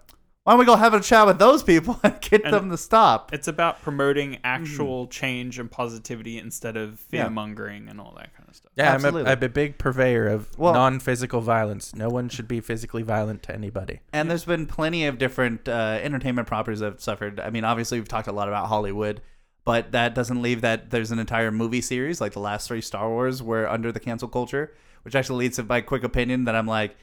Why 0.44 0.54
don't 0.54 0.60
we 0.60 0.64
go 0.64 0.74
have 0.76 0.94
a 0.94 1.00
chat 1.00 1.26
with 1.26 1.38
those 1.38 1.62
people 1.62 2.00
and 2.02 2.18
get 2.22 2.44
And- 2.44 2.54
them 2.54 2.70
to 2.70 2.78
stop? 2.78 3.32
It's 3.34 3.46
about 3.46 3.82
promoting 3.82 4.38
actual 4.42 5.06
change 5.06 5.58
and 5.58 5.70
positivity 5.70 6.38
instead 6.38 6.76
of. 6.78 7.02
Yeah. 7.10 7.24
fear 7.24 7.30
mongering 7.30 7.88
and 7.90 8.00
all 8.00 8.14
that 8.16 8.34
kind 8.34 8.48
of 8.48 8.56
stuff. 8.56 8.72
Yeah, 8.74 8.94
I'm 8.94 9.04
a, 9.04 9.22
I'm 9.24 9.42
a 9.42 9.48
big 9.50 9.76
purveyor 9.76 10.28
of 10.28 10.48
Well- 10.58 10.72
non-physical 10.72 11.42
violence. 11.42 11.94
No 11.94 12.08
one 12.08 12.30
should 12.30 12.48
be 12.48 12.60
physically 12.60 13.02
violent 13.02 13.42
to 13.44 13.54
anybody. 13.54 14.00
And 14.14 14.30
there's 14.30 14.46
been 14.46 14.66
plenty 14.66 15.04
of 15.06 15.18
different 15.18 15.68
uh, 15.68 15.98
entertainment 16.02 16.48
properties 16.48 16.80
that 16.80 16.86
have 16.92 17.00
suffered. 17.02 17.38
I 17.38 17.50
mean, 17.50 17.64
obviously, 17.64 17.98
we've 18.00 18.08
talked 18.08 18.26
a 18.28 18.32
lot 18.32 18.48
about 18.48 18.68
Hollywood, 18.68 19.20
but 19.66 19.92
that 19.92 20.14
doesn't 20.14 20.40
leave 20.40 20.62
that 20.62 20.88
there's 20.90 21.10
an 21.10 21.18
entire 21.18 21.50
movie 21.50 21.82
series, 21.82 22.18
like 22.18 22.32
the 22.32 22.40
last 22.40 22.66
three 22.66 22.80
Star 22.80 23.10
Wars, 23.10 23.42
were 23.42 23.68
under 23.68 23.92
the 23.92 24.00
cancel 24.00 24.26
culture, 24.26 24.72
which 25.02 25.14
actually 25.14 25.40
leads 25.44 25.56
to 25.56 25.62
my 25.64 25.82
quick 25.82 26.02
opinion 26.02 26.44
that 26.44 26.56
I'm 26.56 26.66
like, 26.66 26.96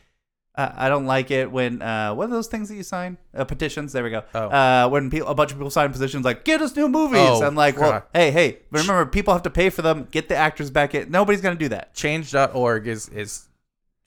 uh, 0.57 0.71
I 0.75 0.89
don't 0.89 1.05
like 1.05 1.29
it 1.31 1.51
when 1.51 1.81
uh, 1.81 2.13
what 2.15 2.25
are 2.25 2.31
those 2.31 2.47
things 2.47 2.67
that 2.69 2.75
you 2.75 2.83
sign? 2.83 3.17
Uh, 3.33 3.45
petitions. 3.45 3.93
There 3.93 4.03
we 4.03 4.09
go. 4.09 4.23
Oh. 4.33 4.47
Uh, 4.47 4.89
when 4.89 5.09
people, 5.09 5.27
a 5.27 5.35
bunch 5.35 5.51
of 5.51 5.57
people 5.57 5.69
sign 5.69 5.91
petitions 5.93 6.25
like, 6.25 6.43
get 6.43 6.61
us 6.61 6.75
new 6.75 6.89
movies. 6.89 7.19
Oh, 7.21 7.43
I'm 7.43 7.55
like, 7.55 7.77
well, 7.77 7.91
God. 7.91 8.03
hey, 8.13 8.31
hey, 8.31 8.57
remember, 8.71 9.05
people 9.05 9.33
have 9.33 9.43
to 9.43 9.49
pay 9.49 9.69
for 9.69 9.83
them. 9.83 10.07
Get 10.11 10.27
the 10.29 10.35
actors 10.35 10.71
back 10.71 10.95
in. 10.95 11.11
Nobody's 11.11 11.41
gonna 11.41 11.55
do 11.55 11.69
that. 11.69 11.93
Change.org 11.93 12.87
is 12.87 13.07
is 13.09 13.47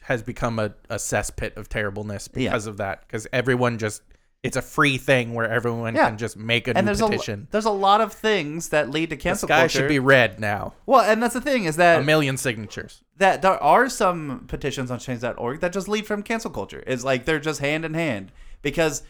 has 0.03 0.23
become 0.23 0.59
a, 0.59 0.75
a 0.89 0.97
cesspit 0.97 1.57
of 1.57 1.69
terribleness 1.69 2.29
Yeah. 2.35 2.51
because 2.51 2.67
of 2.67 2.79
that. 2.79 3.03
Because 3.07 3.27
everyone 3.33 3.79
just 3.79 4.03
it's 4.43 4.57
a 4.57 4.63
free 4.63 4.97
thing 4.97 5.35
where 5.35 5.49
everyone 5.51 5.95
Yeah. 5.95 6.09
can 6.09 6.17
just 6.19 6.37
make 6.37 6.67
a 6.67 6.71
And 6.77 6.85
new 6.85 6.87
there's 6.87 7.01
a 7.03 7.07
petition. 7.09 7.49
there's 7.51 7.67
a 7.67 7.71
lot 7.71 8.01
of 8.01 8.13
things 8.13 8.71
that 8.71 8.91
lead 8.91 9.11
to 9.11 9.17
cancel 9.17 9.47
sky 9.49 9.61
culture. 9.61 9.81
should 9.81 9.89
be 9.89 9.99
red 9.99 10.41
now. 10.41 10.73
well, 10.87 11.03
and 11.03 11.23
that's 11.23 11.35
the 11.35 11.41
thing 11.43 11.65
is 11.65 11.77
that 11.77 12.01
A 12.01 12.05
million 12.05 12.37
signatures. 12.39 13.03
that 13.19 13.43
there 13.43 13.63
are 13.63 13.89
some 13.91 14.45
petitions 14.49 14.91
on 14.91 14.99
change.org 14.99 15.61
that 15.61 15.73
just 15.75 15.89
lead 15.89 16.07
from 16.07 16.23
cancel 16.23 16.51
culture. 16.51 16.83
It's 16.87 17.05
like 17.05 17.27
they're 17.27 17.39
just 17.39 17.61
hand 17.61 17.85
in 17.85 17.93
hand 17.95 18.33
because 18.63 19.03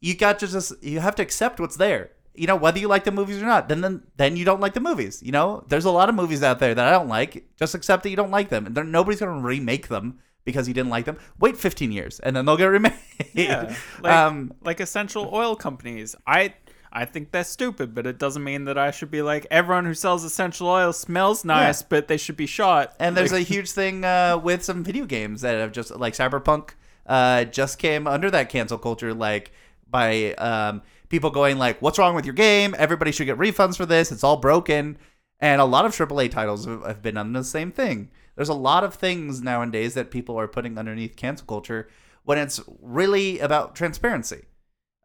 you 0.00 0.14
got 0.16 0.38
to 0.40 0.48
just 0.48 0.72
you 0.82 0.98
have 1.00 1.14
to 1.16 1.22
accept 1.22 1.60
what's 1.60 1.76
there. 1.76 2.10
You 2.36 2.48
know, 2.48 2.56
whether 2.56 2.80
you 2.80 2.88
like 2.88 3.04
the 3.04 3.12
movies 3.12 3.40
or 3.40 3.46
not, 3.46 3.68
then 3.68 3.80
then 3.80 4.02
then 4.16 4.36
you 4.36 4.44
don't 4.44 4.60
like 4.60 4.74
the 4.74 4.80
movies. 4.80 5.22
You 5.22 5.30
know, 5.30 5.62
there's 5.68 5.84
a 5.84 5.90
lot 5.92 6.08
of 6.08 6.16
movies 6.16 6.42
out 6.42 6.58
there 6.58 6.74
that 6.74 6.84
I 6.88 6.90
don't 6.90 7.06
like. 7.08 7.44
Just 7.56 7.76
accept 7.76 8.02
that 8.02 8.10
you 8.10 8.16
don't 8.16 8.32
like 8.32 8.48
them, 8.48 8.66
and 8.66 8.74
there- 8.74 8.82
nobody's 8.82 9.20
gonna 9.20 9.40
remake 9.40 9.86
them 9.86 10.18
because 10.44 10.66
he 10.66 10.72
didn't 10.72 10.90
like 10.90 11.04
them. 11.04 11.18
Wait 11.38 11.56
15 11.56 11.92
years, 11.92 12.20
and 12.20 12.34
then 12.36 12.44
they'll 12.44 12.56
get 12.56 12.66
remade. 12.78 12.92
Yeah, 13.32 13.74
like, 14.02 14.12
um, 14.12 14.52
like 14.62 14.80
essential 14.80 15.30
oil 15.32 15.56
companies. 15.56 16.14
I 16.26 16.54
I 16.92 17.04
think 17.06 17.32
that's 17.32 17.50
stupid, 17.50 17.92
but 17.94 18.06
it 18.06 18.18
doesn't 18.18 18.44
mean 18.44 18.66
that 18.66 18.78
I 18.78 18.92
should 18.92 19.10
be 19.10 19.20
like 19.22 19.46
everyone 19.50 19.84
who 19.84 19.94
sells 19.94 20.22
essential 20.24 20.68
oil 20.68 20.92
smells 20.92 21.44
nice, 21.44 21.82
but 21.82 22.06
they 22.06 22.16
should 22.16 22.36
be 22.36 22.46
shot. 22.46 22.94
And 23.00 23.16
there's 23.16 23.32
Like, 23.32 23.40
a 23.42 23.44
huge 23.44 23.72
thing 23.72 24.04
uh, 24.04 24.38
with 24.42 24.62
some 24.62 24.84
video 24.84 25.04
games 25.04 25.40
that 25.40 25.56
have 25.58 25.72
just 25.72 25.90
like 25.96 26.14
Cyberpunk 26.14 26.70
uh, 27.06 27.44
just 27.44 27.78
came 27.78 28.06
under 28.06 28.30
that 28.30 28.48
cancel 28.48 28.78
culture, 28.78 29.12
like 29.12 29.50
by 29.90 30.34
um, 30.34 30.82
people 31.08 31.30
going 31.30 31.58
like, 31.58 31.82
"What's 31.82 31.98
wrong 31.98 32.14
with 32.14 32.24
your 32.24 32.34
game? 32.34 32.74
Everybody 32.78 33.10
should 33.12 33.26
get 33.26 33.38
refunds 33.38 33.76
for 33.76 33.86
this. 33.86 34.12
It's 34.12 34.22
all 34.24 34.36
broken." 34.36 34.96
And 35.40 35.60
a 35.60 35.64
lot 35.64 35.84
of 35.84 35.92
AAA 35.92 36.28
titles 36.30 36.64
have, 36.64 36.84
have 36.86 37.02
been 37.02 37.16
on 37.16 37.32
the 37.32 37.44
same 37.44 37.72
thing. 37.72 38.10
There's 38.36 38.48
a 38.48 38.54
lot 38.54 38.84
of 38.84 38.94
things 38.94 39.42
nowadays 39.42 39.94
that 39.94 40.10
people 40.10 40.38
are 40.38 40.48
putting 40.48 40.78
underneath 40.78 41.16
cancel 41.16 41.46
culture 41.46 41.88
when 42.24 42.38
it's 42.38 42.60
really 42.80 43.38
about 43.38 43.74
transparency. 43.74 44.46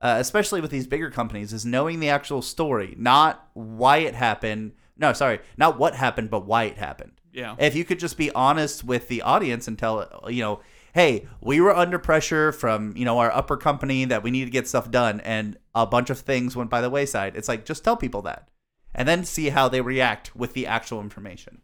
Uh, 0.02 0.16
especially 0.18 0.62
with 0.62 0.72
these 0.72 0.88
bigger 0.88 1.12
companies, 1.12 1.52
is 1.52 1.66
knowing 1.66 2.00
the 2.00 2.08
actual 2.08 2.42
story, 2.42 2.96
not 2.98 3.50
why 3.54 3.98
it 3.98 4.16
happened. 4.16 4.72
No, 4.96 5.12
sorry, 5.12 5.40
not 5.58 5.78
what 5.78 5.94
happened, 5.94 6.30
but 6.30 6.46
why 6.46 6.64
it 6.64 6.78
happened. 6.78 7.20
yeah. 7.34 7.56
If 7.60 7.76
you 7.76 7.84
could 7.84 8.00
just 8.00 8.18
be 8.18 8.32
honest 8.32 8.86
with 8.86 9.10
the 9.10 9.22
audience 9.22 9.68
and 9.68 9.78
tell, 9.78 10.24
you 10.30 10.42
know, 10.42 10.62
hey, 10.94 11.28
we 11.42 11.60
were 11.60 11.76
under 11.76 12.00
pressure 12.00 12.54
from, 12.54 12.96
you 12.96 13.04
know, 13.04 13.20
our 13.20 13.30
upper 13.32 13.58
company 13.58 14.06
that 14.06 14.24
we 14.24 14.32
need 14.32 14.46
to 14.46 14.52
get 14.52 14.70
stuff 14.70 14.90
done 14.90 15.20
and 15.20 15.58
a 15.76 15.86
bunch 15.86 16.10
of 16.10 16.20
things 16.20 16.56
went 16.56 16.70
by 16.70 16.80
the 16.80 16.90
wayside. 16.90 17.36
It's 17.36 17.50
like, 17.50 17.66
just 17.66 17.84
tell 17.84 17.98
people 17.98 18.22
that 18.22 18.48
and 18.96 19.08
then 19.08 19.24
see 19.24 19.50
how 19.50 19.68
they 19.68 19.82
react 19.82 20.36
with 20.36 20.54
the 20.54 20.66
actual 20.66 21.02
information. 21.02 21.62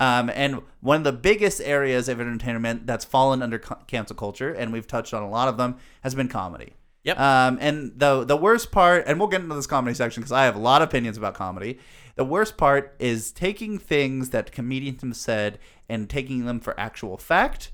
Um, 0.00 0.30
and 0.34 0.62
one 0.80 0.96
of 0.96 1.04
the 1.04 1.12
biggest 1.12 1.60
areas 1.60 2.08
of 2.08 2.20
entertainment 2.20 2.86
that's 2.86 3.04
fallen 3.04 3.42
under 3.42 3.58
co- 3.58 3.76
cancel 3.86 4.16
culture, 4.16 4.50
and 4.50 4.72
we've 4.72 4.86
touched 4.86 5.12
on 5.12 5.22
a 5.22 5.28
lot 5.28 5.46
of 5.46 5.58
them, 5.58 5.76
has 6.02 6.14
been 6.14 6.26
comedy. 6.26 6.72
Yep. 7.04 7.20
Um, 7.20 7.58
and 7.60 7.92
the 7.96 8.24
the 8.24 8.36
worst 8.36 8.72
part, 8.72 9.04
and 9.06 9.18
we'll 9.18 9.28
get 9.28 9.42
into 9.42 9.54
this 9.54 9.66
comedy 9.66 9.94
section 9.94 10.22
because 10.22 10.32
I 10.32 10.44
have 10.44 10.56
a 10.56 10.60
lot 10.60 10.80
of 10.82 10.88
opinions 10.88 11.18
about 11.18 11.34
comedy. 11.34 11.78
The 12.16 12.24
worst 12.24 12.56
part 12.56 12.94
is 12.98 13.30
taking 13.30 13.78
things 13.78 14.30
that 14.30 14.52
comedians 14.52 15.02
have 15.02 15.16
said 15.16 15.58
and 15.88 16.08
taking 16.08 16.46
them 16.46 16.60
for 16.60 16.78
actual 16.80 17.16
fact, 17.18 17.70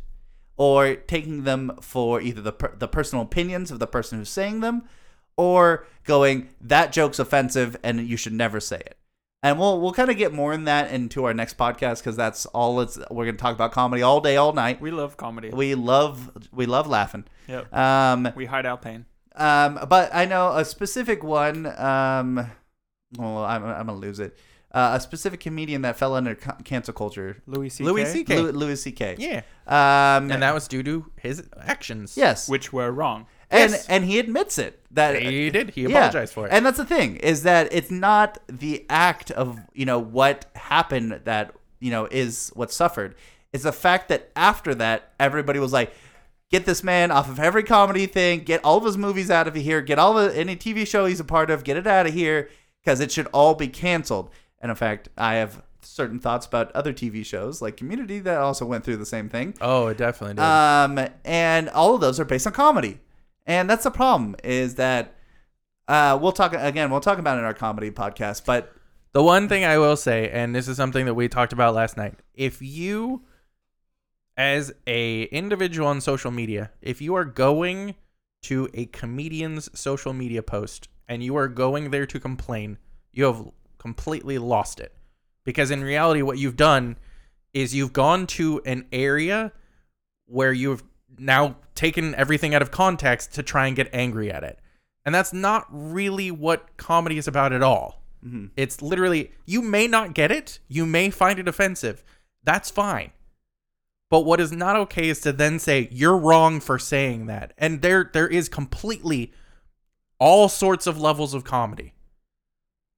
or 0.57 0.97
taking 0.97 1.45
them 1.45 1.79
for 1.81 2.21
either 2.21 2.41
the 2.41 2.53
per- 2.53 2.77
the 2.77 2.89
personal 2.89 3.25
opinions 3.25 3.71
of 3.71 3.79
the 3.79 3.87
person 3.87 4.19
who's 4.19 4.29
saying 4.29 4.61
them, 4.61 4.83
or 5.37 5.87
going 6.05 6.49
that 6.61 6.93
joke's 6.93 7.21
offensive 7.21 7.77
and 7.85 8.07
you 8.07 8.17
should 8.17 8.33
never 8.33 8.59
say 8.59 8.79
it. 8.79 8.97
And 9.47 9.59
we'll 9.59 9.81
we'll 9.81 9.93
kind 9.93 10.11
of 10.11 10.17
get 10.17 10.33
more 10.33 10.53
in 10.53 10.65
that 10.65 10.91
into 10.91 11.25
our 11.25 11.35
next 11.35 11.57
podcast 11.57 11.99
because 11.99 12.17
that's 12.17 12.47
all 12.47 12.81
it's 12.81 12.99
we're 13.11 13.27
gonna 13.27 13.37
talk 13.37 13.55
about 13.55 13.71
comedy 13.73 14.03
all 14.03 14.21
day 14.21 14.37
all 14.37 14.53
night. 14.53 14.81
We 14.81 14.91
love 14.91 15.17
comedy. 15.17 15.51
We 15.51 15.75
love 15.75 16.31
we 16.53 16.67
love 16.67 16.87
laughing. 16.89 17.25
yep. 17.47 17.73
Um, 17.73 18.29
We 18.35 18.47
hide 18.47 18.67
our 18.67 18.77
pain. 18.79 19.05
um, 19.37 19.79
but 19.89 20.15
I 20.15 20.25
know 20.25 20.57
a 20.57 20.65
specific 20.65 21.23
one. 21.23 21.67
Um, 21.67 22.51
well, 23.19 23.45
I'm, 23.45 23.65
I'm 23.65 23.87
gonna 23.87 23.95
lose 23.95 24.19
it. 24.21 24.37
Uh, 24.73 24.93
a 24.95 25.01
specific 25.01 25.41
comedian 25.41 25.83
that 25.83 25.97
fell 25.97 26.15
under 26.15 26.35
ca- 26.35 26.57
cancel 26.65 26.93
culture. 26.93 27.41
Louis 27.47 27.71
C.K. 27.71 27.89
Louis 27.91 28.05
C.K. 28.13 28.39
Louis, 28.41 28.53
Louis 28.53 28.77
C.K. 28.83 29.17
Yeah. 29.19 29.39
Um, 29.67 30.31
And 30.31 30.43
that 30.43 30.53
was 30.53 30.69
due 30.69 30.83
to 30.83 31.07
his 31.17 31.45
actions. 31.63 32.17
yes, 32.17 32.49
which 32.49 32.73
were 32.75 32.91
wrong. 32.91 33.27
And 33.51 33.73
Yes. 33.73 33.87
and 33.89 34.05
he 34.05 34.19
admits 34.19 34.59
it 34.59 34.81
that 34.91 35.21
He 35.23 35.51
did. 35.51 35.71
He 35.71 35.83
Yeah. 35.83 35.89
apologized 35.89 36.35
for 36.35 36.47
it. 36.47 36.53
And 36.53 36.65
that's 36.67 36.79
the 36.79 36.85
thing 36.85 37.17
is 37.17 37.43
that 37.45 37.69
it's 37.73 37.91
not 37.91 38.39
the 38.49 38.85
act 38.91 39.31
of 39.31 39.59
you 39.73 39.85
know 39.87 39.99
what 39.99 40.47
happened 40.55 41.21
that 41.25 41.53
you 41.81 41.91
know 41.91 42.07
is 42.11 42.51
what 42.55 42.73
suffered. 42.73 43.15
It's 43.53 43.65
the 43.65 43.73
fact 43.73 44.09
that 44.09 44.31
after 44.37 44.75
that 44.75 45.13
everybody 45.21 45.59
was 45.59 45.73
like, 45.73 45.93
get 46.51 46.67
this 46.67 46.83
man 46.83 47.11
off 47.11 47.29
of 47.29 47.39
every 47.41 47.63
comedy 47.63 48.07
thing, 48.07 48.41
get 48.41 48.61
all 48.65 48.79
of 48.79 48.85
his 48.85 48.97
movies 48.99 49.31
out 49.31 49.47
of 49.49 49.55
here, 49.55 49.81
get 49.81 49.99
all 49.99 50.15
the 50.15 50.37
any 50.37 50.57
TV 50.57 50.87
show 50.87 51.07
he's 51.07 51.21
a 51.21 51.25
part 51.25 51.51
of, 51.51 51.65
get 51.65 51.77
it 51.77 51.87
out 51.87 52.07
of 52.07 52.13
here 52.15 52.49
because 52.83 53.01
it 53.01 53.11
should 53.13 53.27
all 53.33 53.55
be 53.55 53.69
canceled. 53.69 54.31
And 54.61 54.71
in 54.71 54.77
fact, 54.77 55.09
I 55.19 55.35
have 55.35 55.63
certain 55.83 56.19
thoughts 56.19 56.47
about 56.47 56.73
other 56.73 56.93
TV 56.93 57.25
shows 57.25 57.63
like 57.63 57.77
Community 57.77 58.19
that 58.21 58.39
also 58.39 58.65
went 58.67 58.85
through 58.85 58.97
the 58.97 59.07
same 59.07 59.29
thing. 59.29 59.55
oh, 59.61 59.87
it 59.87 59.97
definitely 59.99 60.35
did. 60.35 60.43
Um, 60.43 61.09
and 61.25 61.69
all 61.71 61.95
of 61.95 62.01
those 62.01 62.19
are 62.19 62.25
based 62.25 62.47
on 62.47 62.53
comedy, 62.53 62.99
and 63.47 63.71
that's 63.71 63.85
the 63.85 63.91
problem. 63.91 64.37
Is 64.45 64.75
that 64.77 65.15
uh, 65.89 66.19
we'll 66.21 66.33
talk 66.33 66.53
again. 66.53 66.91
We'll 66.91 67.01
talk 67.01 67.19
about 67.19 67.37
it 67.37 67.41
in 67.41 67.45
our 67.45 67.55
comedy 67.55 67.91
podcast, 67.91 68.45
but 68.45 68.73
The 69.17 69.23
one 69.23 69.49
thing 69.49 69.65
I 69.65 69.79
will 69.79 69.97
say, 69.97 70.29
and 70.29 70.55
this 70.55 70.69
is 70.69 70.77
something 70.77 71.07
that 71.07 71.15
we 71.15 71.27
talked 71.27 71.55
about 71.55 71.75
last 71.75 71.97
night, 71.97 72.17
if 72.35 72.61
you, 72.61 73.23
as 74.37 74.75
a 74.87 75.23
individual 75.23 75.89
on 75.89 76.03
social 76.03 76.31
media, 76.31 76.71
if 76.83 77.01
you 77.01 77.15
are 77.15 77.25
going 77.25 77.95
to 78.43 78.69
a 78.75 78.85
comedian's 78.85 79.71
social 79.73 80.13
media 80.13 80.43
post 80.43 80.89
and 81.09 81.23
you 81.23 81.35
are 81.35 81.49
going 81.49 81.93
there 81.93 82.05
to 82.05 82.21
complain, 82.21 82.77
you 83.11 83.25
have 83.25 83.43
completely 83.79 84.37
lost 84.37 84.81
it. 84.81 84.95
Because 85.45 85.71
in 85.71 85.83
reality, 85.83 86.21
what 86.21 86.37
you've 86.37 86.57
done 86.57 86.99
is 87.55 87.75
you've 87.75 87.95
gone 87.95 88.27
to 88.27 88.61
an 88.67 88.85
area 88.93 89.51
where 90.27 90.53
you've 90.53 90.83
now 91.19 91.57
taken 91.75 92.15
everything 92.15 92.55
out 92.55 92.63
of 92.63 92.71
context 92.71 93.35
to 93.35 93.43
try 93.43 93.67
and 93.67 93.77
get 93.77 93.89
angry 93.93 94.31
at 94.31 94.43
it. 94.45 94.59
And 95.05 95.15
that's 95.15 95.33
not 95.33 95.67
really 95.71 96.31
what 96.31 96.77
comedy 96.77 97.19
is 97.19 97.29
about 97.29 97.53
at 97.53 97.63
all. 97.63 98.03
mhm. 98.25 98.51
It's 98.57 98.83
literally 98.83 99.31
you 99.45 99.63
may 99.63 99.87
not 99.87 100.15
get 100.15 100.31
it, 100.33 100.59
you 100.69 100.85
may 100.87 101.11
find 101.11 101.39
it 101.39 101.47
offensive. 101.49 102.03
That's 102.43 102.71
fine. 102.71 103.13
But 104.11 104.21
what 104.21 104.41
is 104.41 104.53
not 104.53 104.77
okay 104.77 105.09
is 105.09 105.21
to 105.23 105.33
then 105.33 105.59
say 105.59 105.89
you're 105.91 106.17
wrong 106.17 106.61
for 106.61 106.79
saying 106.79 107.27
that. 107.27 107.53
And 107.59 107.83
there 107.83 108.09
there 108.13 108.29
is 108.29 108.49
completely 108.49 109.33
all 110.19 110.49
sorts 110.49 110.87
of 110.87 110.99
levels 111.01 111.35
of 111.35 111.45
comedy. 111.45 111.93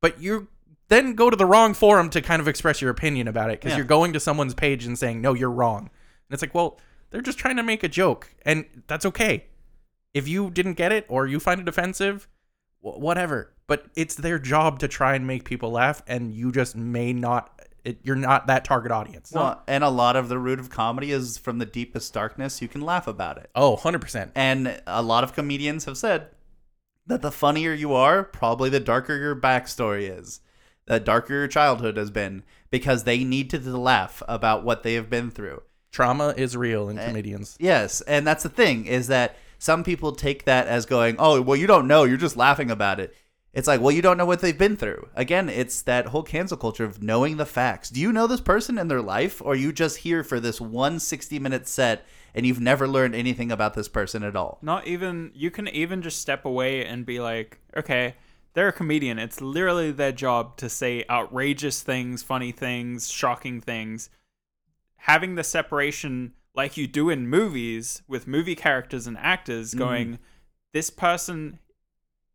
But 0.00 0.20
you 0.20 0.48
then 0.88 1.14
go 1.14 1.28
to 1.28 1.36
the 1.36 1.44
wrong 1.46 1.74
forum 1.74 2.08
to 2.10 2.22
kind 2.22 2.40
of 2.40 2.48
express 2.48 2.80
your 2.80 2.90
opinion 2.90 3.28
about 3.28 3.50
it 3.50 3.58
because 3.60 3.72
Yeah. 3.72 3.78
you're 3.78 3.86
going 3.86 4.12
to 4.14 4.20
someone's 4.20 4.54
page 4.54 4.86
and 4.86 4.98
saying 4.98 5.20
no 5.20 5.34
you're 5.34 5.50
wrong. 5.50 5.80
And 5.80 5.90
it's 6.30 6.42
like, 6.42 6.54
well, 6.54 6.78
they're 7.10 7.20
just 7.20 7.38
trying 7.38 7.56
to 7.56 7.62
make 7.62 7.82
a 7.82 7.88
joke 7.88 8.34
and 8.42 8.64
that's 8.86 9.06
okay. 9.06 9.46
If 10.14 10.26
you 10.26 10.50
didn't 10.50 10.74
get 10.74 10.92
it 10.92 11.06
or 11.08 11.26
you 11.26 11.38
find 11.40 11.60
it 11.60 11.68
offensive, 11.68 12.28
wh- 12.80 12.98
whatever. 12.98 13.54
But 13.66 13.86
it's 13.94 14.14
their 14.14 14.38
job 14.38 14.78
to 14.80 14.88
try 14.88 15.14
and 15.14 15.26
make 15.26 15.44
people 15.44 15.70
laugh, 15.70 16.02
and 16.06 16.32
you 16.32 16.50
just 16.50 16.74
may 16.74 17.12
not 17.12 17.58
it, 17.84 17.98
you're 18.02 18.16
not 18.16 18.46
that 18.48 18.64
target 18.64 18.92
audience. 18.92 19.32
Well, 19.32 19.62
and 19.66 19.82
a 19.84 19.88
lot 19.88 20.16
of 20.16 20.28
the 20.28 20.38
root 20.38 20.58
of 20.58 20.70
comedy 20.70 21.10
is 21.10 21.38
from 21.38 21.58
the 21.58 21.66
deepest 21.66 22.12
darkness. 22.12 22.60
You 22.60 22.68
can 22.68 22.80
laugh 22.82 23.06
about 23.06 23.38
it. 23.38 23.50
Oh, 23.54 23.76
100%. 23.76 24.30
And 24.34 24.80
a 24.86 25.02
lot 25.02 25.24
of 25.24 25.32
comedians 25.32 25.84
have 25.86 25.96
said 25.96 26.28
that 27.06 27.22
the 27.22 27.30
funnier 27.30 27.72
you 27.72 27.94
are, 27.94 28.24
probably 28.24 28.68
the 28.68 28.80
darker 28.80 29.16
your 29.16 29.34
backstory 29.34 30.18
is, 30.18 30.40
the 30.86 31.00
darker 31.00 31.34
your 31.34 31.48
childhood 31.48 31.96
has 31.96 32.10
been, 32.10 32.42
because 32.70 33.04
they 33.04 33.24
need 33.24 33.48
to 33.50 33.58
laugh 33.58 34.22
about 34.28 34.64
what 34.64 34.82
they 34.82 34.94
have 34.94 35.08
been 35.08 35.30
through. 35.30 35.62
Trauma 35.98 36.32
is 36.36 36.56
real 36.56 36.88
Eh. 36.88 36.92
in 36.92 36.98
comedians. 36.98 37.56
Yes, 37.58 38.00
and 38.02 38.24
that's 38.24 38.44
the 38.44 38.48
thing 38.48 38.86
is 38.86 39.08
that 39.08 39.34
some 39.58 39.82
people 39.82 40.12
take 40.12 40.44
that 40.44 40.68
as 40.68 40.86
going, 40.86 41.16
"Oh, 41.18 41.40
well, 41.42 41.56
you 41.56 41.66
don't 41.66 41.88
know. 41.88 42.04
You're 42.04 42.16
just 42.16 42.36
laughing 42.36 42.70
about 42.70 43.00
it." 43.00 43.12
It's 43.52 43.66
like, 43.66 43.80
well, 43.80 43.90
you 43.90 44.00
don't 44.02 44.16
know 44.16 44.26
what 44.26 44.40
they've 44.40 44.56
been 44.56 44.76
through. 44.76 45.08
Again, 45.16 45.48
it's 45.48 45.82
that 45.82 46.06
whole 46.06 46.22
cancel 46.22 46.56
culture 46.56 46.84
of 46.84 47.02
knowing 47.02 47.36
the 47.36 47.46
facts. 47.46 47.88
Do 47.90 48.00
you 48.00 48.12
know 48.12 48.28
this 48.28 48.40
person 48.40 48.78
in 48.78 48.86
their 48.86 49.02
life, 49.02 49.42
or 49.42 49.54
are 49.54 49.56
you 49.56 49.72
just 49.72 49.96
here 49.98 50.22
for 50.22 50.38
this 50.38 50.60
one 50.60 51.00
60 51.00 51.40
minute 51.40 51.66
set 51.66 52.06
and 52.32 52.46
you've 52.46 52.60
never 52.60 52.86
learned 52.86 53.16
anything 53.16 53.50
about 53.50 53.74
this 53.74 53.88
person 53.88 54.22
at 54.22 54.36
all? 54.36 54.58
Not 54.62 54.86
even 54.86 55.32
you 55.34 55.50
can 55.50 55.66
even 55.66 56.02
just 56.02 56.20
step 56.20 56.44
away 56.44 56.84
and 56.84 57.04
be 57.04 57.18
like, 57.18 57.58
okay, 57.76 58.14
they're 58.54 58.68
a 58.68 58.72
comedian. 58.72 59.18
It's 59.18 59.40
literally 59.40 59.90
their 59.90 60.12
job 60.12 60.56
to 60.58 60.68
say 60.68 61.04
outrageous 61.10 61.82
things, 61.82 62.22
funny 62.22 62.52
things, 62.52 63.10
shocking 63.10 63.60
things. 63.60 64.10
Having 64.98 65.34
the 65.36 65.44
separation 65.44 66.32
like 66.54 66.76
you 66.76 66.86
do 66.86 67.08
in 67.08 67.28
movies 67.28 68.02
with 68.08 68.26
movie 68.26 68.54
characters 68.54 69.06
and 69.06 69.16
actors 69.18 69.70
mm-hmm. 69.70 69.78
going, 69.78 70.18
this 70.72 70.90
person 70.90 71.58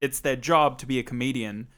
it's 0.04 0.20
their 0.20 0.36
job 0.36 0.78
to 0.80 0.86
be 0.86 1.00
a 1.00 1.04
comedian. 1.04 1.70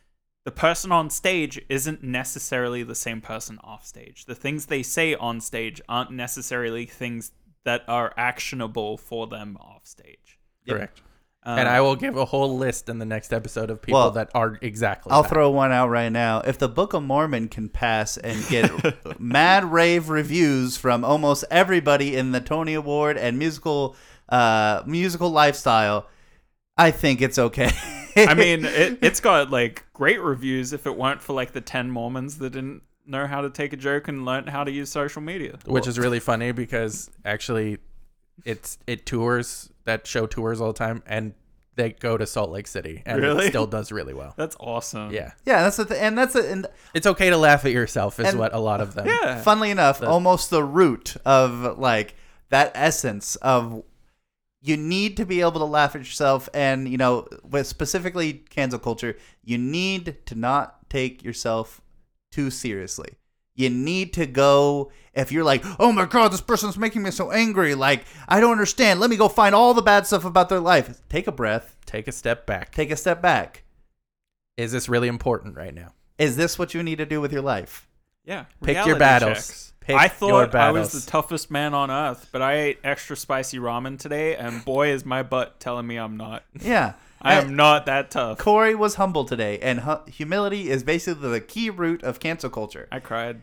The 0.46 0.52
person 0.52 0.92
on 0.92 1.12
stage 1.12 1.62
isn't 1.70 2.04
necessarily 2.04 2.82
the 2.82 2.96
same 2.96 3.22
person 3.22 3.60
off 3.64 3.86
stage. 3.86 4.26
The 4.26 4.34
things 4.34 4.66
they 4.66 4.82
say 4.82 5.14
on 5.14 5.40
stage 5.42 5.80
aren't 5.88 6.10
necessarily 6.10 6.88
things 6.88 7.34
that 7.66 7.84
are 7.88 8.16
actionable 8.18 8.98
for 8.98 9.28
them 9.28 9.58
off 9.62 9.86
stage. 9.86 10.40
Correct. 10.68 11.04
Um, 11.48 11.60
and 11.60 11.70
I 11.70 11.82
will 11.82 11.96
give 11.96 12.18
a 12.18 12.26
whole 12.26 12.58
list 12.58 12.90
in 12.90 12.98
the 12.98 13.06
next 13.06 13.32
episode 13.32 13.70
of 13.70 13.80
people 13.82 14.00
Well, 14.00 14.12
that 14.12 14.32
are 14.34 14.58
exactly 14.62 15.12
I'll 15.12 15.22
that. 15.22 15.30
throw 15.30 15.52
one 15.52 15.72
out 15.72 15.90
right 15.90 16.12
now. 16.12 16.40
If 16.40 16.58
the 16.58 16.68
Book 16.68 16.94
of 16.94 17.04
Mormon 17.04 17.50
can 17.50 17.70
pass 17.70 18.18
and 18.18 18.44
get 18.48 18.72
mad 19.20 19.64
rave 19.72 20.10
reviews 20.10 20.76
from 20.76 21.06
almost 21.06 21.46
everybody 21.52 22.16
in 22.16 22.32
the 22.32 22.42
Tony 22.42 22.74
Award 22.74 23.18
and 23.18 23.38
musical 23.38 23.96
uh, 24.30 24.82
musical 24.88 25.30
lifestyle, 25.30 26.08
I 26.78 26.90
think 26.90 27.22
it's 27.22 27.38
okay. 27.38 27.70
I 28.18 28.34
mean, 28.34 28.66
it, 28.66 28.98
it's 29.04 29.20
got 29.20 29.52
like 29.52 29.86
great 29.94 30.20
reviews 30.22 30.74
if 30.74 30.88
it 30.88 30.98
weren't 30.98 31.22
for 31.22 31.34
like 31.34 31.52
the 31.52 31.62
10 31.62 31.92
Mormons 31.92 32.40
that 32.40 32.54
didn't 32.54 32.82
know 33.06 33.28
how 33.28 33.42
to 33.42 33.52
take 33.52 33.72
a 33.72 33.78
joke 33.78 34.08
and 34.08 34.26
learn 34.26 34.48
how 34.48 34.64
to 34.64 34.72
use 34.72 34.90
social 34.90 35.22
media. 35.22 35.60
which 35.68 35.86
is 35.86 36.00
really 36.00 36.20
funny 36.20 36.52
because 36.52 37.12
actually 37.24 37.78
it's 38.46 38.80
it 38.88 39.06
tours 39.06 39.70
that 39.86 40.06
show 40.08 40.26
tours 40.28 40.60
all 40.62 40.68
the 40.74 40.78
time 40.78 41.02
and 41.06 41.34
they 41.76 41.92
go 41.92 42.18
to 42.18 42.26
Salt 42.26 42.52
Lake 42.52 42.68
City 42.68 43.04
and 43.06 43.22
Really? 43.22 43.46
it 43.46 43.50
still 43.50 43.68
does 43.68 43.92
really 43.92 44.14
well. 44.14 44.34
That's 44.38 44.56
awesome. 44.60 45.12
Yeah. 45.12 45.32
yeah, 45.46 45.62
that's 45.64 45.78
the 45.78 45.86
th- 45.86 46.00
and 46.02 46.18
that's 46.18 46.34
the, 46.34 46.50
and 46.50 46.68
It's 46.94 47.06
okay 47.08 47.30
to 47.30 47.38
laugh 47.38 47.66
at 47.66 47.72
yourself 47.72 48.20
is 48.20 48.28
And- 48.30 48.40
what 48.40 48.54
a 48.54 48.60
lot 48.60 48.80
of 48.82 48.94
them 48.96 49.08
Yeah. 49.08 49.42
funnily 49.42 49.72
enough, 49.72 50.00
The- 50.00 50.08
almost 50.08 50.50
the 50.50 50.64
root 50.64 51.18
of 51.26 51.78
like 51.78 52.16
that 52.50 52.72
essence 52.76 53.36
of 53.38 53.84
you 54.62 54.78
need 54.78 55.18
to 55.18 55.26
be 55.26 55.42
able 55.42 55.60
to 55.60 55.66
laugh 55.66 55.96
at 55.96 56.02
yourself 56.02 56.48
and 56.54 56.88
you 56.88 56.98
know 56.98 57.28
with 57.44 57.68
specifically 57.68 58.34
cancel 58.50 58.80
culture 58.80 59.16
you 59.44 59.58
need 59.58 60.16
to 60.26 60.34
not 60.34 60.90
take 60.90 61.24
yourself 61.24 61.82
too 62.32 62.50
seriously 62.50 63.10
you 63.56 63.70
need 63.70 64.14
to 64.14 64.26
go 64.26 64.92
if 65.14 65.32
you're 65.32 65.44
like 65.44 65.64
oh 65.80 65.92
my 65.92 66.06
god 66.06 66.32
this 66.32 66.42
person's 66.42 66.78
making 66.78 67.02
me 67.02 67.10
so 67.12 67.32
angry 67.32 67.74
like 67.74 68.06
i 68.28 68.40
don't 68.40 68.52
understand 68.52 69.00
let 69.00 69.10
me 69.10 69.16
go 69.16 69.28
find 69.30 69.56
all 69.56 69.74
the 69.74 69.82
bad 69.82 70.06
stuff 70.06 70.26
about 70.26 70.50
their 70.50 70.60
life 70.60 71.02
take 71.10 71.26
a 71.28 71.32
breath 71.32 71.76
take 71.86 72.08
a 72.08 72.12
step 72.12 72.46
back. 72.46 72.72
take 72.72 72.92
a 72.92 72.96
step 72.96 73.22
back 73.22 73.64
Is 74.58 74.72
this 74.72 74.88
really 74.90 75.08
important 75.08 75.56
right 75.56 75.74
now? 75.74 75.94
is 76.18 76.36
this 76.36 76.60
what 76.60 76.74
you 76.74 76.84
need 76.84 76.98
to 76.98 77.06
do 77.06 77.20
with 77.22 77.32
your 77.32 77.42
life 77.42 77.88
Yeah. 78.26 78.46
Pick 78.64 78.86
your 78.86 78.98
battles. 78.98 79.38
checks. 79.38 79.74
Pick 79.82 79.96
I 79.96 80.08
thought 80.08 80.56
I 80.56 80.72
was 80.72 80.92
the 80.92 81.12
toughest 81.12 81.52
man 81.52 81.76
on 81.76 81.92
earth, 81.92 82.30
but 82.32 82.42
I 82.42 82.54
ate 82.56 82.80
extra 82.84 83.16
spicy 83.16 83.60
ramen 83.60 84.00
today, 84.00 84.36
and 84.36 84.66
boy, 84.66 84.90
is 84.90 85.06
my 85.06 85.22
butt 85.22 85.60
telling 85.60 85.86
me 85.86 85.98
I'm 85.98 86.18
not. 86.18 86.44
yeah 86.60 86.94
I 87.26 87.36
am 87.36 87.56
not 87.56 87.86
that 87.88 88.12
tough. 88.12 88.38
Corey 88.38 88.76
was 88.76 88.96
humble 88.96 89.26
today, 89.26 89.58
and 89.60 89.82
hu- 89.82 90.06
humility 90.08 90.70
is 90.70 90.84
basically 90.84 91.30
the 91.30 91.42
key 91.42 91.70
root 91.70 92.04
of 92.04 92.20
cancel 92.20 92.50
culture. 92.50 92.88
I 92.92 93.00
cried. 93.00 93.42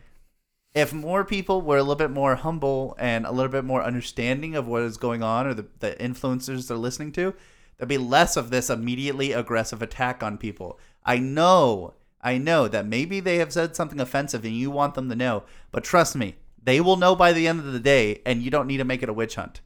If 0.73 0.93
more 0.93 1.23
people 1.23 1.61
were 1.61 1.77
a 1.77 1.81
little 1.81 1.95
bit 1.95 2.09
more 2.09 2.35
humble 2.35 2.95
and 2.97 3.25
a 3.25 3.31
little 3.31 3.51
bit 3.51 3.65
more 3.65 3.83
understanding 3.83 4.55
of 4.55 4.67
what 4.67 4.81
is 4.83 4.97
going 4.97 5.21
on 5.21 5.45
or 5.45 5.53
the, 5.53 5.67
the 5.79 5.91
influencers 5.99 6.67
they're 6.67 6.77
listening 6.77 7.11
to, 7.13 7.33
there'd 7.77 7.89
be 7.89 7.97
less 7.97 8.37
of 8.37 8.49
this 8.49 8.69
immediately 8.69 9.33
aggressive 9.33 9.81
attack 9.81 10.23
on 10.23 10.37
people. 10.37 10.79
I 11.05 11.17
know, 11.17 11.93
I 12.21 12.37
know 12.37 12.67
that 12.67 12.87
maybe 12.87 13.19
they 13.19 13.37
have 13.37 13.53
said 13.53 13.75
something 13.75 13.99
offensive 13.99 14.45
and 14.45 14.55
you 14.55 14.71
want 14.71 14.95
them 14.95 15.09
to 15.09 15.15
know, 15.15 15.43
but 15.71 15.83
trust 15.83 16.15
me, 16.15 16.37
they 16.63 16.79
will 16.79 16.97
know 16.97 17.15
by 17.15 17.33
the 17.33 17.47
end 17.47 17.59
of 17.59 17.73
the 17.73 17.79
day, 17.79 18.21
and 18.25 18.41
you 18.41 18.49
don't 18.49 18.67
need 18.67 18.77
to 18.77 18.85
make 18.85 19.03
it 19.03 19.09
a 19.09 19.13
witch 19.13 19.35
hunt 19.35 19.59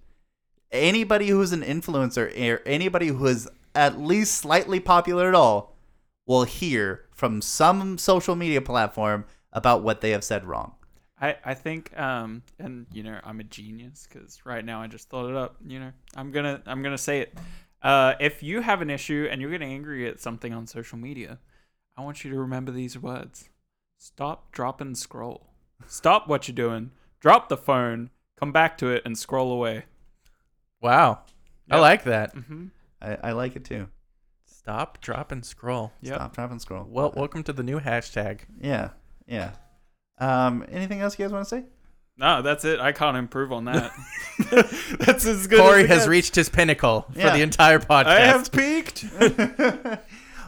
anybody 0.72 1.30
who's 1.30 1.52
an 1.54 1.62
influencer 1.62 2.28
or 2.40 2.62
anybody 2.66 3.08
who 3.08 3.26
is 3.26 3.50
at 3.78 4.00
least 4.00 4.36
slightly 4.36 4.80
popular 4.80 5.30
at 5.30 5.36
all 5.36 5.78
will 6.26 6.44
hear 6.44 7.06
from 7.14 7.42
some 7.42 7.98
social 7.98 8.36
media 8.36 8.62
platform 8.62 9.26
about 9.54 9.84
what 9.84 10.02
they 10.02 10.12
have 10.12 10.24
said 10.24 10.44
wrong. 10.46 10.74
I, 11.20 11.36
I 11.44 11.54
think 11.56 11.98
um 12.00 12.44
and 12.60 12.86
you 12.92 13.02
know 13.02 13.20
I'm 13.24 13.40
a 13.40 13.44
genius 13.44 14.08
because 14.08 14.46
right 14.46 14.64
now 14.64 14.82
I 14.84 14.88
just 14.88 15.10
thought 15.10 15.28
it 15.28 15.36
up 15.36 15.56
you 15.66 15.80
know 15.80 15.92
I'm 16.16 16.32
gonna 16.32 16.62
I'm 16.68 16.84
gonna 16.84 16.96
say 16.96 17.22
it 17.22 17.36
uh 17.82 18.14
if 18.20 18.44
you 18.44 18.62
have 18.62 18.84
an 18.84 18.92
issue 18.92 19.28
and 19.32 19.42
you're 19.42 19.50
getting 19.50 19.74
angry 19.74 20.08
at 20.08 20.20
something 20.20 20.54
on 20.54 20.68
social 20.68 21.00
media 21.00 21.40
I 21.98 22.04
want 22.04 22.24
you 22.24 22.30
to 22.30 22.38
remember 22.38 22.72
these 22.72 23.00
words 23.00 23.50
stop 23.98 24.52
drop 24.52 24.80
and 24.80 24.96
scroll 24.96 25.48
stop 25.88 26.28
what 26.28 26.48
you're 26.48 26.54
doing 26.54 26.92
drop 27.20 27.50
the 27.50 27.58
phone 27.58 28.12
come 28.40 28.52
back 28.52 28.78
to 28.78 28.90
it 28.90 29.02
and 29.04 29.18
scroll 29.18 29.52
away 29.52 29.86
Wow. 30.82 31.22
I 31.70 31.80
like 31.80 32.04
that. 32.06 32.36
mm-hmm. 32.36 32.68
I, 33.02 33.18
I 33.24 33.32
like 33.34 33.56
it 33.56 33.66
too. 33.66 33.88
Stop, 34.46 35.02
drop, 35.02 35.32
and 35.32 35.46
scroll. 35.46 35.94
yep 36.02 36.16
Stop, 36.16 36.36
drop, 36.36 36.52
and 36.52 36.62
scroll. 36.62 36.86
Well, 36.90 37.14
welcome 37.16 37.44
to 37.44 37.54
the 37.54 37.64
new 37.64 37.80
hashtag. 37.80 38.40
yeah, 38.60 38.90
yeah. 39.28 39.52
Um, 40.20 40.66
anything 40.72 41.00
else 41.02 41.18
you 41.18 41.26
guys 41.26 41.32
want 41.32 41.46
to 41.46 41.50
say? 41.50 41.66
no 42.20 42.42
that's 42.42 42.66
it 42.66 42.80
I 42.80 42.94
can't 42.94 43.16
improve 43.16 43.52
on 43.52 43.66
that 43.66 43.92
that's 45.00 45.24
as 45.28 45.46
good 45.46 45.60
Corey 45.60 45.84
as 45.84 45.88
has 45.90 45.98
gets. 46.00 46.08
reached 46.08 46.36
his 46.36 46.50
pinnacle 46.50 47.06
for 47.14 47.20
Yeah. 47.20 47.36
the 47.36 47.44
entire 47.44 47.78
podcast. 47.78 48.06
I 48.08 48.20
have 48.22 48.52
peaked 48.52 49.06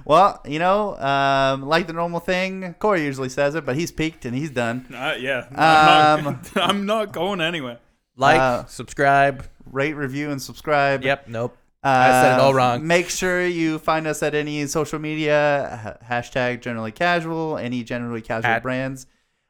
well, 0.05 0.41
you 0.47 0.57
know, 0.57 0.97
um, 0.97 1.67
like 1.67 1.85
the 1.85 1.93
normal 1.93 2.19
thing, 2.19 2.73
Corey 2.79 3.03
usually 3.03 3.29
says 3.29 3.53
it, 3.53 3.65
but 3.65 3.75
he's 3.75 3.91
peaked 3.91 4.25
and 4.25 4.35
he's 4.35 4.49
done. 4.49 4.87
uh, 4.91 5.13
yeah 5.19 5.45
I'm, 5.55 6.25
Um, 6.27 6.33
not, 6.55 6.69
I'm 6.69 6.85
not 6.87 7.11
going 7.11 7.39
anywhere 7.41 7.77
like, 8.15 8.39
Uh, 8.39 8.65
subscribe. 8.65 9.45
Rate, 9.71 9.93
review, 9.93 10.31
and 10.31 10.41
subscribe. 10.41 11.03
Yep. 11.03 11.27
Nope. 11.27 11.55
I 11.83 12.11
said 12.11 12.33
it 12.35 12.39
all 12.41 12.51
Uh, 12.51 12.55
wrong. 12.55 12.87
Make 12.87 13.09
sure 13.09 13.45
you 13.45 13.79
find 13.79 14.05
us 14.07 14.21
at 14.21 14.35
any 14.35 14.65
social 14.67 14.99
media 14.99 15.97
hashtag 16.09 16.61
generally 16.61 16.91
casual, 16.91 17.57
any 17.57 17.83
generally 17.83 18.21
casual 18.21 18.51
At- 18.51 18.63
brands, 18.63 19.07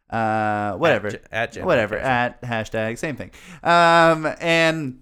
uh, 0.10 0.74
whatever, 0.74 1.08
At, 1.32 1.58
at 1.58 1.66
whatever 1.66 1.96
Casual. 1.98 2.08
at 2.10 2.42
hashtag 2.44 2.98
same 3.00 3.16
thing. 3.16 3.32
Um, 3.64 4.32
and 4.40 5.00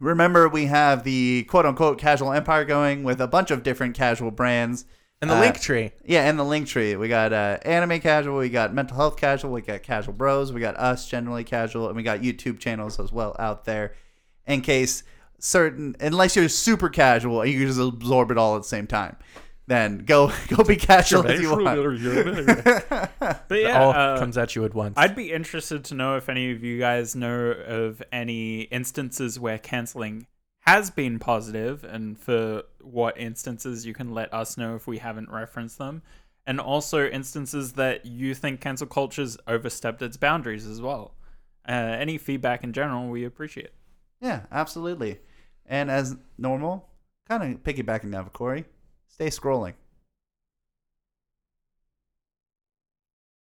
remember 0.00 0.48
we 0.48 0.66
have 0.66 1.04
the 1.04 1.44
quote 1.48 1.64
unquote 1.66 1.98
casual 1.98 2.32
empire 2.32 2.64
going 2.64 3.02
with 3.04 3.20
a 3.20 3.26
bunch 3.28 3.50
of 3.50 3.62
different 3.62 3.94
casual 3.94 4.30
brands. 4.30 4.84
and 5.22 5.30
the 5.30 5.34
uh, 5.36 5.40
link 5.40 5.58
tree. 5.58 5.92
Yeah, 6.04 6.28
and 6.28 6.38
the 6.38 6.44
link 6.44 6.66
tree. 6.68 6.94
We 6.94 7.08
got 7.08 7.32
uh, 7.32 7.56
anime 7.62 8.00
casual, 8.00 8.36
we 8.36 8.50
got 8.50 8.74
mental 8.74 8.98
health 8.98 9.16
casual, 9.16 9.50
we 9.52 9.62
got 9.62 9.82
casual 9.82 10.12
bros, 10.12 10.52
we 10.52 10.60
got 10.60 10.76
us 10.76 11.08
generally 11.08 11.42
casual, 11.44 11.86
and 11.88 11.96
we 11.96 12.02
got 12.02 12.20
YouTube 12.20 12.58
channels 12.58 13.00
as 13.00 13.10
well 13.12 13.34
out 13.38 13.64
there. 13.64 13.94
In 14.46 14.60
case 14.60 15.02
certain, 15.38 15.96
unless 16.00 16.36
you're 16.36 16.48
super 16.48 16.88
casual 16.88 17.42
and 17.42 17.50
you 17.50 17.58
can 17.58 17.68
just 17.68 17.80
absorb 17.80 18.30
it 18.30 18.38
all 18.38 18.56
at 18.56 18.62
the 18.62 18.68
same 18.68 18.86
time, 18.86 19.16
then 19.66 19.98
go 19.98 20.32
go 20.48 20.62
be 20.64 20.76
casual 20.76 21.26
if 21.26 21.40
you 21.40 21.50
want. 21.50 21.66
But 23.48 23.58
It 23.58 23.62
yeah, 23.62 23.82
all 23.82 23.90
uh, 23.90 24.18
comes 24.18 24.38
at 24.38 24.54
you 24.54 24.64
at 24.64 24.74
once. 24.74 24.94
I'd 24.96 25.16
be 25.16 25.32
interested 25.32 25.84
to 25.86 25.94
know 25.94 26.16
if 26.16 26.28
any 26.28 26.52
of 26.52 26.62
you 26.62 26.78
guys 26.78 27.14
know 27.14 27.50
of 27.50 28.02
any 28.12 28.62
instances 28.62 29.38
where 29.38 29.58
canceling 29.58 30.26
has 30.60 30.90
been 30.90 31.18
positive, 31.18 31.84
and 31.84 32.18
for 32.18 32.62
what 32.80 33.16
instances 33.18 33.86
you 33.86 33.94
can 33.94 34.12
let 34.12 34.32
us 34.34 34.56
know 34.56 34.74
if 34.74 34.86
we 34.86 34.98
haven't 34.98 35.30
referenced 35.30 35.78
them, 35.78 36.02
and 36.44 36.60
also 36.60 37.08
instances 37.08 37.74
that 37.74 38.04
you 38.04 38.34
think 38.34 38.60
cancel 38.60 38.86
culture's 38.86 39.36
overstepped 39.46 40.02
its 40.02 40.16
boundaries 40.16 40.66
as 40.66 40.80
well. 40.80 41.14
Uh, 41.68 41.72
any 41.72 42.18
feedback 42.18 42.62
in 42.64 42.72
general, 42.72 43.08
we 43.08 43.24
appreciate. 43.24 43.70
Yeah, 44.20 44.42
absolutely. 44.50 45.18
And 45.66 45.90
as 45.90 46.16
normal, 46.38 46.88
kind 47.28 47.42
of 47.42 47.62
piggybacking 47.62 48.04
now, 48.04 48.24
Corey, 48.24 48.64
stay 49.08 49.28
scrolling. 49.28 49.74